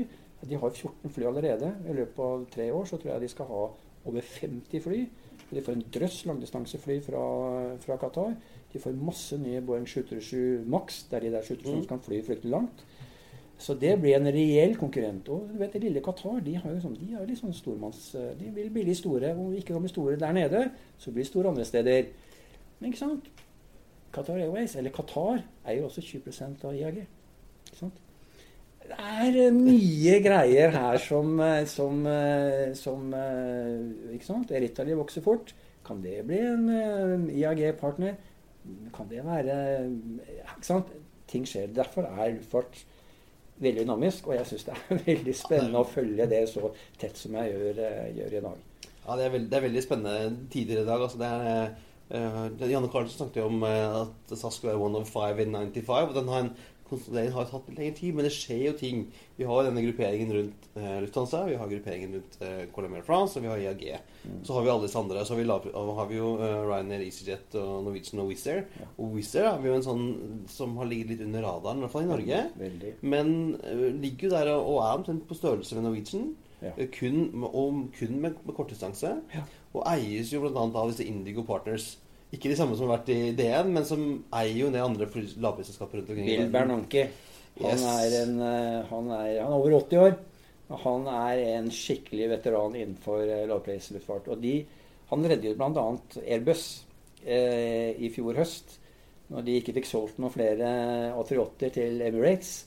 de 0.50 0.56
har 0.56 0.69
14 0.69 1.10
fly 1.10 1.26
allerede. 1.26 1.71
I 1.89 1.95
løpet 1.95 2.21
av 2.24 2.45
tre 2.54 2.69
år 2.74 2.86
så 2.89 3.00
tror 3.00 3.13
jeg 3.13 3.26
de 3.26 3.32
skal 3.32 3.50
ha 3.50 3.63
over 4.05 4.21
50 4.21 4.83
fly. 4.83 5.05
De 5.51 5.61
får 5.61 5.77
en 5.77 5.85
drøss 5.93 6.23
langdistansefly 6.25 6.99
fra, 7.05 7.23
fra 7.83 7.97
Qatar. 8.01 8.35
De 8.73 8.81
får 8.81 8.97
masse 8.97 9.37
nye 9.39 9.61
Boeing 9.65 9.85
737 9.87 10.65
Max, 10.69 11.03
der 11.11 11.25
de 11.25 11.33
der 11.35 11.45
737 11.45 11.81
mm. 11.81 11.87
kan 11.91 12.01
fly 12.05 12.21
fryktelig 12.25 12.51
langt. 12.51 12.85
Så 13.57 13.73
det 13.79 13.93
blir 14.01 14.17
en 14.17 14.27
reell 14.35 14.75
konkurrent. 14.75 15.29
Og 15.31 15.49
du 15.53 15.59
vet, 15.59 15.73
det 15.73 15.85
lille 15.85 16.03
Qatar 16.03 16.41
de 16.43 16.57
har 16.59 16.73
jo 16.73 16.81
sånn, 16.83 16.97
de 16.99 17.13
har 17.15 17.27
litt 17.27 17.39
sånn 17.39 17.55
stormanns... 17.55 18.09
De 18.39 18.51
vil 18.55 18.71
bli 18.73 18.83
litt 18.89 18.99
store. 18.99 19.31
Og 19.39 19.55
ikke 19.59 19.73
kan 19.73 19.85
bli 19.85 19.93
store 19.93 20.19
der 20.19 20.35
nede, 20.35 20.65
så 20.99 21.13
blir 21.13 21.23
de 21.23 21.29
store 21.29 21.53
andre 21.53 21.67
steder. 21.67 22.09
Men 22.79 22.89
ikke 22.89 23.03
sant? 23.05 23.29
Qatar 24.15 24.39
Airways, 24.39 24.75
eller 24.79 24.95
Qatar, 24.95 25.43
eier 25.67 25.87
også 25.87 26.03
20 26.03 26.65
av 26.67 26.75
IAG. 26.75 27.05
Ikke 27.69 27.79
sant? 27.79 28.04
Det 28.86 28.98
er 29.02 29.38
eh, 29.48 29.54
mye 29.54 30.17
greier 30.24 30.74
her 30.76 30.98
som, 31.02 31.39
eh, 31.41 31.63
som, 31.69 32.04
eh, 32.08 32.74
som 32.78 33.13
Ikke 34.13 34.28
sant? 34.28 34.52
Eritali 34.52 34.98
vokser 34.98 35.26
fort. 35.26 35.54
Kan 35.86 36.02
det 36.02 36.24
bli 36.26 36.39
en 36.41 37.30
IAG-partner? 37.30 38.15
Kan 38.93 39.10
det 39.10 39.24
være 39.26 39.56
Ikke 39.88 40.65
sant? 40.65 40.93
Ting 41.30 41.48
skjer. 41.50 41.74
Derfor 41.74 42.06
er 42.06 42.36
luftfart 42.36 42.84
veldig 43.58 43.86
dynamisk, 43.86 44.28
og 44.28 44.36
jeg 44.36 44.50
syns 44.50 44.65
det 44.67 44.76
er 44.76 45.02
veldig 45.10 45.36
spennende 45.38 45.82
å 45.82 45.88
følge 45.88 46.28
det 46.30 46.43
så 46.52 46.69
tett 47.00 47.17
som 47.17 47.38
jeg 47.39 47.54
gjør, 47.54 47.82
gjør 48.17 48.38
i 48.38 48.45
dag. 48.45 48.63
Ja, 49.06 49.15
det 49.15 49.26
er, 49.26 49.34
veldig, 49.36 49.50
det 49.50 49.58
er 49.58 49.65
veldig 49.67 49.84
spennende 49.86 50.48
tider 50.52 50.82
i 50.82 50.86
dag. 50.86 51.02
Altså, 51.06 51.19
det 51.21 51.30
er, 51.30 51.76
uh, 52.12 52.69
Janne 52.71 52.89
Karlsen 52.91 53.19
snakket 53.19 53.41
jo 53.41 53.48
om 53.48 53.63
uh, 53.63 54.02
at 54.02 54.34
SAS 54.34 54.58
skulle 54.58 54.74
være 54.74 54.82
one 54.82 55.02
of 55.02 55.10
five 55.10 55.41
in 55.41 55.56
95. 55.56 56.10
og 56.10 56.15
den 56.17 56.32
har 56.34 56.43
en 56.43 56.52
konsolidering 56.89 57.34
har 57.34 57.48
tatt 57.50 57.69
litt 57.69 57.80
lengre 57.80 57.98
tid, 57.98 58.15
men 58.15 58.28
det 58.28 58.32
skjer 58.34 58.62
jo 58.67 58.74
ting. 58.78 59.02
Vi 59.36 59.48
har 59.50 59.65
denne 59.65 59.82
grupperingen 59.82 60.34
rundt 60.36 60.67
eh, 60.78 60.98
Lufthansa, 61.02 61.41
vi 61.50 61.58
har 61.58 61.71
grupperingen 61.71 62.13
rundt 62.17 62.38
eh, 62.45 62.62
Colombia 62.76 63.04
France, 63.06 63.39
og 63.39 63.45
vi 63.45 63.50
har 63.52 63.63
IAG. 63.63 63.84
Mm. 64.24 64.38
Så 64.45 64.54
har 64.54 64.65
vi 64.65 64.71
alle 64.74 64.86
disse 64.86 65.02
andre. 65.02 65.26
Så 65.26 65.36
har 65.36 65.41
vi, 65.41 65.74
har 66.00 66.12
vi 66.12 66.19
jo 66.19 66.30
uh, 66.38 66.45
Ryanair, 66.69 67.06
EasyJet 67.08 67.58
og 67.62 67.74
Norwegian 67.88 68.21
og 68.24 68.32
Wizz 68.32 68.45
Air. 68.54 68.63
Ja. 68.78 68.88
Og 69.02 69.17
Wizz 69.17 69.34
Air 69.39 69.50
har 69.50 69.60
vi 69.63 69.71
jo 69.71 69.80
en 69.80 69.88
sånn 69.88 70.08
som 70.52 70.78
har 70.80 70.89
ligget 70.91 71.15
litt 71.15 71.26
under 71.26 71.45
radaren, 71.48 71.82
i 71.82 71.86
hvert 71.86 71.95
fall 71.95 72.08
i 72.08 72.13
Norge. 72.13 72.41
Veldig. 72.62 72.95
Men 73.15 73.36
uh, 73.65 73.86
ligger 74.06 74.30
jo 74.30 74.34
der 74.38 74.54
og 74.56 74.80
er 74.86 74.95
omtrent 75.02 75.28
på 75.30 75.39
størrelse 75.41 75.78
med 75.78 75.88
Norwegian. 75.89 76.34
Ja. 76.62 76.74
Uh, 76.78 76.88
kun, 76.93 77.21
og 77.50 77.86
kun 77.98 78.17
med, 78.21 78.41
med 78.45 78.58
kortdistanse. 78.58 79.17
Ja. 79.34 79.45
Og 79.76 79.84
eies 79.91 80.32
jo 80.32 80.45
bl.a. 80.45 80.69
av 80.69 80.93
disse 80.93 81.08
Indigo 81.10 81.43
Partners. 81.48 81.95
Ikke 82.33 82.49
de 82.49 82.57
samme 82.57 82.75
som 82.75 82.89
har 82.89 82.97
vært 82.97 83.11
i 83.13 83.33
DN, 83.38 83.69
men 83.75 83.85
som 83.88 84.05
eier 84.35 84.57
jo 84.57 84.71
ned 84.73 84.83
andre 84.83 85.07
lavprisselskaper 85.07 86.01
rundt 86.01 86.09
omkring. 86.09 86.31
Bill 86.31 86.53
Bernanke. 86.53 87.09
Han, 87.61 87.77
yes. 87.77 87.83
er 87.85 88.15
en, 88.23 88.39
eh, 88.43 88.79
han, 88.89 89.11
er, 89.15 89.27
han 89.43 89.51
er 89.53 89.59
over 89.59 89.77
80 89.77 90.01
år. 90.01 90.17
Han 90.85 91.05
er 91.07 91.43
en 91.53 91.69
skikkelig 91.71 92.31
veteran 92.33 92.75
innenfor 92.75 93.21
eh, 93.23 93.45
lavprisluftfart. 93.47 94.31
Og 94.33 94.41
de, 94.41 94.57
han 95.11 95.29
reddet 95.29 95.55
bl.a. 95.59 95.85
Airbus 96.25 96.65
eh, 97.23 97.93
i 97.95 98.09
fjor 98.13 98.41
høst. 98.41 98.79
Når 99.29 99.45
de 99.45 99.55
ikke 99.59 99.73
fikk 99.77 99.88
solgt 99.89 100.19
noen 100.21 100.33
flere 100.33 100.67
A380 101.15 101.71
til 101.77 102.03
Emirates, 102.05 102.57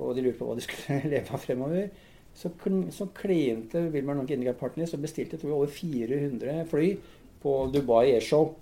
og 0.00 0.16
de 0.16 0.24
lurte 0.24 0.40
på 0.40 0.48
hva 0.48 0.56
de 0.58 0.64
skulle 0.64 0.96
leve 1.12 1.36
av 1.36 1.42
fremover, 1.42 1.92
så, 2.34 2.48
så 2.96 3.06
klinte 3.14 3.84
Wilmer 3.92 4.16
Nonke 4.16 4.34
Indica 4.34 4.54
Partners 4.56 4.94
og 4.96 5.02
bestilte 5.04 5.36
tror 5.36 5.50
jeg, 5.50 5.58
over 5.58 5.72
400 5.76 6.64
fly 6.70 6.88
på 7.42 7.56
Dubai 7.74 8.14
Airshow. 8.14 8.54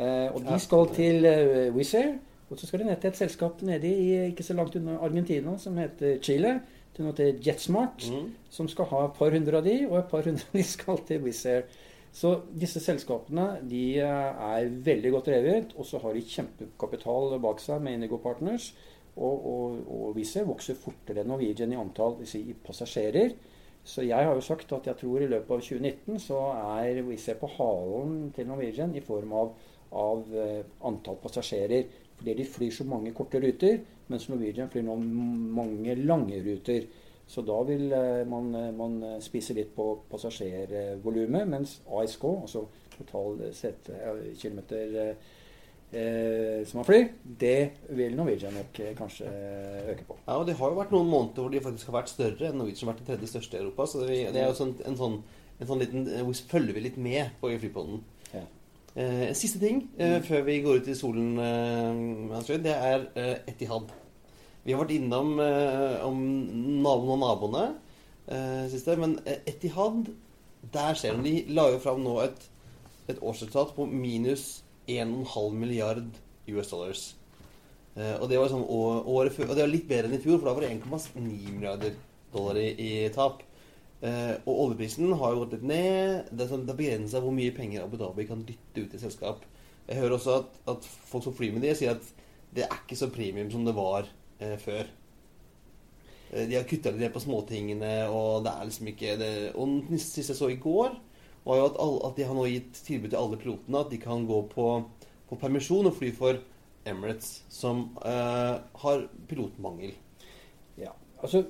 Eh, 0.00 0.28
og 0.32 0.44
de 0.46 0.56
skal 0.62 0.88
til 0.96 1.26
uh, 1.28 1.76
Wizz 1.76 1.94
Air. 1.98 2.14
Og 2.50 2.58
så 2.58 2.66
skal 2.66 2.82
de 2.82 2.88
ned 2.88 2.98
til 3.00 3.12
et 3.12 3.18
selskap 3.18 3.60
nede 3.62 3.90
i, 3.90 4.08
ikke 4.30 4.42
så 4.42 4.56
langt 4.58 4.74
unna 4.76 4.96
Argentina 4.98 5.54
som 5.58 5.76
heter 5.78 6.18
Chile. 6.24 6.56
Til 6.96 7.06
noe 7.06 7.14
til 7.14 7.36
JetSmart, 7.46 8.08
mm. 8.10 8.30
som 8.50 8.66
skal 8.68 8.88
ha 8.90 9.04
et 9.06 9.14
par 9.14 9.30
hundre 9.30 9.60
av 9.60 9.62
de, 9.62 9.76
og 9.86 10.00
et 10.00 10.08
par 10.10 10.26
hundre 10.26 10.42
av 10.48 10.56
de 10.58 10.64
skal 10.66 10.98
til 11.06 11.22
Wizz 11.22 11.44
Air. 11.46 11.68
Så 12.10 12.32
disse 12.50 12.82
selskapene 12.82 13.60
de 13.70 13.84
eh, 14.02 14.40
er 14.56 14.72
veldig 14.88 15.12
godt 15.14 15.30
drevet, 15.30 15.76
og 15.78 15.86
så 15.86 16.00
har 16.02 16.16
de 16.16 16.24
kjempekapital 16.26 17.36
bak 17.42 17.62
seg 17.62 17.84
med 17.84 17.98
Indigo 17.98 18.18
Partners. 18.22 18.72
Og, 19.14 19.46
og, 19.52 19.78
og 19.86 20.18
Wizz 20.18 20.40
Air 20.40 20.48
vokser 20.50 20.78
fortere 20.78 21.22
enn 21.22 21.30
Norwegian 21.30 21.70
i 21.74 21.78
antall 21.78 22.18
si, 22.26 22.42
passasjerer. 22.66 23.36
Så 23.86 24.02
jeg 24.04 24.26
har 24.26 24.34
jo 24.34 24.42
sagt 24.44 24.72
at 24.74 24.90
jeg 24.90 24.98
tror 25.00 25.22
i 25.22 25.30
løpet 25.30 25.54
av 25.54 25.62
2019 25.62 26.18
så 26.26 26.40
er 26.80 27.04
Wizz 27.06 27.30
Air 27.30 27.38
på 27.40 27.50
halen 27.54 28.32
til 28.34 28.50
Norwegian 28.50 28.96
i 28.98 29.04
form 29.04 29.38
av 29.38 29.54
av 29.92 30.36
eh, 30.36 30.62
antall 30.86 31.18
passasjerer. 31.22 31.86
Fordi 32.20 32.34
de 32.36 32.44
flyr 32.44 32.72
så 32.76 32.84
mange 32.84 33.14
korte 33.16 33.40
ruter, 33.40 33.78
mens 34.10 34.28
Norwegian 34.28 34.68
flyr 34.70 34.84
nå 34.84 34.96
mange 35.00 35.94
lange 36.02 36.42
ruter. 36.44 36.84
Så 37.30 37.44
da 37.46 37.60
vil 37.62 37.92
eh, 37.94 38.22
man, 38.28 38.54
eh, 38.58 38.70
man 38.74 39.00
spise 39.22 39.54
litt 39.56 39.70
på 39.76 39.92
passasjervolumet, 40.10 41.46
mens 41.48 41.78
ASK, 41.86 42.26
altså 42.42 42.66
total 42.96 43.38
kilometer 43.54 44.96
eh, 45.06 46.66
som 46.68 46.80
man 46.80 46.88
flyr, 46.88 47.06
det 47.40 47.70
vil 47.96 48.18
Norwegian 48.18 48.58
nok 48.58 48.82
kanskje 48.98 49.30
øke 49.94 50.08
på. 50.08 50.18
Ja, 50.26 50.36
og 50.36 50.46
Det 50.46 50.58
har 50.58 50.74
jo 50.74 50.80
vært 50.82 50.92
noen 50.94 51.08
måneder 51.10 51.46
hvor 51.46 51.54
de 51.54 51.62
faktisk 51.64 51.92
har 51.92 52.00
vært 52.00 52.12
større 52.12 52.50
enn 52.50 52.58
Norwegian 52.60 52.90
har 52.90 52.92
vært 52.96 53.04
den 53.06 53.12
tredje 53.14 53.32
største 53.32 53.56
i 53.56 53.62
Europa. 53.62 53.86
Så 53.88 54.04
det, 54.04 54.20
er 54.34 54.50
jo 54.50 54.58
sånn, 54.58 54.74
en 54.90 54.98
sånn, 54.98 55.20
en 55.60 55.70
sånn 55.70 55.84
liten, 55.84 56.34
følger 56.50 56.76
vi 56.76 56.84
litt 56.88 56.98
med 57.00 57.38
på 57.40 57.54
flypodden. 57.62 58.02
Eh, 58.96 59.28
en 59.28 59.38
siste 59.38 59.60
ting 59.62 59.84
mm. 59.94 60.22
før 60.26 60.42
vi 60.48 60.60
går 60.64 60.80
ut 60.80 60.88
i 60.90 60.96
solen, 60.98 61.36
eh, 61.38 62.56
det 62.64 62.74
er 62.74 63.04
eh, 63.14 63.36
Etihad. 63.52 63.92
Vi 64.64 64.74
har 64.74 64.82
vært 64.82 64.96
innom 64.96 65.38
eh, 65.40 66.00
om 66.04 66.18
naboen 66.82 67.14
og 67.14 67.20
naboene 67.22 67.62
eh, 68.26 68.66
siste, 68.72 68.96
men 69.00 69.18
eh, 69.24 69.40
Etihad 69.46 70.10
Der 70.74 70.98
ser 70.98 71.16
de 71.24 71.38
la 71.48 71.70
jo 71.72 71.78
fram 71.80 72.02
nå 72.04 72.18
et, 72.20 72.42
et 73.08 73.22
årsresultat 73.22 73.72
på 73.76 73.86
minus 73.88 74.64
1,5 74.90 75.54
milliard 75.56 76.10
US 76.50 76.68
dollars. 76.68 77.04
Eh, 77.96 78.16
og 78.20 78.28
det 78.28 78.38
var 78.38 78.50
sånn 78.52 78.66
året 78.66 79.34
før, 79.34 79.48
og 79.48 79.56
det 79.56 79.64
var 79.64 79.72
litt 79.72 79.88
bedre 79.88 80.10
enn 80.10 80.18
i 80.18 80.22
fjor, 80.22 80.38
for 80.38 80.50
da 80.50 80.56
var 80.58 80.66
det 80.66 80.74
1,9 80.76 81.54
milliarder 81.54 81.96
dollar 82.34 82.60
i, 82.60 82.68
i 82.74 82.90
tap. 83.14 83.40
Eh, 84.00 84.36
og 84.48 84.60
oljeprisen 84.64 85.10
har 85.12 85.34
jo 85.34 85.42
gått 85.42 85.58
litt 85.58 85.66
ned. 85.68 86.30
Det 86.30 86.46
er, 86.46 86.52
sånn, 86.52 86.68
begrensa 86.68 87.20
hvor 87.20 87.34
mye 87.36 87.52
penger 87.56 87.84
Abu 87.84 87.98
Dhabi 88.00 88.24
kan 88.28 88.46
dytte 88.48 88.86
ut 88.86 88.96
i 88.96 89.02
selskap. 89.02 89.44
Jeg 89.88 90.00
hører 90.00 90.16
også 90.16 90.38
at, 90.40 90.56
at 90.72 90.88
folk 91.10 91.26
som 91.26 91.36
flyr 91.36 91.52
med 91.56 91.66
de, 91.66 91.74
sier 91.76 91.98
at 91.98 92.08
det 92.54 92.64
er 92.66 92.80
ikke 92.80 92.98
så 92.98 93.10
premium 93.12 93.50
som 93.52 93.66
det 93.66 93.76
var 93.76 94.08
eh, 94.40 94.56
før. 94.60 94.88
Eh, 96.30 96.46
de 96.48 96.56
har 96.56 96.66
kutta 96.68 96.94
litt 96.94 97.12
på 97.14 97.22
småtingene, 97.22 97.94
og 98.08 98.46
det 98.46 98.54
er 98.54 98.70
liksom 98.70 98.90
ikke 98.92 99.16
det. 99.20 99.32
Og 99.54 99.76
den 99.90 100.00
siste 100.00 100.32
jeg 100.32 100.40
så 100.40 100.50
i 100.52 100.60
går, 100.62 100.96
var 101.44 101.60
jo 101.60 101.68
at, 101.70 101.78
alle, 101.80 102.00
at 102.08 102.16
de 102.16 102.28
har 102.28 102.36
nå 102.36 102.46
gitt 102.48 102.82
tilbud 102.86 103.12
til 103.12 103.20
alle 103.20 103.40
pilotene 103.40 103.80
at 103.80 103.92
de 103.92 104.00
kan 104.00 104.26
gå 104.28 104.42
på, 104.52 104.66
på 105.28 105.38
permisjon 105.40 105.88
og 105.88 105.96
fly 105.96 106.10
for 106.16 106.40
Emirates, 106.88 107.42
som 107.52 107.90
eh, 108.06 108.54
har 108.82 109.08
pilotmangel. 109.28 109.92
Ja, 110.80 110.94
altså 111.20 111.44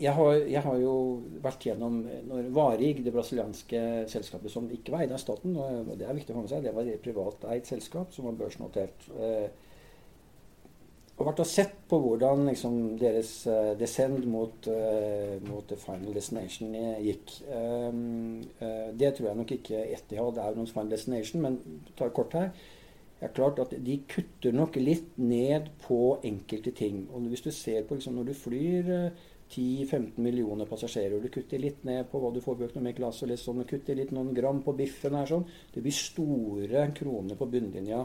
jeg 0.00 0.12
har, 0.16 0.32
jeg 0.50 0.62
har 0.64 0.78
jo 0.82 0.94
vært 1.42 1.66
gjennom 1.68 2.00
når 2.28 2.48
Varig, 2.54 2.96
det 3.04 3.12
brasilianske 3.14 3.82
selskapet 4.10 4.50
som 4.50 4.66
ikke 4.74 4.94
var 4.94 5.04
eid 5.04 5.14
av 5.14 5.22
staten, 5.22 5.54
og 5.54 5.92
det 5.98 6.08
er 6.08 6.16
viktig 6.16 6.34
å 6.34 6.38
få 6.40 6.46
med 6.46 6.50
seg, 6.50 6.64
det 6.66 6.74
var 6.74 6.88
et 6.90 7.04
privateid 7.04 7.68
selskap 7.68 8.10
som 8.14 8.26
var 8.26 8.40
børsnotert. 8.40 9.06
Eh, 9.14 9.46
og 11.14 11.28
vært 11.28 11.44
og 11.44 11.46
sett 11.46 11.74
på 11.86 11.98
hvordan 12.02 12.48
liksom, 12.48 12.78
deres 12.98 13.28
eh, 13.46 13.74
descend 13.78 14.24
mot, 14.26 14.66
eh, 14.66 15.36
mot 15.46 15.66
the 15.70 15.78
final 15.78 16.16
destination 16.16 16.74
eh, 16.74 17.04
gikk. 17.04 17.36
Um, 17.46 18.40
eh, 18.58 18.88
det 18.98 19.12
tror 19.14 19.28
jeg 19.30 19.38
nok 19.38 19.52
ikke 19.54 19.84
Etihad 19.94 20.40
er 20.42 20.58
noens 20.58 20.74
final 20.74 20.90
destination, 20.90 21.44
men 21.44 21.60
tar 21.94 22.10
kort 22.16 22.34
her. 22.34 22.50
Det 23.20 23.28
er 23.28 23.36
klart 23.36 23.62
at 23.62 23.76
De 23.86 24.00
kutter 24.10 24.52
nok 24.52 24.74
litt 24.82 25.14
ned 25.22 25.70
på 25.86 26.18
enkelte 26.26 26.74
ting. 26.74 27.04
Og 27.14 27.30
Hvis 27.30 27.46
du 27.46 27.52
ser 27.54 27.86
på 27.86 27.94
liksom, 27.94 28.18
når 28.18 28.32
du 28.32 28.34
flyr 28.34 28.90
eh, 28.96 29.22
10-15 29.50 30.22
millioner 30.24 30.66
passasjerer, 30.66 31.20
du 31.20 31.30
kutter 31.32 31.60
litt 31.60 31.84
ned 31.86 32.08
på 32.10 32.20
hva 32.20 32.30
du 32.34 32.40
får 32.42 32.56
på 32.58 32.68
økonomiklasse, 32.68 33.26
og 33.26 33.30
litt 33.30 33.42
sånn, 33.42 33.60
og 33.62 33.68
kutter 33.70 33.98
litt 33.98 34.14
noen 34.14 34.32
gram 34.34 34.62
på 34.64 34.74
biffen 34.78 35.14
her, 35.18 35.28
sånn, 35.30 35.44
det 35.74 35.84
blir 35.84 35.94
store 35.94 36.86
kroner 36.96 37.38
på 37.38 37.50
bunnlinja. 37.52 38.00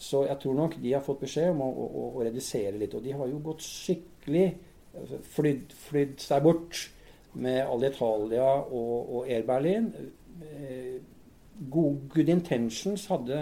Så 0.00 0.24
jeg 0.24 0.40
tror 0.40 0.56
nok 0.56 0.78
de 0.80 0.94
har 0.94 1.04
fått 1.04 1.26
beskjed 1.26 1.50
om 1.52 1.60
å, 1.66 1.68
å, 1.68 2.04
å 2.16 2.24
redusere 2.24 2.78
litt. 2.80 2.94
Og 2.96 3.04
de 3.04 3.12
har 3.12 3.28
jo 3.28 3.42
gått 3.44 3.66
skikkelig 3.66 4.46
altså, 4.96 5.18
flydd, 5.34 5.74
flydd 5.76 6.14
seg 6.24 6.46
bort 6.46 6.86
med 7.40 7.60
Alitalia 7.66 8.46
og, 8.62 8.94
og 9.18 9.28
Air 9.28 9.44
Berlin. 9.46 9.90
Eh, 10.40 10.96
good, 11.68 12.08
good 12.14 12.32
Intentions 12.32 13.04
hadde 13.12 13.36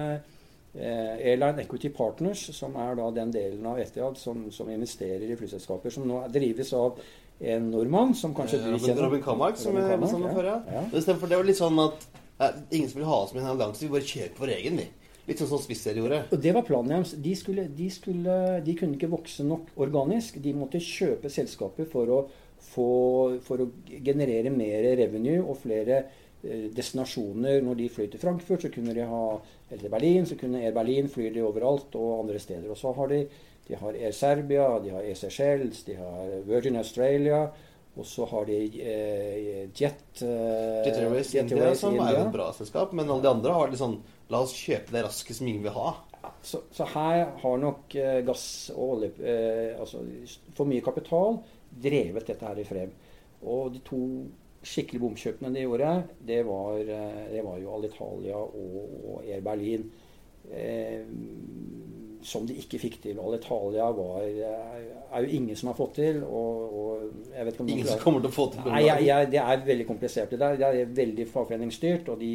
eh, 0.75 1.15
Airline 1.31 1.63
Equity 1.63 1.93
Partners, 1.95 2.49
som 2.57 2.75
er 2.83 2.99
da 2.99 3.07
den 3.15 3.33
delen 3.33 3.71
av 3.71 3.79
Etihad 3.79 4.19
som, 4.19 4.49
som 4.51 4.75
investerer 4.75 5.31
i 5.31 5.39
flyselskaper, 5.39 5.95
som 5.95 6.11
nå 6.11 6.25
drives 6.35 6.75
av 6.75 6.99
en 7.41 7.71
nordmann 7.71 8.15
som 8.19 8.35
kanskje 8.35 8.59
du 8.63 8.71
Robin, 8.73 8.85
kjenner. 8.87 9.03
Robin 9.07 9.23
Kamark, 9.23 9.59
som 9.61 9.77
jeg 9.79 9.91
Kamark, 9.93 10.11
sa 10.11 10.19
noe 10.19 10.35
før, 10.35 10.49
ja. 10.51 10.85
Men 10.91 10.97
Istedenfor 10.99 11.31
det 11.31 11.39
var 11.39 11.47
litt 11.47 11.61
sånn 11.61 11.83
at 11.85 12.07
eh, 12.43 12.57
ingen 12.75 12.91
som 12.91 12.99
ville 12.99 13.11
ha 13.11 13.19
oss 13.25 13.35
med 13.35 13.43
i 13.43 13.47
en 13.47 13.53
allianse, 13.53 13.85
vi 13.85 13.93
bare 13.93 14.09
kjøper 14.09 14.45
vår 14.45 14.55
egen, 14.57 14.81
vi. 14.83 14.89
Litt 15.29 15.43
sånn 15.43 15.51
som 15.51 15.61
Swissair 15.61 15.99
gjorde. 16.01 16.23
Og 16.33 16.41
det 16.41 16.55
var 16.57 16.65
planen 16.65 16.95
deres. 16.95 17.13
De, 17.21 17.35
skulle, 17.37 17.67
de, 17.77 17.89
skulle, 17.93 18.37
de 18.65 18.75
kunne 18.79 18.97
ikke 18.97 19.11
vokse 19.13 19.45
nok 19.45 19.75
organisk. 19.85 20.39
De 20.41 20.55
måtte 20.57 20.81
kjøpe 20.81 21.29
selskaper 21.31 21.89
for 21.91 22.15
å, 22.15 22.23
få, 22.71 22.89
for 23.45 23.61
å 23.61 23.69
generere 23.85 24.51
mer 24.55 24.89
revenue 24.97 25.43
og 25.45 25.61
flere 25.61 26.01
eh, 26.01 26.71
destinasjoner. 26.73 27.61
Når 27.67 27.77
de 27.83 27.91
fløy 27.93 28.09
til 28.09 28.23
Frankfurt, 28.23 28.65
så 28.65 28.73
kunne 28.73 28.97
de 28.97 29.05
ha 29.05 29.23
eller 29.69 29.93
Berlin, 29.93 30.25
så 30.25 30.39
kunne 30.41 30.63
Air 30.65 30.73
Berlin 30.73 31.11
fly 31.13 31.29
de 31.35 31.45
overalt 31.45 31.93
og 32.01 32.23
andre 32.23 32.41
steder. 32.41 32.71
Og 32.73 32.81
så 32.81 32.95
har 32.97 33.13
de, 33.13 33.21
de 33.69 33.77
har 33.77 33.97
Air 33.97 34.13
Serbia, 34.17 34.69
de 34.81 34.93
har 34.95 35.05
Air 35.05 35.17
Seychelles, 35.19 35.83
de 35.85 35.97
har 35.99 36.39
Virgin 36.49 36.79
Australia. 36.81 37.49
Og 37.99 38.07
så 38.07 38.25
har 38.31 38.45
de 38.47 38.59
eh, 38.79 39.65
Jet, 39.75 40.23
eh, 40.23 40.85
Jet 40.87 41.01
Airways 41.01 41.35
India, 41.35 41.73
som 41.75 41.97
er 41.99 42.15
jo 42.15 42.21
et 42.29 42.35
bra 42.37 42.53
selskap, 42.55 42.93
men 42.95 43.11
alle 43.11 43.25
de 43.25 43.33
andre 43.33 43.57
har 43.57 43.73
litt 43.73 43.83
sånn 43.83 43.99
La 44.29 44.43
oss 44.45 44.53
kjøpe 44.53 44.93
det 44.93 45.03
raskest 45.07 45.41
som 45.41 45.49
ingen 45.49 45.65
vil 45.65 45.73
ha. 45.73 45.95
Så, 46.45 46.61
så 46.75 46.85
her 46.93 47.23
har 47.41 47.61
nok 47.63 47.95
eh, 47.97 48.21
gass 48.27 48.45
og 48.75 48.99
olje 48.99 49.09
eh, 49.25 49.79
Altså 49.81 50.03
for 50.57 50.69
mye 50.69 50.85
kapital 50.85 51.39
drevet 51.71 52.29
dette 52.29 52.45
her 52.45 52.61
i 52.61 52.67
frem. 52.69 52.93
Og 53.49 53.73
de 53.73 53.81
to 53.87 54.03
skikkelig 54.69 55.01
bomkjøpene 55.03 55.53
de 55.55 55.65
gjorde, 55.65 55.93
det 56.29 56.43
var, 56.47 56.79
eh, 56.83 57.25
det 57.33 57.43
var 57.47 57.59
jo 57.63 57.75
Alitalia 57.77 58.39
og, 58.39 58.79
og 59.15 59.25
Air 59.25 59.43
Berlin. 59.47 59.89
Eh, 60.53 61.03
som 62.29 62.47
de 62.47 62.57
ikke 62.61 62.81
fikk 62.83 62.97
til. 63.03 63.19
Alitalia 63.25 63.89
var, 63.97 64.23
eh, 64.23 64.87
er 65.17 65.25
jo 65.25 65.37
ingen 65.39 65.57
som 65.57 65.71
har 65.71 65.77
fått 65.79 65.95
til. 65.99 66.23
Og, 66.25 66.79
og 66.81 67.35
jeg 67.35 67.47
vet 67.47 67.55
ikke 67.55 67.65
om 67.65 67.71
Ingen 67.75 67.89
som 67.89 68.03
kommer 68.03 68.25
til 68.25 68.31
å 68.31 68.37
få 68.37 68.49
til 68.53 68.69
Nei, 68.69 68.83
jeg, 68.85 69.07
jeg, 69.09 69.31
Det 69.33 69.43
er 69.43 69.63
veldig 69.69 69.87
komplisert. 69.89 70.33
Det, 70.33 70.41
der. 70.43 70.59
det 70.61 70.69
er 70.69 70.97
veldig 70.99 71.29
fagforeningsstyrt. 71.33 72.11
Og 72.13 72.21
de, 72.21 72.33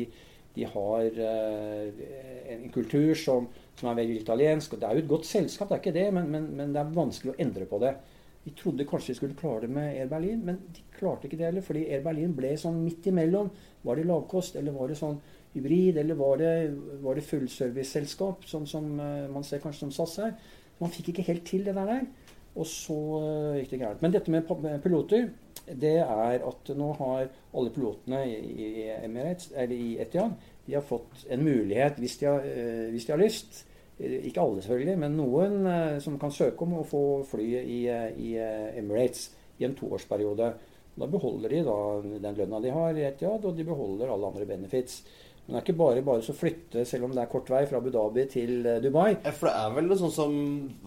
de 0.56 0.66
har 0.70 1.20
uh, 1.20 2.02
en 2.56 2.66
kultur 2.74 3.14
som, 3.20 3.48
som 3.80 3.92
er 3.92 4.02
veldig 4.02 4.18
italiensk. 4.22 4.74
Og 4.74 4.82
det 4.82 4.90
er 4.90 4.98
jo 4.98 5.06
et 5.06 5.14
godt 5.14 5.30
selskap, 5.30 5.70
det 5.70 5.78
er 5.78 5.84
ikke 5.86 6.00
det, 6.00 6.08
men, 6.18 6.34
men, 6.34 6.50
men 6.58 6.74
det 6.74 6.82
er 6.82 6.98
vanskelig 6.98 7.36
å 7.36 7.40
endre 7.46 7.70
på 7.70 7.82
det. 7.84 7.94
Vi 8.44 8.52
trodde 8.60 8.86
kanskje 8.88 9.14
de 9.14 9.20
skulle 9.22 9.40
klare 9.40 9.64
det 9.64 9.72
med 9.72 9.94
Air 9.94 10.10
Berlin, 10.12 10.42
men 10.44 10.58
de 10.76 10.82
klarte 10.98 11.30
ikke 11.30 11.40
det 11.40 11.48
heller. 11.48 11.64
Fordi 11.64 11.86
Air 11.88 12.04
Berlin 12.04 12.34
ble 12.36 12.58
sånn 12.60 12.82
midt 12.84 13.08
imellom. 13.14 13.54
Var 13.86 14.00
det 14.00 14.10
lavkost, 14.10 14.58
eller 14.60 14.76
var 14.76 14.92
det 14.92 15.00
sånn 15.00 15.22
hybrid, 15.54 15.98
eller 15.98 16.16
var 16.16 16.38
det, 16.38 16.54
var 17.02 17.18
det 17.18 17.26
fullserviceselskap, 17.28 18.46
sånn 18.50 18.68
som 18.70 18.92
eh, 19.00 19.30
man 19.32 19.46
ser 19.46 19.62
kanskje 19.64 19.86
som 19.86 19.94
SAS 19.94 20.18
her? 20.24 20.36
Man 20.80 20.94
fikk 20.94 21.12
ikke 21.14 21.28
helt 21.30 21.46
til 21.48 21.66
det 21.68 21.76
der. 21.78 22.06
Og 22.54 22.68
så 22.70 23.00
eh, 23.20 23.60
gikk 23.62 23.74
det 23.74 23.82
gærent. 23.82 24.02
Men 24.06 24.14
dette 24.14 24.34
med 24.34 24.50
piloter, 24.84 25.30
det 25.68 25.98
er 26.04 26.42
at 26.44 26.74
nå 26.76 26.90
har 27.00 27.28
alle 27.54 27.74
pilotene 27.74 28.24
i, 28.30 28.90
Emirates, 28.98 29.52
eller 29.56 29.78
i 29.78 29.94
Etian, 30.04 30.36
de 30.66 30.76
har 30.78 30.86
fått 30.86 31.26
en 31.32 31.44
mulighet, 31.44 32.02
hvis 32.02 32.18
de 32.22 32.28
har, 32.30 32.46
eh, 32.48 32.90
hvis 32.94 33.08
de 33.08 33.16
har 33.16 33.22
lyst, 33.22 33.64
ikke 34.04 34.42
alle 34.42 34.62
selvfølgelig, 34.66 34.98
men 35.00 35.14
noen 35.16 35.68
som 36.02 36.16
kan 36.20 36.32
søke 36.34 36.66
om 36.66 36.80
å 36.80 36.86
få 36.88 37.02
fly 37.30 37.46
i, 37.62 37.78
i 38.26 38.32
Emirates 38.82 39.28
i 39.62 39.68
en 39.68 39.76
toårsperiode. 39.78 40.48
Da 40.98 41.10
beholder 41.10 41.54
de 41.54 41.62
da 41.66 41.78
den 42.26 42.38
lønna 42.38 42.60
de 42.62 42.74
har 42.74 42.98
i 42.98 43.06
Etiad, 43.08 43.46
og 43.46 43.56
de 43.58 43.66
beholder 43.66 44.12
alle 44.14 44.34
andre 44.34 44.50
benefits. 44.50 45.04
Men 45.44 45.58
det 45.58 45.58
er 45.58 45.66
ikke 45.66 45.76
bare 45.76 46.02
bare 46.08 46.24
å 46.24 46.34
flytte, 46.40 46.86
selv 46.88 47.04
om 47.04 47.12
det 47.12 47.20
er 47.20 47.28
kort 47.32 47.50
vei 47.52 47.66
fra 47.68 47.82
Abu 47.82 47.90
Dhabi 47.92 48.24
til 48.32 48.64
eh, 48.64 48.78
Dubai. 48.80 49.10
Ja, 49.26 49.34
For 49.36 49.50
det 49.50 49.56
er 49.60 49.74
vel 49.76 49.90
noe 49.90 50.00
sånn 50.00 50.14
som 50.16 50.38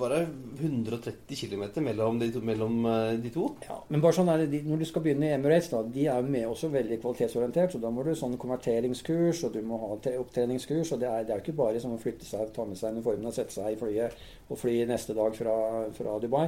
Var 0.01 0.15
det 0.15 0.21
130 0.65 1.37
km 1.43 1.65
mellom 1.85 2.17
de? 2.23 2.31
Mellom 2.41 2.79
eh, 2.89 3.19
de 3.21 3.33
to? 3.35 3.51
Ja, 3.67 3.77
men 3.93 4.01
bare 4.01 4.17
sånn 4.17 4.33
er 4.33 4.47
det, 4.49 4.63
Når 4.65 4.81
du 4.81 4.87
skal 4.89 5.05
begynne 5.05 5.29
i 5.29 5.35
Emirates, 5.37 5.69
da, 5.75 5.83
de 5.85 6.09
er 6.09 6.25
jo 6.25 6.33
med 6.33 6.49
også 6.49 6.73
veldig 6.73 7.01
kvalitetsorientert. 7.05 7.77
så 7.77 7.83
Da 7.85 7.93
må 7.93 8.07
du 8.07 8.15
sånn 8.17 8.41
konverteringskurs, 8.41 9.45
og 9.45 9.55
du 9.59 9.61
må 9.61 9.83
ha 9.85 9.93
opptreningskurs. 10.23 10.97
og 10.97 11.05
Det 11.05 11.13
er, 11.13 11.29
det 11.29 11.37
er 11.37 11.43
jo 11.43 11.45
ikke 11.45 11.59
bare 11.61 11.85
sånn 11.85 12.01
å 12.01 12.01
flytte 12.01 12.25
seg, 12.25 12.49
ta 12.57 12.65
med 12.65 12.81
seg 12.81 12.97
uniformen 12.97 13.29
og 13.29 13.37
sette 13.37 13.59
seg 13.59 13.77
i 13.77 13.81
flyet 13.85 14.17
og 14.49 14.65
fly 14.65 14.79
neste 14.89 15.13
dag 15.21 15.37
fra, 15.37 15.57
fra 16.01 16.17
Dubai. 16.23 16.47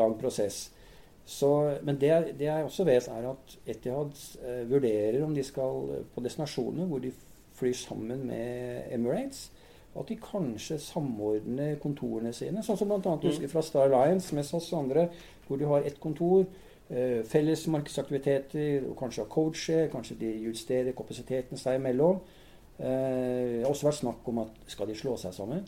Lang 0.00 0.16
prosess. 0.16 0.70
Så, 1.28 1.48
men 1.84 2.00
det, 2.00 2.38
det 2.40 2.48
jeg 2.48 2.64
også 2.64 2.88
vet, 2.88 3.06
er 3.12 3.26
at 3.28 3.58
Etihad 3.68 4.16
eh, 4.40 4.62
vurderer 4.70 5.20
om 5.26 5.36
de 5.36 5.44
skal 5.44 6.06
på 6.14 6.24
destinasjoner 6.24 6.88
hvor 6.88 7.04
de 7.04 7.12
flyr 7.60 7.76
sammen 7.76 8.26
med 8.26 8.88
Emirates. 8.94 9.50
At 9.98 10.08
de 10.08 10.16
kanskje 10.22 10.78
samordner 10.78 11.76
kontorene 11.82 12.32
sine. 12.34 12.62
Sånn 12.62 12.78
som 12.78 12.90
bl.a. 12.90 13.16
du 13.18 13.26
husker 13.26 13.50
fra 13.50 13.62
Star 13.66 13.88
Alliance 13.88 14.34
med 14.36 14.46
SAS 14.46 14.68
og 14.72 14.84
andre, 14.84 15.08
hvor 15.48 15.58
de 15.58 15.66
har 15.66 15.86
ett 15.86 15.98
kontor. 16.02 16.44
Eh, 16.90 17.20
felles 17.26 17.66
markedsaktiviteter, 17.70 18.86
og 18.88 18.96
kanskje 18.98 19.24
har 19.24 19.30
coacher. 19.30 19.88
Kanskje 19.90 20.18
de 20.22 20.30
justerer 20.46 20.94
kapasiteten 20.98 21.58
seg 21.58 21.80
imellom. 21.80 22.22
Eh, 22.78 22.86
det 23.58 23.64
har 23.64 23.72
også 23.72 23.90
vært 23.90 24.00
snakk 24.00 24.30
om 24.30 24.44
at 24.46 24.70
skal 24.70 24.90
de 24.90 24.96
slå 24.98 25.16
seg 25.20 25.34
sammen. 25.36 25.66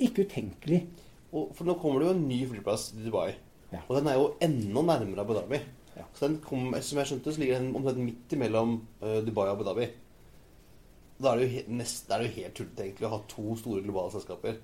Ikke 0.00 0.26
utenkelig. 0.26 0.84
Og, 1.30 1.50
for 1.54 1.66
nå 1.68 1.76
kommer 1.78 2.02
det 2.02 2.10
jo 2.10 2.16
en 2.16 2.28
ny 2.28 2.40
flyplass 2.50 2.90
til 2.92 3.06
Dubai. 3.06 3.30
Ja. 3.70 3.84
Og 3.86 3.98
den 3.98 4.10
er 4.10 4.18
jo 4.18 4.30
enda 4.42 4.82
nærmere 4.82 5.22
Abu 5.22 5.34
Dhabi. 5.36 5.60
Ja. 5.96 6.06
Så 6.14 6.26
den 6.26 6.38
kom, 6.42 6.70
som 6.82 6.98
jeg 6.98 7.10
skjønte, 7.10 7.34
så 7.34 7.42
ligger 7.42 7.60
den 7.60 7.74
omtrent 7.78 8.02
midt 8.02 8.34
imellom 8.34 8.80
eh, 9.02 9.20
Dubai 9.26 9.46
og 9.48 9.54
Abu 9.54 9.66
Dhabi. 9.68 9.90
Da 11.20 11.34
er 11.34 11.40
det 11.40 11.46
jo, 11.46 11.62
nest, 11.76 12.06
det 12.08 12.16
er 12.16 12.24
jo 12.24 12.34
helt 12.38 12.54
tullete 12.56 12.84
egentlig 12.86 13.08
å 13.08 13.14
ha 13.14 13.22
to 13.28 13.56
store 13.60 13.82
globale 13.84 14.12
selskaper. 14.14 14.60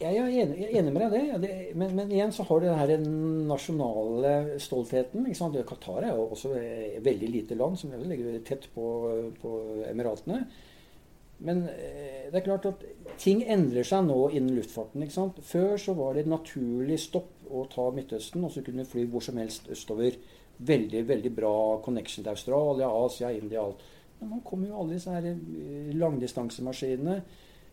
Jeg 0.00 0.16
er 0.16 0.30
enig, 0.32 0.56
jeg 0.56 0.66
er 0.70 0.78
enig 0.80 0.92
med 0.94 1.12
deg 1.12 1.26
i 1.26 1.38
det. 1.42 1.54
Men, 1.76 1.92
men 1.98 2.12
igjen 2.12 2.32
så 2.32 2.44
har 2.48 2.62
du 2.62 2.68
den 2.88 3.06
nasjonale 3.48 4.58
stoltheten. 4.60 5.28
Qatar 5.68 6.06
er 6.08 6.14
jo 6.16 6.30
også 6.32 6.54
et 6.56 7.00
veldig 7.04 7.28
lite 7.28 7.58
land 7.60 7.76
som 7.80 7.92
ligger 7.92 8.40
tett 8.48 8.68
på, 8.72 8.86
på 9.42 9.54
Emiratene. 9.90 10.44
Men 11.44 11.62
eh, 11.68 12.28
det 12.28 12.40
er 12.40 12.46
klart 12.46 12.68
at 12.68 12.84
ting 13.20 13.42
endrer 13.48 13.84
seg 13.86 14.04
nå 14.08 14.18
innen 14.30 14.56
luftfarten. 14.56 15.04
Før 15.44 15.76
så 15.80 15.96
var 15.96 16.16
det 16.16 16.24
et 16.24 16.32
naturlig 16.32 17.00
stopp 17.00 17.48
å 17.50 17.66
ta 17.72 17.88
Midtøsten, 17.92 18.44
og 18.44 18.52
så 18.54 18.64
kunne 18.64 18.84
du 18.84 18.90
fly 18.90 19.06
hvor 19.10 19.24
som 19.24 19.40
helst 19.40 19.68
østover. 19.72 20.16
Veldig 20.60 21.06
veldig 21.08 21.32
bra 21.32 21.54
connection 21.84 22.24
til 22.24 22.34
Australia, 22.34 22.88
Asia, 22.88 23.32
India, 23.36 23.64
alt. 23.64 23.84
Men 24.20 24.34
nå 24.34 24.40
kommer 24.44 24.68
jo 24.68 24.80
alle 24.82 24.98
disse 24.98 25.14
eh, 25.16 25.94
langdistansemaskinene 25.96 27.20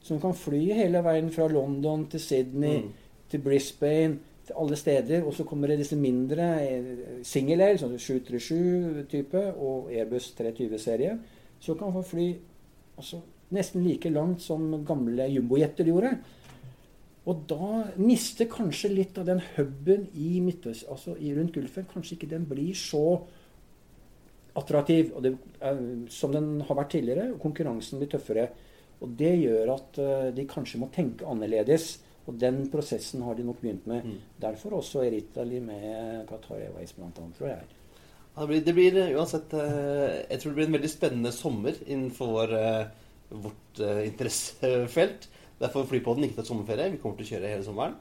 som 0.07 0.19
kan 0.23 0.35
fly 0.37 0.61
hele 0.77 1.01
veien 1.03 1.29
fra 1.33 1.47
London 1.51 2.05
til 2.07 2.19
Sydney, 2.23 2.77
Mm. 2.83 2.91
til 3.29 3.39
Brisbane, 3.43 4.19
til 4.45 4.53
alle 4.55 4.75
steder. 4.75 5.25
Og 5.25 5.33
så 5.33 5.43
kommer 5.43 5.67
det 5.67 5.79
disse 5.79 5.97
mindre 5.99 6.45
eh, 6.63 6.83
single-air, 7.23 7.77
sånn 7.81 7.97
737-type, 7.99 9.41
og 9.59 9.91
Airbus 9.91 10.31
320-serie, 10.37 11.17
så 11.59 11.75
kan 11.75 11.91
man 11.93 12.03
fly 12.03 12.29
altså, 12.97 13.19
nesten 13.51 13.83
like 13.83 14.09
langt 14.09 14.41
som 14.41 14.85
gamle 14.85 15.27
jumbojeter 15.33 15.89
gjorde. 15.89 16.13
Og 17.27 17.41
da 17.49 17.83
mister 17.99 18.47
kanskje 18.47 18.93
litt 18.93 19.17
av 19.19 19.25
den 19.27 19.41
huben 19.57 20.07
i 20.15 20.39
Midtøst, 20.39 20.85
altså 20.87 21.17
rundt 21.19 21.53
Gulfen. 21.57 21.87
Kanskje 21.91 22.15
ikke 22.15 22.29
den 22.31 22.45
blir 22.47 22.71
så 22.73 23.19
attraktiv 24.57 25.13
og 25.15 25.23
det, 25.25 25.35
er, 25.61 25.79
som 26.13 26.33
den 26.33 26.57
har 26.65 26.79
vært 26.79 26.95
tidligere. 26.95 27.29
og 27.33 27.41
Konkurransen 27.43 28.01
blir 28.01 28.11
tøffere. 28.11 28.49
Og 29.05 29.13
det 29.17 29.33
gjør 29.43 29.73
at 29.75 29.99
eh, 30.01 30.27
de 30.37 30.47
kanskje 30.49 30.81
må 30.81 30.89
tenke 30.93 31.27
annerledes. 31.29 31.97
Og 32.27 32.35
den 32.41 32.65
prosessen 32.71 33.23
har 33.23 33.37
de 33.37 33.45
nok 33.47 33.61
begynt 33.61 33.85
med. 33.87 34.03
Mm. 34.03 34.19
Derfor 34.41 34.79
også 34.81 35.05
er 35.05 35.15
Italy 35.15 35.61
med 35.63 36.25
Qatar 36.27 36.59
Airways 36.59 36.91
bl.a., 36.97 37.11
tror 37.15 37.51
jeg. 37.53 37.67
Ja, 38.37 38.41
det, 38.43 38.47
blir, 38.49 38.63
det 38.65 38.75
blir 38.77 38.97
eh, 39.01 39.13
uansett 39.17 39.53
eh, 39.57 40.17
Jeg 40.27 40.41
tror 40.41 40.51
det 40.51 40.57
blir 40.59 40.67
en 40.67 40.77
veldig 40.77 40.91
spennende 40.91 41.33
sommer 41.33 41.77
innenfor 41.87 42.33
vår, 42.35 42.57
eh, 42.57 43.05
vårt 43.45 43.81
eh, 43.81 44.03
interessefelt. 44.09 45.29
Derfor 45.57 45.87
Flypodden 45.89 46.27
ikke 46.27 46.41
tatt 46.41 46.51
sommerferie. 46.51 46.91
Vi 46.93 46.99
kommer 47.01 47.17
til 47.17 47.29
å 47.29 47.31
kjøre 47.35 47.53
hele 47.55 47.65
sommeren. 47.65 47.95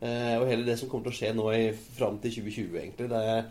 Eh, 0.00 0.36
og 0.38 0.46
hele 0.48 0.64
det 0.68 0.76
som 0.80 0.88
kommer 0.88 1.08
til 1.08 1.14
å 1.14 1.18
skje 1.18 1.32
nå 1.36 1.48
i, 1.56 1.64
fram 1.96 2.20
til 2.22 2.36
2020, 2.38 2.76
egentlig. 2.84 3.08
Det 3.10 3.24
er 3.32 3.42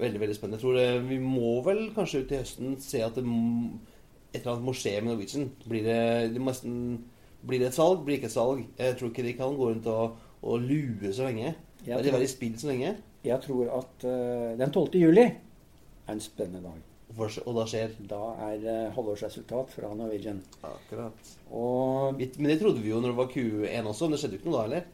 veldig 0.00 0.22
veldig 0.22 0.36
spennende. 0.36 0.58
Jeg 0.58 0.64
tror 0.64 0.78
det, 0.78 1.08
Vi 1.08 1.18
må 1.22 1.52
vel 1.66 1.82
kanskje 1.96 2.22
ut 2.22 2.32
i 2.32 2.40
høsten 2.40 2.76
se 2.82 3.02
at 3.04 3.18
det, 3.18 3.24
et 4.32 4.40
eller 4.42 4.54
annet 4.54 4.66
må 4.66 4.74
skje 4.76 4.96
med 5.00 5.12
Norwegian. 5.12 5.50
Blir 5.68 5.86
det, 5.86 6.00
det 6.34 6.42
nesten, 6.42 6.80
blir 7.46 7.62
det 7.62 7.70
et 7.70 7.78
salg? 7.78 8.02
Blir 8.04 8.16
det 8.16 8.22
ikke 8.22 8.32
et 8.32 8.36
salg? 8.36 8.64
Jeg 8.78 8.98
tror 8.98 9.12
ikke 9.12 9.26
de 9.26 9.36
kan 9.38 9.56
gå 9.56 9.70
rundt 9.70 9.88
og, 9.92 10.18
og 10.42 10.66
lue 10.66 11.12
så 11.16 11.28
lenge. 11.28 11.54
Tror, 11.84 12.00
Eller 12.00 12.18
være 12.18 12.26
i 12.26 12.34
spill 12.34 12.58
så 12.58 12.70
lenge. 12.72 12.96
Jeg 13.26 13.42
tror 13.42 13.72
at 13.78 14.04
uh, 14.06 14.58
den 14.58 14.70
12. 14.70 15.00
juli 15.00 15.24
er 15.26 16.12
en 16.12 16.22
spennende 16.22 16.62
dag. 16.66 16.84
For, 17.16 17.32
og 17.46 17.54
da 17.56 17.64
skjer 17.70 17.94
Da 18.10 18.20
er 18.50 18.64
uh, 18.66 18.94
halvårsresultat 18.96 19.72
fra 19.72 19.92
Norwegian. 19.94 20.42
Akkurat. 20.66 21.34
Og 21.50 22.18
Men 22.18 22.50
det 22.50 22.60
trodde 22.60 22.82
vi 22.82 22.90
jo 22.92 23.00
når 23.00 23.14
det 23.14 23.20
var 23.22 23.32
Q1 23.32 23.92
også, 23.92 24.06
men 24.06 24.16
det 24.16 24.22
skjedde 24.22 24.38
jo 24.38 24.42
ikke 24.42 24.50
noe 24.50 24.58
da 24.58 24.66
heller. 24.66 24.88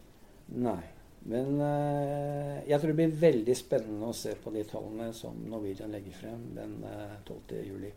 Nei. 0.53 0.83
Men 1.31 1.61
eh, 1.63 2.63
jeg 2.67 2.81
tror 2.81 2.91
det 2.91 2.99
blir 2.99 3.21
veldig 3.21 3.55
spennende 3.55 4.09
å 4.11 4.17
se 4.17 4.33
på 4.43 4.51
de 4.55 4.65
tallene 4.67 5.13
som 5.15 5.37
Norwegian 5.47 5.93
legger 5.95 6.17
frem 6.19 6.49
den 6.57 6.81
eh, 6.89 7.13
12. 7.29 7.61
juli. 7.69 7.93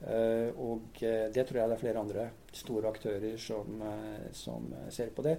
Eh, 0.00 0.52
og 0.54 1.00
eh, 1.02 1.26
det 1.34 1.44
tror 1.48 1.58
jeg 1.60 1.72
det 1.72 1.76
er 1.76 1.82
flere 1.82 2.04
andre 2.04 2.28
store 2.56 2.92
aktører 2.92 3.34
som, 3.42 3.82
eh, 3.88 4.28
som 4.38 4.68
eh, 4.76 4.86
ser 4.94 5.10
på 5.16 5.24
det. 5.26 5.34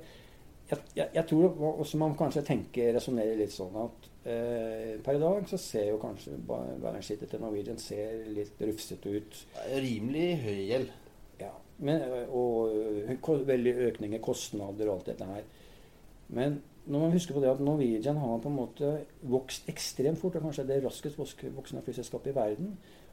Jeg, 0.71 0.83
jeg, 0.95 1.07
jeg 1.15 1.27
tror 1.31 1.55
også 1.71 1.99
man 1.99 2.17
kanskje 2.19 2.43
tenker, 2.47 2.91
resonnerer 2.95 3.39
litt 3.39 3.55
sånn 3.55 3.73
at 3.79 4.09
eh, 4.27 4.91
per 5.03 5.17
i 5.17 5.23
dag 5.23 5.47
så 5.49 5.59
ser 5.59 5.89
jo 5.89 6.01
kanskje 6.03 6.35
ba- 6.47 6.61
til 7.31 7.41
Norwegian 7.41 7.79
ser 7.81 8.25
litt 8.31 8.59
rufsete 8.59 9.15
ut. 9.17 9.39
Rimelig 9.71 10.27
høy 10.43 10.59
gjeld. 10.67 10.91
Ja, 11.41 11.55
men, 11.81 12.03
og 12.27 12.75
og 13.15 13.47
veldig 13.47 13.73
økning 13.87 14.19
i 14.19 14.21
kostnader 14.23 14.91
og 14.91 14.99
alt 14.99 15.09
dette 15.13 15.31
her. 15.31 15.47
Men 16.31 16.59
når 16.87 16.99
man 17.03 17.11
husker 17.13 17.35
på 17.35 17.41
det 17.43 17.51
at 17.51 17.61
Norwegian 17.61 18.17
har 18.17 18.39
på 18.41 18.49
en 18.49 18.55
måte 18.57 18.87
vokst 19.29 19.67
ekstremt 19.69 20.17
fort, 20.19 20.35
og 20.35 20.47
kanskje 20.47 20.63
er 20.63 20.71
det 20.71 20.83
raskest 20.85 21.19
voks- 21.19 21.37
voksende 21.55 21.83
flyselskapet 21.85 22.31
i 22.31 22.35
verden. 22.35 22.71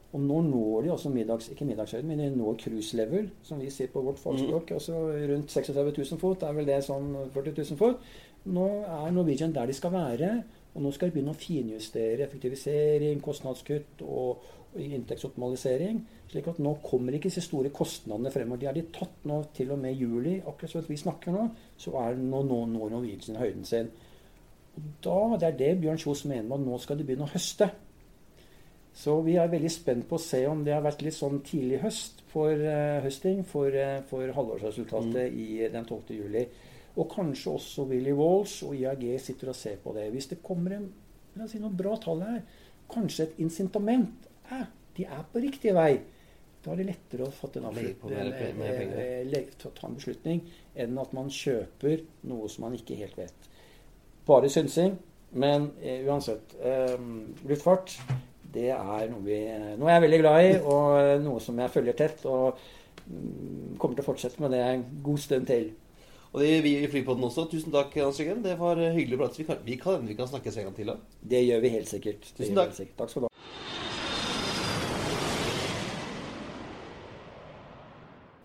Og 0.09 0.23
nå 0.25 0.39
når 0.41 0.81
de 0.87 0.91
også 0.91 1.11
middags, 1.13 1.51
ikke 1.53 1.67
middagshøyden, 1.69 2.07
men 2.09 2.17
de 2.23 2.29
når 2.33 2.55
cruise 2.63 2.97
level, 2.97 3.27
som 3.45 3.59
vi 3.61 3.69
sier 3.69 3.91
på 3.93 4.01
vårt 4.01 4.17
fagspråk. 4.17 4.71
Altså 4.73 4.97
rundt 5.29 5.51
36 5.53 5.93
000 5.97 6.19
fot, 6.19 6.43
er 6.43 6.55
vel 6.57 6.65
det 6.65 6.79
sånn 6.87 7.11
40 7.35 7.53
000 7.59 7.77
fot. 7.77 8.01
Nå 8.49 8.65
er 8.87 9.11
Norwegian 9.13 9.53
der 9.53 9.69
de 9.69 9.75
skal 9.77 9.93
være, 9.93 10.31
og 10.73 10.81
nå 10.81 10.91
skal 10.95 11.09
de 11.11 11.17
begynne 11.19 11.35
å 11.35 11.37
finjustere 11.37 12.25
effektivisering, 12.25 13.21
kostnadskutt 13.21 14.01
og, 14.01 14.41
og 14.73 14.81
inntektsoptimalisering. 14.81 16.01
slik 16.29 16.47
at 16.47 16.59
nå 16.61 16.75
kommer 16.85 17.13
ikke 17.13 17.29
disse 17.29 17.41
store 17.45 17.69
kostnadene 17.73 18.31
fremover. 18.33 18.61
De 18.61 18.69
har 18.69 18.77
de 18.77 18.85
tatt 18.93 19.25
nå 19.29 19.43
til 19.53 19.71
og 19.73 19.79
med 19.81 19.93
juli. 19.97 20.39
Akkurat 20.41 20.71
som 20.73 20.85
vi 20.89 20.97
snakker 20.97 21.33
nå, 21.33 21.49
så 21.79 21.95
er 22.01 22.17
nå, 22.19 22.43
nå 22.43 22.63
når 22.73 22.95
Norwegian 22.95 23.39
høyden 23.39 23.67
sin. 23.67 23.91
Og 24.75 24.87
da, 25.03 25.19
Det 25.39 25.47
er 25.47 25.59
det 25.59 25.81
Bjørn 25.81 26.01
Kjos 26.01 26.25
mener 26.25 26.47
med 26.49 26.59
at 26.59 26.65
nå 26.67 26.79
skal 26.83 26.99
de 26.99 27.07
begynne 27.07 27.27
å 27.27 27.33
høste. 27.33 27.69
Så 28.99 29.19
vi 29.23 29.35
er 29.39 29.51
veldig 29.51 29.71
spent 29.71 30.07
på 30.09 30.17
å 30.17 30.23
se 30.23 30.41
om 30.49 30.63
det 30.65 30.73
har 30.73 30.83
vært 30.83 31.03
litt 31.05 31.15
sånn 31.15 31.39
tidlig 31.45 31.79
høst 31.83 32.23
for 32.31 32.51
uh, 32.51 32.99
høsting 33.05 33.45
for, 33.47 33.71
uh, 33.71 34.01
for 34.09 34.33
halvårsresultatet 34.35 35.35
i 35.39 35.69
den 35.71 35.85
12. 35.85 36.17
juli. 36.17 36.43
Og 36.99 37.07
kanskje 37.13 37.53
også 37.53 37.85
Willy 37.87 38.11
Walsh 38.17 38.65
og 38.67 38.75
IAG 38.75 39.05
sitter 39.23 39.53
og 39.53 39.55
ser 39.55 39.77
på 39.79 39.93
det. 39.95 40.09
Hvis 40.11 40.27
det 40.33 40.41
kommer 40.43 40.75
en 40.75 40.89
si 41.47 41.61
noen 41.61 41.77
bra 41.79 41.95
tall 42.01 42.25
her, 42.25 42.41
kanskje 42.91 43.27
et 43.27 43.37
incitament 43.45 44.27
eh, 44.51 44.65
De 44.97 45.05
er 45.05 45.21
på 45.31 45.39
riktig 45.39 45.71
vei. 45.77 46.01
Da 46.69 46.75
er 46.75 46.83
det 46.83 46.91
lettere 46.91 47.25
å 47.25 47.33
fatte 47.33 47.57
en, 47.57 47.65
eh, 47.65 49.23
eh, 49.25 49.45
ta 49.57 49.87
en 49.87 49.95
beslutning 49.95 50.43
enn 50.77 50.99
at 51.01 51.13
man 51.17 51.31
kjøper 51.33 52.03
noe 52.29 52.49
som 52.53 52.67
man 52.67 52.75
ikke 52.77 52.97
helt 52.99 53.17
vet. 53.17 53.47
Bare 54.27 54.51
synsing. 54.53 54.93
Men 55.33 55.71
eh, 55.81 56.05
uansett. 56.05 56.53
Eh, 56.61 56.93
luftfart 57.49 57.95
det 58.53 58.69
er 58.69 59.09
noe, 59.09 59.21
vi, 59.25 59.39
noe 59.81 59.89
jeg 59.89 59.97
er 59.97 60.05
veldig 60.05 60.19
glad 60.21 60.45
i, 60.45 60.53
og 60.61 61.23
noe 61.25 61.41
som 61.41 61.57
jeg 61.57 61.73
følger 61.73 61.97
tett. 61.97 62.21
Og 62.29 62.61
mm, 63.07 63.77
kommer 63.81 63.97
til 63.97 64.05
å 64.05 64.09
fortsette 64.11 64.45
med 64.45 64.53
det 64.53 64.61
en 64.67 64.85
god 65.09 65.25
stund 65.25 65.49
til. 65.49 65.71
Og 66.29 66.43
det 66.45 66.51
vi 66.67 66.75
i 66.77 66.89
Flypodden 66.89 67.25
også. 67.25 67.47
Tusen 67.49 67.73
takk, 67.73 67.97
Hans 67.97 68.21
Jørgen. 68.21 68.45
Det 68.45 68.53
var 68.61 68.77
eh, 68.77 68.93
hyggelig 68.93 69.17
å 69.17 69.23
prate. 69.23 69.41
Vi 69.41 69.49
kan, 69.49 69.65
vi 69.65 69.79
kan, 69.81 70.05
vi 70.05 70.17
kan 70.21 70.29
snakkes 70.29 70.61
en 70.61 70.69
gang 70.69 70.77
til. 70.77 70.93
da. 70.93 71.17
Det 71.33 71.41
gjør 71.47 71.65
vi 71.65 71.73
helt 71.79 71.89
sikkert. 71.89 72.29
Tusen 72.37 72.61
takk. 72.61 72.77
sikkert. 72.77 72.99
Takk 73.01 73.15
skal 73.15 73.25
du 73.25 73.28
ha. 73.28 73.28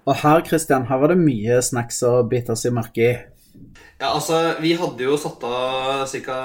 Og 0.07 0.17
her, 0.23 0.43
Christian, 0.49 0.87
her 0.91 1.01
var 1.03 1.13
det 1.13 1.21
mye 1.21 1.61
snacks 1.65 2.03
å 2.09 2.15
bite 2.29 2.57
seg 2.61 2.75
merke 2.77 3.07
i. 3.11 3.15
Ja, 4.01 4.11
altså, 4.15 4.39
vi 4.61 4.75
hadde 4.79 5.07
jo 5.07 5.17
satt 5.21 5.45
av 5.47 6.05
ca. 6.27 6.39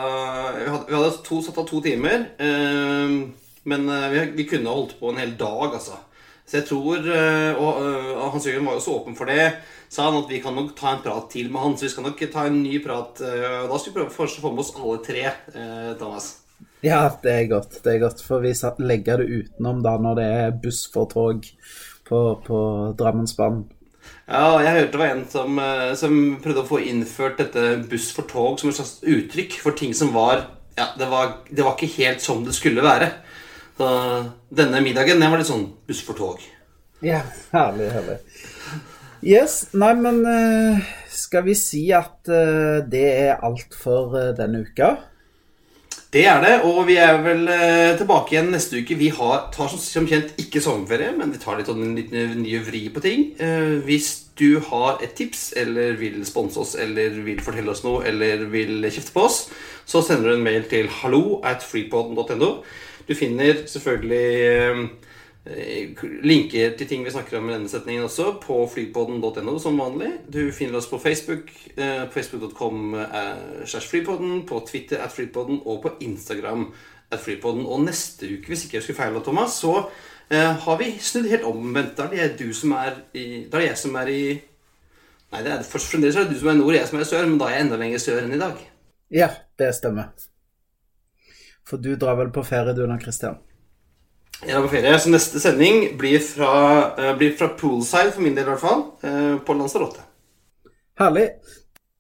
Vi 0.56 0.66
vi 0.90 0.96
hadde 0.96 1.10
to, 1.26 1.40
satt 1.46 1.58
av 1.58 1.66
to 1.70 1.82
timer. 1.82 2.28
eh, 2.40 3.16
men 3.70 3.90
eh, 3.90 4.10
vi, 4.14 4.22
vi 4.38 4.46
kunne 4.48 4.70
holdt 4.70 4.96
på 5.00 5.10
en 5.12 5.18
hel 5.22 5.36
dag, 5.38 5.74
altså. 5.74 5.98
Så 6.50 6.58
jeg 6.58 6.66
tror 6.66 6.98
Og, 6.98 7.60
Og 7.62 7.82
eh, 7.86 8.32
Hans 8.34 8.46
Jørgen 8.48 8.66
var 8.66 8.78
jo 8.78 8.86
så 8.86 8.96
åpen 9.00 9.18
for 9.18 9.30
det. 9.30 9.52
Sa 9.90 10.08
han 10.10 10.22
at 10.24 10.30
vi 10.30 10.40
kan 10.42 10.56
nok 10.58 10.76
ta 10.78 10.94
en 10.96 11.04
prat 11.06 11.30
til 11.34 11.50
med 11.52 11.62
han. 11.62 11.78
Så 11.78 11.86
vi 11.88 11.94
skal 11.94 12.06
nok 12.08 12.24
ta 12.34 12.46
en 12.48 12.62
ny 12.64 12.80
prat. 12.86 13.22
eh, 13.22 13.64
og 13.64 13.70
da 13.74 13.78
skal 13.80 13.94
vi 13.94 13.98
prøve 14.00 14.16
først 14.16 14.40
å 14.40 14.46
få 14.46 14.54
med 14.54 14.66
oss 14.66 14.76
alle 14.78 15.02
tre, 15.06 15.26
eh, 15.54 15.92
Thomas. 16.00 16.36
Ja, 16.84 17.02
det 17.24 17.32
er 17.34 17.48
godt. 17.52 17.82
det 17.84 17.94
er 17.94 18.00
godt, 18.06 18.22
For 18.24 18.40
vi 18.44 18.54
legger 18.80 19.18
det 19.20 19.28
utenom 19.28 19.82
da 19.84 19.98
når 20.00 20.16
det 20.16 20.28
er 20.40 20.58
buss 20.64 20.86
for 20.94 21.10
tog 21.12 21.44
på, 22.10 22.20
på 22.46 22.60
Drammensbanen. 23.00 23.68
Ja, 24.30 24.60
jeg 24.62 24.76
hørte 24.76 24.94
det 24.94 25.02
var 25.02 25.12
en 25.14 25.26
som, 25.30 25.58
eh, 25.62 25.92
som 25.98 26.20
prøvde 26.44 26.64
å 26.64 26.70
få 26.70 26.82
innført 26.86 27.40
dette 27.42 27.66
buss 27.90 28.12
for 28.16 28.30
tog 28.30 28.60
som 28.62 28.70
et 28.70 28.78
slags 28.78 29.00
uttrykk 29.02 29.58
for 29.64 29.78
ting 29.78 29.96
som 29.98 30.14
var 30.16 30.48
Ja, 30.80 30.92
det 30.96 31.10
var, 31.12 31.42
det 31.50 31.66
var 31.66 31.76
ikke 31.76 31.92
helt 31.98 32.22
som 32.24 32.46
det 32.46 32.54
skulle 32.56 32.86
være. 32.86 33.10
Så 33.76 33.88
denne 34.56 34.80
middagen 34.84 35.20
den 35.20 35.32
var 35.32 35.42
litt 35.42 35.50
sånn 35.50 35.66
buss 35.90 36.00
for 36.08 36.16
tog. 36.16 36.46
Ja, 37.04 37.20
herlig, 37.56 37.90
herlig. 37.92 38.20
Yes, 39.20 39.66
nei, 39.76 39.92
men 40.00 40.22
eh, 40.30 40.80
skal 41.12 41.44
vi 41.50 41.58
si 41.60 41.82
at 41.92 42.30
eh, 42.32 42.80
det 42.88 43.06
er 43.26 43.44
alt 43.44 43.76
for 43.76 44.16
denne 44.38 44.64
uka? 44.64 44.94
Det 46.10 46.24
er 46.26 46.40
det, 46.42 46.56
og 46.66 46.88
vi 46.88 46.96
er 46.98 47.20
vel 47.22 47.44
eh, 47.54 47.92
tilbake 48.00 48.34
igjen 48.34 48.48
neste 48.50 48.80
uke. 48.82 48.96
Vi 48.98 49.12
har, 49.14 49.44
tar 49.54 49.70
som, 49.70 50.08
kjent 50.10 50.32
ikke 50.42 50.62
sommerferie, 50.66 51.12
men 51.14 51.30
vi 51.30 51.38
tar 51.38 51.60
litt 51.60 51.70
sånn 51.70 51.84
en 51.86 51.92
liten 52.00 52.40
ny 52.42 52.56
vri 52.66 52.88
på 52.90 53.04
ting. 53.04 53.28
Eh, 53.38 53.76
hvis 53.86 54.08
du 54.40 54.58
har 54.72 55.04
et 55.06 55.14
tips, 55.14 55.52
eller 55.62 56.00
vil 56.00 56.24
sponse 56.26 56.58
oss, 56.64 56.74
eller 56.82 57.14
vil 57.28 57.44
fortelle 57.46 57.70
oss 57.70 57.84
noe, 57.86 58.02
eller 58.10 58.48
vil 58.50 58.90
kjefte 58.90 59.14
på 59.14 59.28
oss, 59.28 59.38
så 59.86 60.02
sender 60.02 60.32
du 60.32 60.40
en 60.40 60.48
mail 60.48 60.66
til 60.72 60.90
hallo 61.04 61.44
at 61.46 61.62
freepod.no. 61.62 62.50
Du 63.06 63.14
finner 63.14 63.62
selvfølgelig 63.70 64.26
eh, 64.50 64.82
linker 66.24 66.76
til 66.78 66.88
ting 66.88 67.04
vi 67.06 67.12
snakker 67.14 67.40
om 67.40 67.50
i 67.50 67.54
denne 67.56 67.70
setningen 67.72 68.06
også, 68.06 68.36
på 68.44 68.60
flypodden.no 68.74 69.56
som 69.62 69.80
vanlig. 69.82 70.12
Du 70.30 70.52
finner 70.56 70.78
oss 70.78 70.90
på 70.90 71.00
Facebook, 71.02 71.50
eh, 71.76 72.06
på 72.06 72.14
facebook.com 72.14 72.94
eh, 73.00 73.66
slash 73.66 73.90
flypodden, 73.90 74.46
på 74.46 74.62
Twitter 74.68 75.02
at 75.04 75.16
flypodden 75.16 75.62
og 75.66 75.82
på 75.84 75.96
Instagram 76.06 76.68
at 77.12 77.20
flypodden. 77.20 77.66
Og 77.66 77.82
neste 77.88 78.30
uke, 78.30 78.48
hvis 78.48 78.66
ikke 78.66 78.78
jeg 78.78 78.86
husker 78.86 79.00
feil, 79.02 79.18
Thomas, 79.26 79.58
så 79.64 79.90
eh, 80.30 80.54
har 80.66 80.78
vi 80.78 80.94
snudd 81.00 81.30
helt 81.32 81.50
omvendt. 81.50 81.98
Da 81.98 82.10
er 82.12 82.32
det 82.32 82.46
du 82.46 82.54
som 82.54 82.78
er 82.78 83.02
i 83.14 83.46
Da 83.52 83.62
er 83.62 83.72
jeg 83.72 83.82
som 83.82 83.96
er 83.96 84.14
i 84.14 84.22
Nei, 85.30 85.44
det 85.46 85.52
er 85.54 85.62
fremdeles 85.62 86.16
er 86.18 86.26
det 86.26 86.34
du 86.34 86.40
som 86.42 86.50
er 86.50 86.56
nord, 86.58 86.74
jeg 86.74 86.88
som 86.90 86.98
er 86.98 87.06
sør, 87.06 87.28
men 87.30 87.38
da 87.38 87.46
er 87.46 87.60
jeg 87.60 87.66
enda 87.68 87.78
lenger 87.78 88.02
sør 88.02 88.24
enn 88.24 88.34
i 88.34 88.40
dag. 88.42 88.64
Ja, 89.14 89.28
det 89.62 89.76
stemmer. 89.78 90.10
For 91.70 91.78
du 91.78 91.92
drar 92.02 92.18
vel 92.18 92.32
på 92.34 92.42
ferie 92.42 92.74
du 92.74 92.82
nå, 92.90 92.98
Christian? 92.98 93.38
Jeg 94.40 94.56
er 94.56 94.64
på 94.64 94.72
ferie, 94.72 95.00
så 95.00 95.12
neste 95.12 95.42
sending 95.44 95.82
blir 96.00 96.22
fra, 96.24 96.52
uh, 96.96 97.10
blir 97.20 97.34
fra 97.40 97.52
poolside, 97.60 98.14
for 98.16 98.24
min 98.24 98.38
del 98.38 98.48
i 98.48 98.52
hvert 98.54 98.64
fall, 98.64 98.86
uh, 99.04 99.36
på 99.44 99.56
Lanzarote. 99.60 100.06
Herlig. 101.00 101.26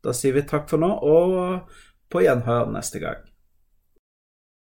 Da 0.03 0.13
sier 0.15 0.37
vi 0.37 0.45
takk 0.47 0.69
for 0.71 0.79
nå, 0.79 0.87
og 1.03 1.81
på 2.11 2.23
gjenhør 2.23 2.71
neste 2.71 3.01
gang. 3.03 3.28